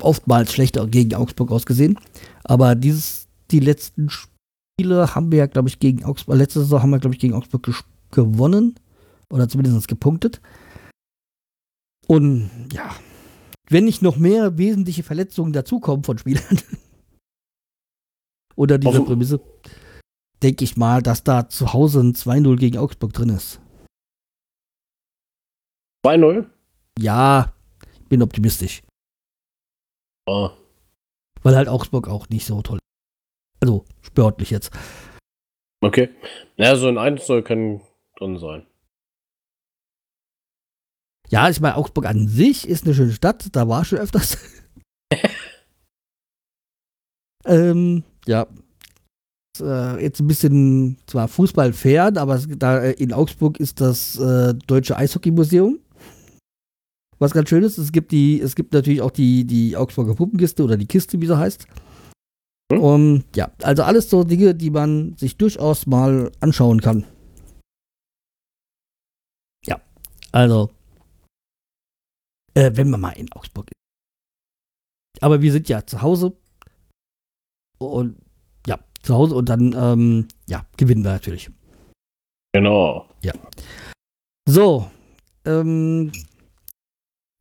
oftmals 0.00 0.52
schlechter 0.52 0.86
gegen 0.86 1.14
Augsburg 1.14 1.50
ausgesehen. 1.50 1.98
Aber 2.44 2.74
dieses, 2.74 3.26
die 3.50 3.60
letzten 3.60 4.08
Spiele 4.10 5.14
haben 5.14 5.32
wir 5.32 5.38
ja, 5.38 5.46
glaube 5.46 5.68
ich, 5.68 5.80
gegen 5.80 6.04
Augsburg, 6.04 6.36
letzte 6.36 6.60
Saison 6.60 6.82
haben 6.82 6.90
wir, 6.90 7.00
glaube 7.00 7.14
ich, 7.14 7.20
gegen 7.20 7.34
Augsburg 7.34 7.68
gewonnen. 8.10 8.76
Oder 9.30 9.48
zumindest 9.48 9.88
gepunktet. 9.88 10.40
Und 12.06 12.50
ja, 12.72 12.88
wenn 13.68 13.84
nicht 13.84 14.00
noch 14.00 14.16
mehr 14.16 14.56
wesentliche 14.56 15.02
Verletzungen 15.02 15.52
dazukommen 15.52 16.04
von 16.04 16.16
Spielern. 16.16 16.42
oder 18.56 18.78
diese 18.78 19.02
Prämisse 19.02 19.40
denke 20.42 20.64
ich 20.64 20.76
mal, 20.76 21.02
dass 21.02 21.24
da 21.24 21.48
zu 21.48 21.72
Hause 21.72 22.00
ein 22.00 22.14
2-0 22.14 22.56
gegen 22.56 22.78
Augsburg 22.78 23.12
drin 23.12 23.30
ist. 23.30 23.60
2-0? 26.06 26.48
Ja, 26.98 27.52
ich 27.94 28.08
bin 28.08 28.22
optimistisch. 28.22 28.82
Oh. 30.26 30.50
Weil 31.42 31.56
halt 31.56 31.68
Augsburg 31.68 32.08
auch 32.08 32.28
nicht 32.28 32.46
so 32.46 32.62
toll. 32.62 32.78
Also, 33.60 33.84
sportlich 34.02 34.50
jetzt. 34.50 34.72
Okay. 35.80 36.10
Ja, 36.56 36.76
so 36.76 36.88
ein 36.88 36.98
1 36.98 37.26
soll 37.26 37.42
kann 37.42 37.80
drin 38.16 38.38
sein. 38.38 38.66
Ja, 41.30 41.48
ich 41.50 41.60
meine, 41.60 41.76
Augsburg 41.76 42.06
an 42.06 42.26
sich 42.26 42.66
ist 42.66 42.84
eine 42.84 42.94
schöne 42.94 43.12
Stadt, 43.12 43.54
da 43.54 43.68
war 43.68 43.84
schon 43.84 43.98
öfters. 43.98 44.38
ähm, 47.44 48.04
ja, 48.26 48.46
äh, 49.60 50.02
jetzt 50.02 50.20
ein 50.20 50.26
bisschen 50.26 50.98
zwar 51.06 51.28
Fußball 51.28 51.72
fern, 51.72 52.16
aber 52.16 52.38
da 52.38 52.78
äh, 52.80 52.92
in 52.92 53.12
Augsburg 53.12 53.60
ist 53.60 53.80
das 53.80 54.18
äh, 54.18 54.54
Deutsche 54.66 54.96
Eishockey-Museum. 54.96 55.78
Was 57.18 57.32
ganz 57.32 57.48
schön 57.48 57.64
ist, 57.64 57.78
es 57.78 57.90
gibt 57.90 58.12
die, 58.12 58.40
es 58.40 58.54
gibt 58.54 58.72
natürlich 58.72 59.02
auch 59.02 59.10
die, 59.10 59.44
die 59.44 59.76
Augsburger 59.76 60.14
Puppenkiste 60.14 60.62
oder 60.62 60.76
die 60.76 60.86
Kiste, 60.86 61.20
wie 61.20 61.26
sie 61.26 61.36
heißt. 61.36 61.66
Hm? 62.72 62.80
Um, 62.80 63.24
ja, 63.34 63.50
also 63.62 63.82
alles 63.82 64.08
so 64.10 64.24
Dinge, 64.24 64.54
die 64.54 64.70
man 64.70 65.16
sich 65.16 65.36
durchaus 65.36 65.86
mal 65.86 66.30
anschauen 66.40 66.80
kann. 66.80 67.04
Ja, 69.66 69.80
also, 70.32 70.70
äh, 72.54 72.70
wenn 72.74 72.90
man 72.90 73.00
mal 73.00 73.12
in 73.12 73.32
Augsburg 73.32 73.66
ist. 73.70 75.22
Aber 75.22 75.42
wir 75.42 75.50
sind 75.50 75.68
ja 75.68 75.84
zu 75.84 76.02
Hause 76.02 76.36
und 77.78 78.16
zu 79.08 79.14
Hause 79.14 79.34
und 79.36 79.48
dann, 79.48 79.74
ähm, 79.74 80.28
ja, 80.46 80.66
gewinnen 80.76 81.02
wir 81.02 81.12
natürlich. 81.12 81.50
Genau. 82.52 83.06
Ja. 83.22 83.32
So, 84.46 84.90
ähm, 85.46 86.12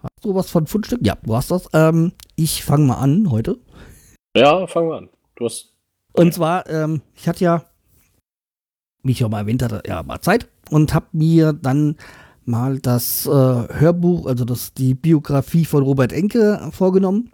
hast 0.01 0.23
du 0.23 0.33
was 0.33 0.49
von 0.49 0.65
Fundstück? 0.65 1.01
Ja, 1.05 1.17
du 1.21 1.35
hast 1.35 1.51
das. 1.51 1.67
Ähm, 1.73 2.13
ich 2.37 2.63
fange 2.63 2.85
mal 2.85 2.99
an 2.99 3.29
heute. 3.29 3.59
Ja, 4.33 4.65
fangen 4.65 4.89
wir 4.89 4.95
an. 4.95 5.09
Du 5.35 5.43
hast. 5.43 5.73
Und 6.13 6.33
zwar, 6.33 6.69
ähm, 6.69 7.01
ich 7.15 7.27
hatte 7.27 7.43
ja, 7.43 7.65
wie 9.03 9.11
ich 9.11 9.25
auch 9.25 9.29
mal 9.29 9.39
erwähnt 9.39 9.61
hatte, 9.61 9.83
ja, 9.85 10.03
mal 10.03 10.21
Zeit 10.21 10.47
und 10.71 10.93
habe 10.93 11.07
mir 11.11 11.51
dann 11.51 11.97
mal 12.45 12.79
das 12.79 13.25
äh, 13.25 13.29
Hörbuch, 13.29 14.25
also 14.25 14.45
das, 14.45 14.73
die 14.73 14.93
Biografie 14.93 15.65
von 15.65 15.83
Robert 15.83 16.13
Enke 16.13 16.69
vorgenommen. 16.71 17.33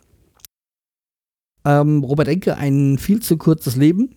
Ähm, 1.66 2.03
Robert 2.03 2.28
Enke, 2.28 2.57
ein 2.57 2.97
viel 2.97 3.22
zu 3.22 3.38
kurzes 3.38 3.76
Leben. 3.76 4.16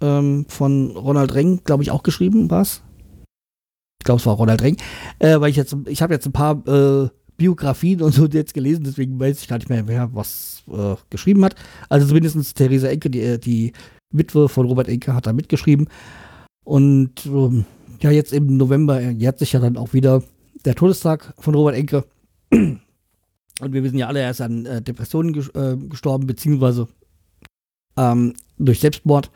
Ähm, 0.00 0.44
von 0.48 0.90
Ronald 0.90 1.34
Reng, 1.34 1.60
glaube 1.64 1.82
ich, 1.82 1.90
auch 1.90 2.02
geschrieben 2.02 2.50
war 2.50 2.62
es. 2.62 2.82
Ich 4.00 4.04
glaube, 4.04 4.20
es 4.20 4.26
war 4.26 4.34
Ronald 4.34 4.62
Reng. 4.62 4.76
Äh, 5.18 5.40
weil 5.40 5.50
ich 5.50 5.56
jetzt, 5.56 5.76
ich 5.86 6.02
habe 6.02 6.14
jetzt 6.14 6.26
ein 6.26 6.32
paar 6.32 6.66
äh, 6.66 7.08
Biografien 7.36 8.02
und 8.02 8.12
so 8.12 8.26
jetzt 8.26 8.54
gelesen, 8.54 8.84
deswegen 8.84 9.18
weiß 9.18 9.40
ich 9.40 9.48
gar 9.48 9.58
nicht 9.58 9.68
mehr, 9.68 9.86
wer 9.86 10.14
was 10.14 10.62
äh, 10.70 10.94
geschrieben 11.10 11.44
hat. 11.44 11.54
Also 11.88 12.06
zumindest 12.06 12.56
Theresa 12.56 12.88
Enke, 12.88 13.10
die, 13.10 13.20
äh, 13.20 13.38
die 13.38 13.72
Witwe 14.10 14.48
von 14.48 14.66
Robert 14.66 14.88
Enke, 14.88 15.14
hat 15.14 15.26
da 15.26 15.32
mitgeschrieben. 15.32 15.88
Und 16.64 17.26
ähm, 17.26 17.64
ja, 18.00 18.10
jetzt 18.10 18.32
im 18.32 18.56
November 18.56 19.00
jährt 19.00 19.38
sich 19.38 19.52
ja 19.52 19.60
dann 19.60 19.76
auch 19.76 19.92
wieder 19.92 20.22
der 20.64 20.74
Todestag 20.74 21.34
von 21.38 21.54
Robert 21.54 21.76
Enke. 21.76 22.04
Und 23.60 23.72
wir 23.72 23.82
wissen 23.82 23.98
ja 23.98 24.08
alle, 24.08 24.20
er 24.20 24.30
ist 24.30 24.40
an 24.40 24.66
äh, 24.66 24.82
Depressionen 24.82 25.34
äh, 25.34 25.76
gestorben, 25.88 26.26
beziehungsweise 26.26 26.88
ähm, 27.96 28.34
durch 28.58 28.80
Selbstmord. 28.80 29.30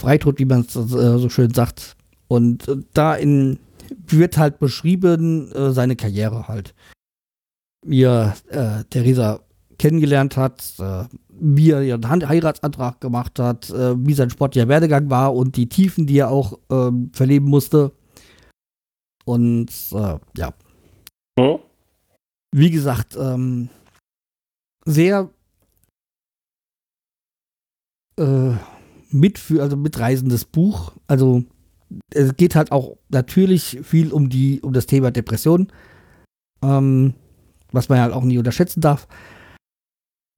Freitod, 0.00 0.38
wie 0.38 0.44
man 0.44 0.60
es 0.60 0.76
äh, 0.76 1.18
so 1.18 1.28
schön 1.28 1.52
sagt. 1.52 1.96
Und 2.28 2.68
äh, 2.68 2.76
da 2.94 3.14
in, 3.14 3.58
wird 4.06 4.38
halt 4.38 4.58
beschrieben 4.58 5.50
seine 5.72 5.96
Karriere 5.96 6.46
halt. 6.46 6.74
Wie 7.86 8.02
er 8.02 8.34
Theresa 8.90 9.40
kennengelernt 9.78 10.36
hat, 10.36 10.74
wie 11.28 11.70
er 11.70 11.82
ihren 11.82 12.28
Heiratsantrag 12.28 13.00
gemacht 13.00 13.38
hat, 13.38 13.70
wie 13.70 14.12
sein 14.12 14.28
sportlicher 14.28 14.68
Werdegang 14.68 15.08
war 15.08 15.34
und 15.34 15.56
die 15.56 15.70
Tiefen, 15.70 16.06
die 16.06 16.18
er 16.18 16.30
auch 16.30 16.58
ähm, 16.70 17.10
verleben 17.14 17.46
musste. 17.46 17.92
Und 19.24 19.70
ja. 19.90 20.52
Hm? 21.38 21.60
Wie 22.52 22.70
gesagt, 22.70 23.16
ähm, 23.16 23.68
sehr 24.84 25.30
äh, 28.16 28.52
mitführ, 29.10 29.62
also 29.62 29.76
mitreisendes 29.76 30.44
Buch. 30.44 30.92
Also 31.06 31.44
es 32.12 32.36
geht 32.36 32.54
halt 32.54 32.72
auch 32.72 32.96
natürlich 33.08 33.80
viel 33.82 34.12
um 34.12 34.28
die, 34.28 34.60
um 34.60 34.72
das 34.72 34.86
Thema 34.86 35.10
Depression, 35.10 35.72
ähm, 36.62 37.14
was 37.72 37.88
man 37.88 38.00
halt 38.00 38.12
auch 38.12 38.24
nie 38.24 38.38
unterschätzen 38.38 38.80
darf. 38.80 39.08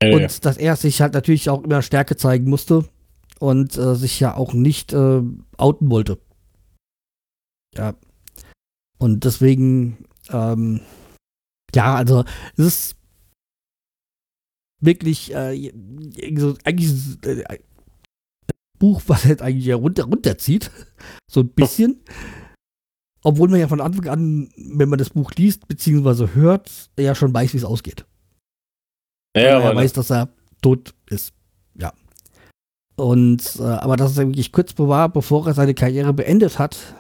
Ja, 0.02 0.14
und 0.14 0.22
ja. 0.22 0.28
dass 0.42 0.56
er 0.56 0.76
sich 0.76 1.00
halt 1.00 1.14
natürlich 1.14 1.50
auch 1.50 1.62
immer 1.62 1.82
Stärke 1.82 2.16
zeigen 2.16 2.48
musste 2.48 2.84
und 3.38 3.76
äh, 3.76 3.94
sich 3.94 4.18
ja 4.20 4.34
auch 4.34 4.52
nicht 4.52 4.92
äh, 4.92 5.22
outen 5.56 5.90
wollte. 5.90 6.18
Ja. 7.76 7.94
Und 8.98 9.24
deswegen, 9.24 10.04
ähm, 10.30 10.80
ja, 11.74 11.94
also 11.94 12.24
es 12.56 12.66
ist 12.66 12.96
wirklich 14.80 15.34
äh, 15.34 15.72
so, 16.36 16.56
eigentlich 16.64 17.24
äh, 17.24 17.58
Buch, 18.78 19.02
was 19.06 19.24
halt 19.24 19.42
eigentlich 19.42 19.66
ja 19.66 19.76
runter, 19.76 20.04
runterzieht. 20.04 20.70
So 21.30 21.40
ein 21.40 21.48
bisschen. 21.48 22.02
Obwohl 23.22 23.48
man 23.48 23.60
ja 23.60 23.68
von 23.68 23.80
Anfang 23.80 24.08
an, 24.08 24.48
wenn 24.56 24.88
man 24.88 24.98
das 24.98 25.10
Buch 25.10 25.30
liest, 25.36 25.68
beziehungsweise 25.68 26.34
hört, 26.34 26.90
ja 26.98 27.14
schon 27.14 27.32
weiß, 27.32 27.52
wie 27.52 27.58
es 27.58 27.64
ausgeht. 27.64 28.04
Ja, 29.36 29.60
er 29.60 29.76
weiß, 29.76 29.92
dass 29.92 30.10
er 30.10 30.28
tot 30.60 30.92
ist. 31.08 31.32
Ja. 31.76 31.92
Und, 32.96 33.56
äh, 33.60 33.62
aber 33.62 33.96
dass 33.96 34.18
er 34.18 34.26
wirklich 34.26 34.50
kurz 34.50 34.76
war, 34.76 35.08
bevor 35.08 35.46
er 35.46 35.54
seine 35.54 35.74
Karriere 35.74 36.12
beendet 36.12 36.58
hat, 36.58 36.94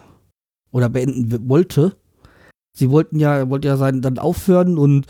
oder 0.72 0.88
beenden 0.88 1.48
wollte, 1.48 1.96
sie 2.80 2.90
wollten 2.90 3.20
ja, 3.20 3.48
wollte 3.50 3.68
ja 3.68 3.76
sein, 3.76 4.00
dann 4.00 4.18
aufhören 4.18 4.78
und 4.78 5.06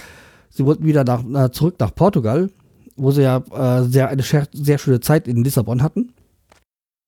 sie 0.51 0.67
wollten 0.67 0.85
wieder 0.85 1.05
nach, 1.05 1.23
nach 1.23 1.51
zurück 1.51 1.77
nach 1.79 1.95
Portugal, 1.95 2.51
wo 2.97 3.13
sie 3.13 3.23
ja 3.23 3.39
äh, 3.53 3.85
sehr, 3.85 4.09
eine 4.09 4.23
sehr 4.23 4.79
schöne 4.79 5.01
Zeit 5.01 5.29
in 5.29 5.45
Lissabon 5.45 5.83
hatten. 5.83 6.13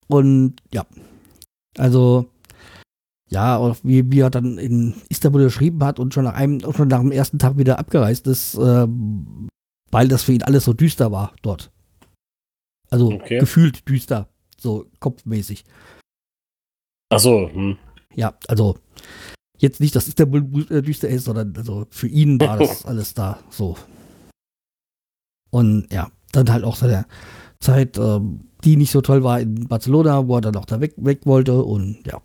Und 0.06 0.54
ja, 0.72 0.86
also 1.76 2.30
ja, 3.28 3.74
wie, 3.82 4.10
wie 4.12 4.20
er 4.20 4.30
dann 4.30 4.56
in 4.58 4.94
Istanbul 5.08 5.44
geschrieben 5.44 5.82
hat 5.82 5.98
und 5.98 6.14
schon 6.14 6.24
nach 6.24 6.34
einem, 6.34 6.60
schon 6.72 6.88
nach 6.88 7.00
dem 7.00 7.10
ersten 7.10 7.38
Tag 7.38 7.58
wieder 7.58 7.78
abgereist 7.78 8.26
ist, 8.28 8.54
äh, 8.54 8.86
weil 9.90 10.08
das 10.08 10.22
für 10.22 10.32
ihn 10.32 10.42
alles 10.42 10.64
so 10.64 10.72
düster 10.72 11.10
war 11.10 11.34
dort. 11.42 11.72
Also 12.88 13.10
okay. 13.10 13.38
gefühlt 13.38 13.88
düster, 13.88 14.28
so 14.58 14.86
kopfmäßig. 15.00 15.64
Ach 17.08 17.18
so. 17.18 17.50
Hm. 17.52 17.78
Ja, 18.14 18.34
also 18.46 18.76
jetzt 19.62 19.80
nicht, 19.80 19.94
dass 19.94 20.08
Istanbul 20.08 20.66
äh, 20.70 20.82
düster 20.82 21.08
ist, 21.08 21.24
sondern 21.24 21.54
also 21.56 21.86
für 21.90 22.08
ihn 22.08 22.38
war 22.40 22.58
das 22.58 22.84
alles 22.84 23.14
da 23.14 23.38
so. 23.48 23.78
Und 25.50 25.90
ja, 25.92 26.10
dann 26.32 26.50
halt 26.50 26.64
auch 26.64 26.76
seine 26.76 27.06
Zeit, 27.60 27.96
ähm, 27.96 28.48
die 28.64 28.76
nicht 28.76 28.90
so 28.90 29.00
toll 29.00 29.22
war 29.22 29.40
in 29.40 29.68
Barcelona, 29.68 30.26
wo 30.26 30.36
er 30.36 30.40
dann 30.40 30.56
auch 30.56 30.64
da 30.64 30.80
weg, 30.80 30.94
weg 30.96 31.24
wollte 31.26 31.62
und 31.62 32.04
ja. 32.06 32.20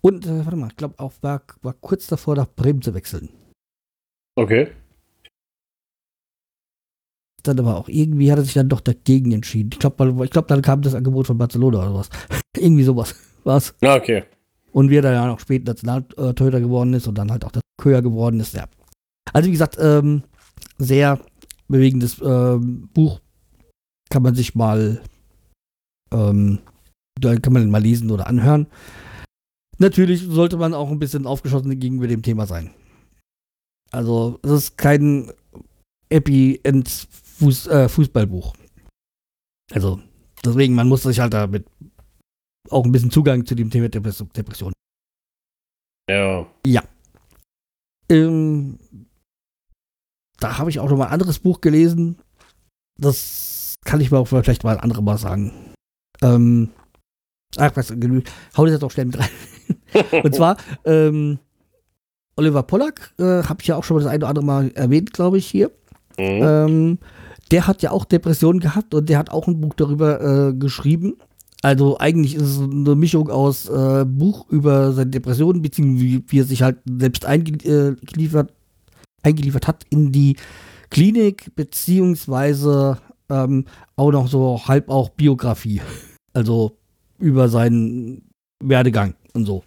Und 0.00 0.24
äh, 0.26 0.44
warte 0.44 0.56
mal, 0.56 0.68
ich 0.68 0.76
glaube 0.76 0.98
auch 0.98 1.12
war, 1.20 1.42
war 1.62 1.74
kurz 1.74 2.06
davor 2.06 2.36
nach 2.36 2.48
Bremen 2.48 2.80
zu 2.80 2.94
wechseln. 2.94 3.28
Okay. 4.36 4.70
Dann 7.42 7.58
aber 7.58 7.76
auch 7.76 7.88
irgendwie 7.88 8.30
hat 8.30 8.38
er 8.38 8.44
sich 8.44 8.54
dann 8.54 8.68
doch 8.68 8.80
dagegen 8.80 9.32
entschieden. 9.32 9.70
Ich 9.72 9.78
glaube, 9.78 10.24
ich 10.24 10.30
glaub, 10.30 10.48
dann 10.48 10.62
kam 10.62 10.82
das 10.82 10.94
Angebot 10.94 11.26
von 11.26 11.38
Barcelona 11.38 11.78
oder 11.78 11.94
was. 11.94 12.08
irgendwie 12.56 12.84
sowas 12.84 13.14
war's. 13.46 13.74
Ja, 13.80 13.96
okay. 13.96 14.24
Und 14.72 14.90
wie 14.90 14.98
er 14.98 15.02
dann 15.02 15.14
ja 15.14 15.26
noch 15.26 15.40
später 15.40 15.72
Nationaltorhüter 15.72 16.60
geworden 16.60 16.92
ist 16.92 17.06
und 17.06 17.16
dann 17.16 17.30
halt 17.30 17.44
auch 17.44 17.52
das 17.52 17.62
Köher 17.80 18.02
geworden 18.02 18.40
ist, 18.40 18.54
ja. 18.54 18.66
Also 19.32 19.48
wie 19.48 19.52
gesagt, 19.52 19.78
ähm, 19.80 20.22
sehr 20.78 21.20
bewegendes 21.68 22.20
ähm, 22.22 22.88
Buch. 22.92 23.20
Kann 24.10 24.22
man 24.22 24.34
sich 24.34 24.54
mal, 24.54 25.00
ähm, 26.12 26.58
kann 27.20 27.52
man 27.52 27.70
mal 27.70 27.82
lesen 27.82 28.10
oder 28.10 28.28
anhören. 28.28 28.66
Natürlich 29.78 30.22
sollte 30.22 30.56
man 30.56 30.72
auch 30.74 30.90
ein 30.90 30.98
bisschen 30.98 31.26
aufgeschossen 31.26 31.78
gegenüber 31.78 32.06
dem 32.06 32.22
Thema 32.22 32.46
sein. 32.46 32.70
Also, 33.90 34.40
es 34.42 34.50
ist 34.50 34.78
kein 34.78 35.30
Happy-End-Fußballbuch. 36.12 38.54
Äh, 38.54 39.74
also, 39.74 40.00
deswegen, 40.44 40.74
man 40.74 40.88
muss 40.88 41.02
sich 41.02 41.20
halt 41.20 41.34
damit 41.34 41.66
auch 42.70 42.84
ein 42.84 42.92
bisschen 42.92 43.10
Zugang 43.10 43.46
zu 43.46 43.54
dem 43.54 43.70
Thema 43.70 43.88
Depression. 43.88 44.72
Ja. 46.08 46.46
Ja. 46.66 46.82
Ähm, 48.08 48.78
da 50.38 50.58
habe 50.58 50.70
ich 50.70 50.78
auch 50.78 50.88
noch 50.88 50.96
mal 50.96 51.06
ein 51.06 51.12
anderes 51.12 51.38
Buch 51.38 51.60
gelesen. 51.60 52.18
Das 52.98 53.74
kann 53.84 54.00
ich 54.00 54.10
mir 54.10 54.18
auch 54.18 54.26
vielleicht 54.26 54.64
mal 54.64 54.76
ein 54.76 54.82
anderes 54.82 55.02
Mal 55.02 55.18
sagen. 55.18 55.52
Ähm, 56.22 56.70
ach, 57.56 57.72
was, 57.74 57.90
hau 57.90 58.64
das 58.64 58.74
jetzt 58.74 58.84
auch 58.84 58.90
schnell 58.90 59.06
mit 59.06 59.18
rein. 59.18 59.28
Und 60.22 60.34
zwar, 60.34 60.56
ähm, 60.84 61.38
Oliver 62.36 62.62
Pollack, 62.62 63.14
äh, 63.18 63.42
habe 63.42 63.60
ich 63.60 63.68
ja 63.68 63.76
auch 63.76 63.84
schon 63.84 63.96
mal 63.96 64.02
das 64.02 64.10
eine 64.10 64.18
oder 64.18 64.28
andere 64.28 64.44
Mal 64.44 64.70
erwähnt, 64.72 65.12
glaube 65.12 65.38
ich, 65.38 65.46
hier. 65.46 65.70
Mhm. 66.18 66.42
Ähm, 66.42 66.98
der 67.50 67.66
hat 67.66 67.82
ja 67.82 67.90
auch 67.90 68.04
Depressionen 68.04 68.60
gehabt 68.60 68.94
und 68.94 69.08
der 69.08 69.18
hat 69.18 69.30
auch 69.30 69.46
ein 69.46 69.60
Buch 69.60 69.74
darüber 69.74 70.20
äh, 70.20 70.52
geschrieben. 70.54 71.16
Also 71.62 71.98
eigentlich 71.98 72.34
ist 72.34 72.42
es 72.42 72.60
eine 72.60 72.94
Mischung 72.94 73.30
aus 73.30 73.68
äh, 73.68 74.04
Buch 74.04 74.48
über 74.50 74.92
seine 74.92 75.10
Depressionen, 75.10 75.62
beziehungsweise 75.62 76.22
wie, 76.28 76.38
er 76.38 76.44
sich 76.44 76.62
halt 76.62 76.78
selbst 76.86 77.24
eingeliefert 77.24 78.52
eingeliefert 79.22 79.66
hat 79.66 79.84
in 79.90 80.12
die 80.12 80.36
Klinik, 80.90 81.54
beziehungsweise 81.56 82.98
ähm, 83.28 83.64
auch 83.96 84.12
noch 84.12 84.28
so 84.28 84.60
halb 84.66 84.88
auch 84.88 85.08
Biografie. 85.10 85.80
Also 86.32 86.78
über 87.18 87.48
seinen 87.48 88.28
Werdegang 88.62 89.14
und 89.32 89.46
so. 89.46 89.64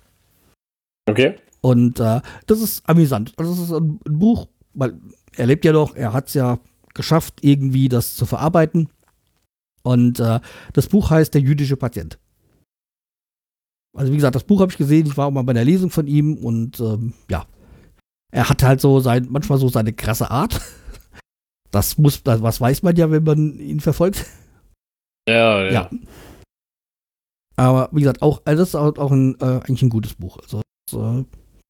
Okay. 1.10 1.36
Und 1.62 2.00
äh, 2.00 2.22
das 2.48 2.62
ist 2.62 2.88
amüsant. 2.88 3.34
Also 3.38 3.52
das 3.52 3.64
ist 3.64 3.74
ein, 3.74 4.00
ein 4.08 4.20
Buch, 4.20 4.48
weil 4.74 4.98
er 5.36 5.48
lebt 5.48 5.66
ja 5.66 5.74
noch, 5.74 5.96
er 5.96 6.14
hat 6.14 6.28
es 6.28 6.36
ja 6.36 6.60
geschafft, 6.94 7.40
irgendwie 7.42 7.90
das 7.90 8.16
zu 8.16 8.26
verarbeiten. 8.26 8.90
Und 9.90 10.20
äh, 10.20 10.40
das 10.74 10.88
Buch 10.88 11.10
heißt 11.10 11.34
Der 11.34 11.42
jüdische 11.42 11.76
Patient. 11.76 12.20
Also 13.98 14.12
wie 14.12 14.18
gesagt, 14.18 14.36
das 14.36 14.44
Buch 14.44 14.62
habe 14.62 14.72
ich 14.72 14.78
gesehen, 14.78 15.08
ich 15.08 15.18
war 15.18 15.26
auch 15.26 15.32
mal 15.32 15.42
bei 15.42 15.54
der 15.54 15.66
Lesung 15.66 15.90
von 15.90 16.06
ihm 16.06 16.36
und 16.38 16.80
ähm, 16.80 17.14
ja, 17.28 17.48
er 18.32 18.50
hat 18.50 18.62
halt 18.62 18.82
so 18.82 19.00
sein, 19.00 19.26
manchmal 19.32 19.58
so 19.58 19.68
seine 19.68 19.94
krasse 19.94 20.30
Art. 20.32 20.62
Das 21.72 22.00
muss, 22.00 22.24
das, 22.24 22.42
was 22.42 22.60
weiß 22.60 22.82
man 22.82 22.96
ja, 22.96 23.12
wenn 23.12 23.24
man 23.24 23.60
ihn 23.60 23.80
verfolgt. 23.80 24.26
Ja, 25.30 25.64
ja. 25.66 25.72
ja. 25.72 25.90
Aber 27.56 27.90
wie 27.92 28.00
gesagt, 28.00 28.24
auch, 28.24 28.42
also 28.44 28.60
das 28.60 28.70
ist 28.70 28.76
auch 28.76 29.12
ein, 29.12 29.40
äh, 29.40 29.46
eigentlich 29.46 29.84
ein 29.84 29.90
gutes 29.90 30.16
Buch. 30.16 30.40
Also 30.40 30.64
das, 30.90 31.00
äh, 31.00 31.26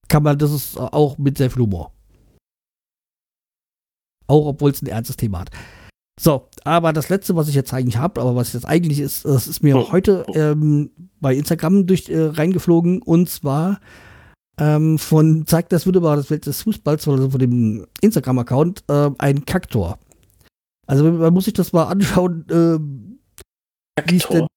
kann 0.07 0.23
man, 0.23 0.37
das 0.37 0.53
ist 0.53 0.77
auch 0.77 1.17
mit 1.17 1.37
sehr 1.37 1.51
viel 1.51 1.63
Humor. 1.63 1.91
Auch 4.27 4.45
obwohl 4.45 4.71
es 4.71 4.81
ein 4.81 4.87
ernstes 4.87 5.17
Thema 5.17 5.41
hat. 5.41 5.51
So, 6.21 6.49
aber 6.65 6.91
das 6.91 7.07
letzte, 7.07 7.37
was 7.37 7.47
ich 7.47 7.55
jetzt 7.55 7.73
eigentlich 7.73 7.95
habe, 7.95 8.19
aber 8.19 8.35
was 8.35 8.51
jetzt 8.51 8.67
eigentlich 8.67 8.99
ist, 8.99 9.23
das 9.23 9.47
ist 9.47 9.63
mir 9.63 9.77
oh. 9.77 9.93
heute 9.93 10.25
ähm, 10.33 10.91
bei 11.21 11.33
Instagram 11.33 11.87
durch 11.87 12.09
äh, 12.09 12.19
reingeflogen 12.19 13.01
und 13.01 13.29
zwar 13.29 13.79
ähm, 14.59 14.99
von 14.99 15.47
zeigt 15.47 15.71
das 15.71 15.87
Wunderbare 15.87 16.17
das 16.17 16.29
Welt 16.29 16.45
des 16.45 16.63
Fußballs, 16.63 17.07
also 17.07 17.29
von 17.29 17.39
dem 17.39 17.87
Instagram-Account, 18.01 18.83
äh, 18.89 19.11
ein 19.17 19.45
Kaktor. 19.45 19.97
Also 20.87 21.09
man 21.09 21.33
muss 21.33 21.45
sich 21.45 21.53
das 21.53 21.71
mal 21.71 21.85
anschauen, 21.85 22.45
äh, 22.49 24.11
wie 24.11 24.17
ich 24.17 24.25
denn 24.25 24.48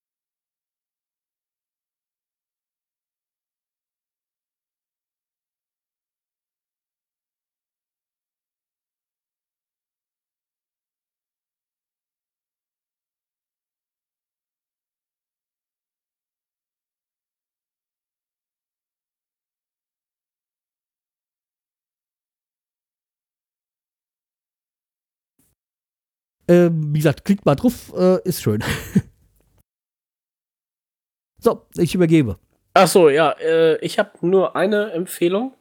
Äh, 26.53 26.69
wie 26.71 26.99
gesagt, 26.99 27.25
klickt 27.25 27.45
mal 27.45 27.55
drauf, 27.55 27.91
äh, 27.97 28.21
ist 28.27 28.41
schön. 28.41 28.61
so, 31.41 31.65
ich 31.77 31.95
übergebe. 31.95 32.37
Ach 32.75 32.87
so, 32.87 33.09
ja, 33.09 33.31
äh, 33.31 33.77
ich 33.77 33.99
habe 33.99 34.11
nur 34.21 34.55
eine 34.55 34.91
Empfehlung. 34.91 35.53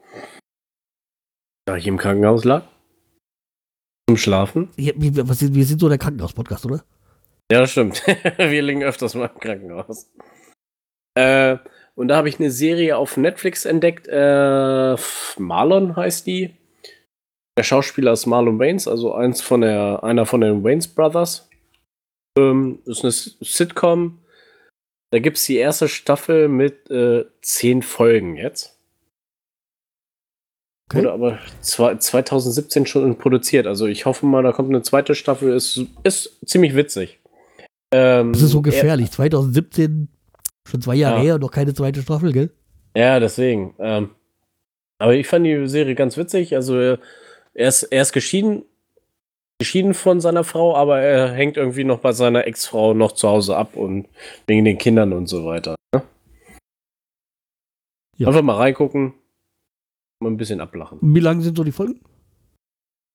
Da 1.66 1.76
ich 1.76 1.86
im 1.86 1.96
Krankenhaus 1.96 2.44
lag. 2.44 2.64
Zum 4.08 4.16
Schlafen. 4.16 4.70
Ja, 4.76 4.92
wir, 4.96 5.28
was, 5.28 5.54
wir 5.54 5.64
sind 5.64 5.80
so 5.80 5.88
der 5.88 5.98
Krankenhaus-Podcast, 5.98 6.66
oder? 6.66 6.84
Ja, 7.50 7.60
das 7.60 7.70
stimmt. 7.70 8.02
wir 8.06 8.62
liegen 8.62 8.82
öfters 8.82 9.14
mal 9.14 9.30
im 9.32 9.40
Krankenhaus. 9.40 10.10
Äh, 11.14 11.58
und 11.94 12.08
da 12.08 12.16
habe 12.16 12.28
ich 12.28 12.40
eine 12.40 12.50
Serie 12.50 12.96
auf 12.96 13.16
Netflix 13.16 13.64
entdeckt. 13.64 14.08
Äh, 14.08 14.96
Marlon 15.38 15.96
heißt 15.96 16.26
die. 16.26 16.56
Der 17.58 17.64
Schauspieler 17.64 18.12
ist 18.12 18.26
Marlon 18.26 18.58
Waynes, 18.58 18.88
also 18.88 19.12
eins 19.14 19.42
von 19.42 19.60
der, 19.60 20.02
einer 20.02 20.24
von 20.24 20.40
den 20.40 20.64
Waynes 20.64 20.88
Brothers. 20.88 21.48
Ähm, 22.38 22.78
ist 22.86 23.02
eine 23.02 23.12
Sitcom. 23.12 24.18
Da 25.10 25.18
gibt 25.18 25.36
es 25.36 25.44
die 25.44 25.56
erste 25.56 25.88
Staffel 25.88 26.48
mit 26.48 26.90
äh, 26.90 27.26
zehn 27.42 27.82
Folgen 27.82 28.36
jetzt. 28.36 28.78
Okay. 30.88 30.98
Wurde 30.98 31.12
aber 31.12 31.38
2017 31.60 32.86
schon 32.86 33.18
produziert. 33.18 33.66
Also 33.66 33.86
ich 33.86 34.06
hoffe 34.06 34.24
mal, 34.24 34.42
da 34.42 34.52
kommt 34.52 34.70
eine 34.70 34.82
zweite 34.82 35.14
Staffel. 35.14 35.52
Ist, 35.52 35.82
ist 36.04 36.38
ziemlich 36.46 36.74
witzig. 36.74 37.20
Ähm, 37.92 38.32
das 38.32 38.40
ist 38.40 38.50
so 38.52 38.62
gefährlich. 38.62 39.08
Er, 39.08 39.12
2017, 39.12 40.08
schon 40.66 40.80
zwei 40.80 40.94
Jahre 40.94 41.18
ja. 41.18 41.22
her, 41.22 41.38
noch 41.38 41.50
keine 41.50 41.74
zweite 41.74 42.00
Staffel, 42.00 42.32
gell? 42.32 42.50
Ja, 42.96 43.20
deswegen. 43.20 43.74
Ähm, 43.78 44.10
aber 44.98 45.14
ich 45.14 45.26
fand 45.26 45.44
die 45.44 45.66
Serie 45.66 45.94
ganz 45.94 46.16
witzig. 46.16 46.54
Also 46.54 46.96
er 47.54 47.68
ist, 47.68 47.82
er 47.84 48.02
ist 48.02 48.12
geschieden, 48.12 48.64
geschieden 49.58 49.94
von 49.94 50.20
seiner 50.20 50.44
Frau, 50.44 50.74
aber 50.74 51.00
er 51.00 51.32
hängt 51.32 51.56
irgendwie 51.56 51.84
noch 51.84 52.00
bei 52.00 52.12
seiner 52.12 52.46
Ex-Frau 52.46 52.94
noch 52.94 53.12
zu 53.12 53.28
Hause 53.28 53.56
ab 53.56 53.76
und 53.76 54.08
wegen 54.46 54.64
den 54.64 54.78
Kindern 54.78 55.12
und 55.12 55.26
so 55.26 55.44
weiter. 55.44 55.76
Ne? 55.94 56.02
Ja. 58.16 58.28
Einfach 58.28 58.42
mal 58.42 58.56
reingucken, 58.56 59.14
mal 60.20 60.30
ein 60.30 60.36
bisschen 60.36 60.60
ablachen. 60.60 60.98
Wie 61.00 61.20
lang 61.20 61.40
sind 61.40 61.56
so 61.56 61.64
die 61.64 61.72
Folgen? 61.72 62.00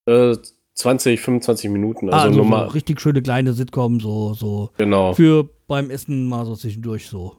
Äh, 0.08 0.38
20, 0.76 1.20
25 1.20 1.70
Minuten. 1.72 2.10
Also, 2.10 2.18
ah, 2.18 2.44
also. 2.44 2.44
So 2.44 2.74
richtig 2.74 3.02
schöne 3.02 3.22
kleine 3.22 3.54
Sitcom, 3.54 4.00
so, 4.00 4.34
so. 4.34 4.70
Genau. 4.78 5.14
Für 5.14 5.50
beim 5.68 5.90
Essen 5.90 6.30
mal 6.30 6.46
so 6.46 6.56
zwischendurch 6.56 7.08
so. 7.08 7.36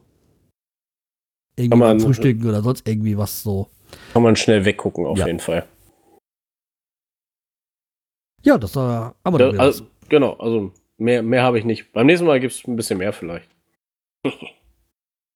Irgendwie 1.55 1.77
man, 1.77 1.99
frühstücken 1.99 2.47
oder 2.47 2.61
sonst 2.61 2.87
irgendwie 2.87 3.17
was 3.17 3.41
so. 3.41 3.69
Kann 4.13 4.23
man 4.23 4.35
schnell 4.35 4.65
weggucken, 4.65 5.05
auf 5.05 5.17
ja. 5.17 5.25
jeden 5.25 5.39
Fall. 5.39 5.65
Ja, 8.43 8.57
das 8.57 8.75
war 8.75 9.15
aber 9.23 9.53
ja, 9.53 9.59
also, 9.59 9.85
Genau, 10.09 10.33
also 10.33 10.73
mehr, 10.97 11.23
mehr 11.23 11.43
habe 11.43 11.59
ich 11.59 11.65
nicht. 11.65 11.93
Beim 11.93 12.07
nächsten 12.07 12.25
Mal 12.25 12.39
gibt 12.39 12.53
es 12.53 12.67
ein 12.67 12.75
bisschen 12.75 12.97
mehr 12.97 13.13
vielleicht. 13.13 13.49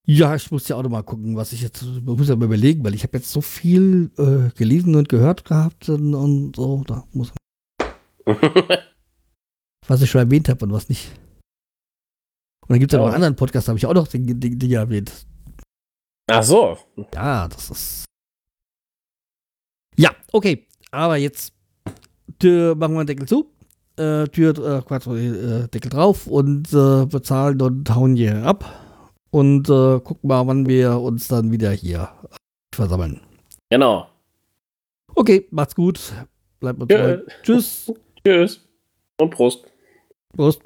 ja, 0.05 0.35
ich 0.35 0.51
muss 0.51 0.67
ja 0.67 0.75
auch 0.75 0.83
noch 0.83 0.89
mal 0.89 1.03
gucken, 1.03 1.35
was 1.35 1.53
ich 1.53 1.61
jetzt, 1.61 1.83
ich 1.83 2.01
muss 2.01 2.27
ja 2.27 2.35
mal 2.35 2.45
überlegen, 2.45 2.83
weil 2.83 2.95
ich 2.95 3.03
habe 3.03 3.17
jetzt 3.17 3.31
so 3.31 3.41
viel 3.41 4.11
äh, 4.17 4.49
gelesen 4.57 4.95
und 4.95 5.09
gehört 5.09 5.45
gehabt 5.45 5.89
und, 5.89 6.15
und 6.15 6.55
so, 6.55 6.83
da 6.85 7.03
muss 7.13 7.31
was 9.87 10.01
ich 10.01 10.09
schon 10.09 10.21
erwähnt 10.21 10.49
habe 10.49 10.65
und 10.65 10.71
was 10.71 10.89
nicht. 10.89 11.11
Und 12.61 12.71
dann 12.71 12.79
gibt 12.79 12.91
es 12.91 12.97
ja 12.97 12.99
noch 12.99 13.07
einen 13.07 13.15
anderen 13.15 13.35
Podcast, 13.35 13.67
da 13.67 13.71
habe 13.71 13.77
ich 13.77 13.85
auch 13.85 13.93
noch 13.93 14.07
Dinge, 14.07 14.33
Dinge 14.35 14.75
erwähnt. 14.75 15.27
Ach 16.31 16.43
so. 16.43 16.77
Ja, 17.13 17.49
das 17.49 17.69
ist. 17.69 18.05
Ja, 19.97 20.15
okay. 20.31 20.67
Aber 20.91 21.17
jetzt 21.17 21.53
Tür, 22.43 22.75
machen 22.75 22.95
wir 22.95 23.05
den 23.05 23.07
Deckel 23.07 23.25
zu. 23.25 23.49
Äh, 23.95 24.27
Tür, 24.27 24.49
äh, 24.49 24.81
Quatsch, 24.81 25.07
äh, 25.07 25.69
Deckel 25.69 25.89
drauf 25.89 26.27
und 26.27 26.73
äh, 26.73 27.05
bezahlen 27.05 27.61
und 27.61 27.95
hauen 27.95 28.17
hier 28.17 28.43
ab. 28.43 28.65
Und 29.31 29.69
äh, 29.69 30.01
gucken 30.01 30.27
mal, 30.27 30.45
wann 30.45 30.67
wir 30.67 30.99
uns 30.99 31.29
dann 31.29 31.53
wieder 31.53 31.71
hier 31.71 32.09
versammeln. 32.75 33.21
Genau. 33.69 34.07
Okay, 35.15 35.47
macht's 35.51 35.73
gut. 35.73 36.11
Bleibt 36.59 36.79
mal 36.79 36.85
treu. 36.85 37.19
Tschüss. 37.43 37.93
Tschüss. 38.25 38.67
Und 39.21 39.29
Prost. 39.29 39.71
Prost. 40.35 40.61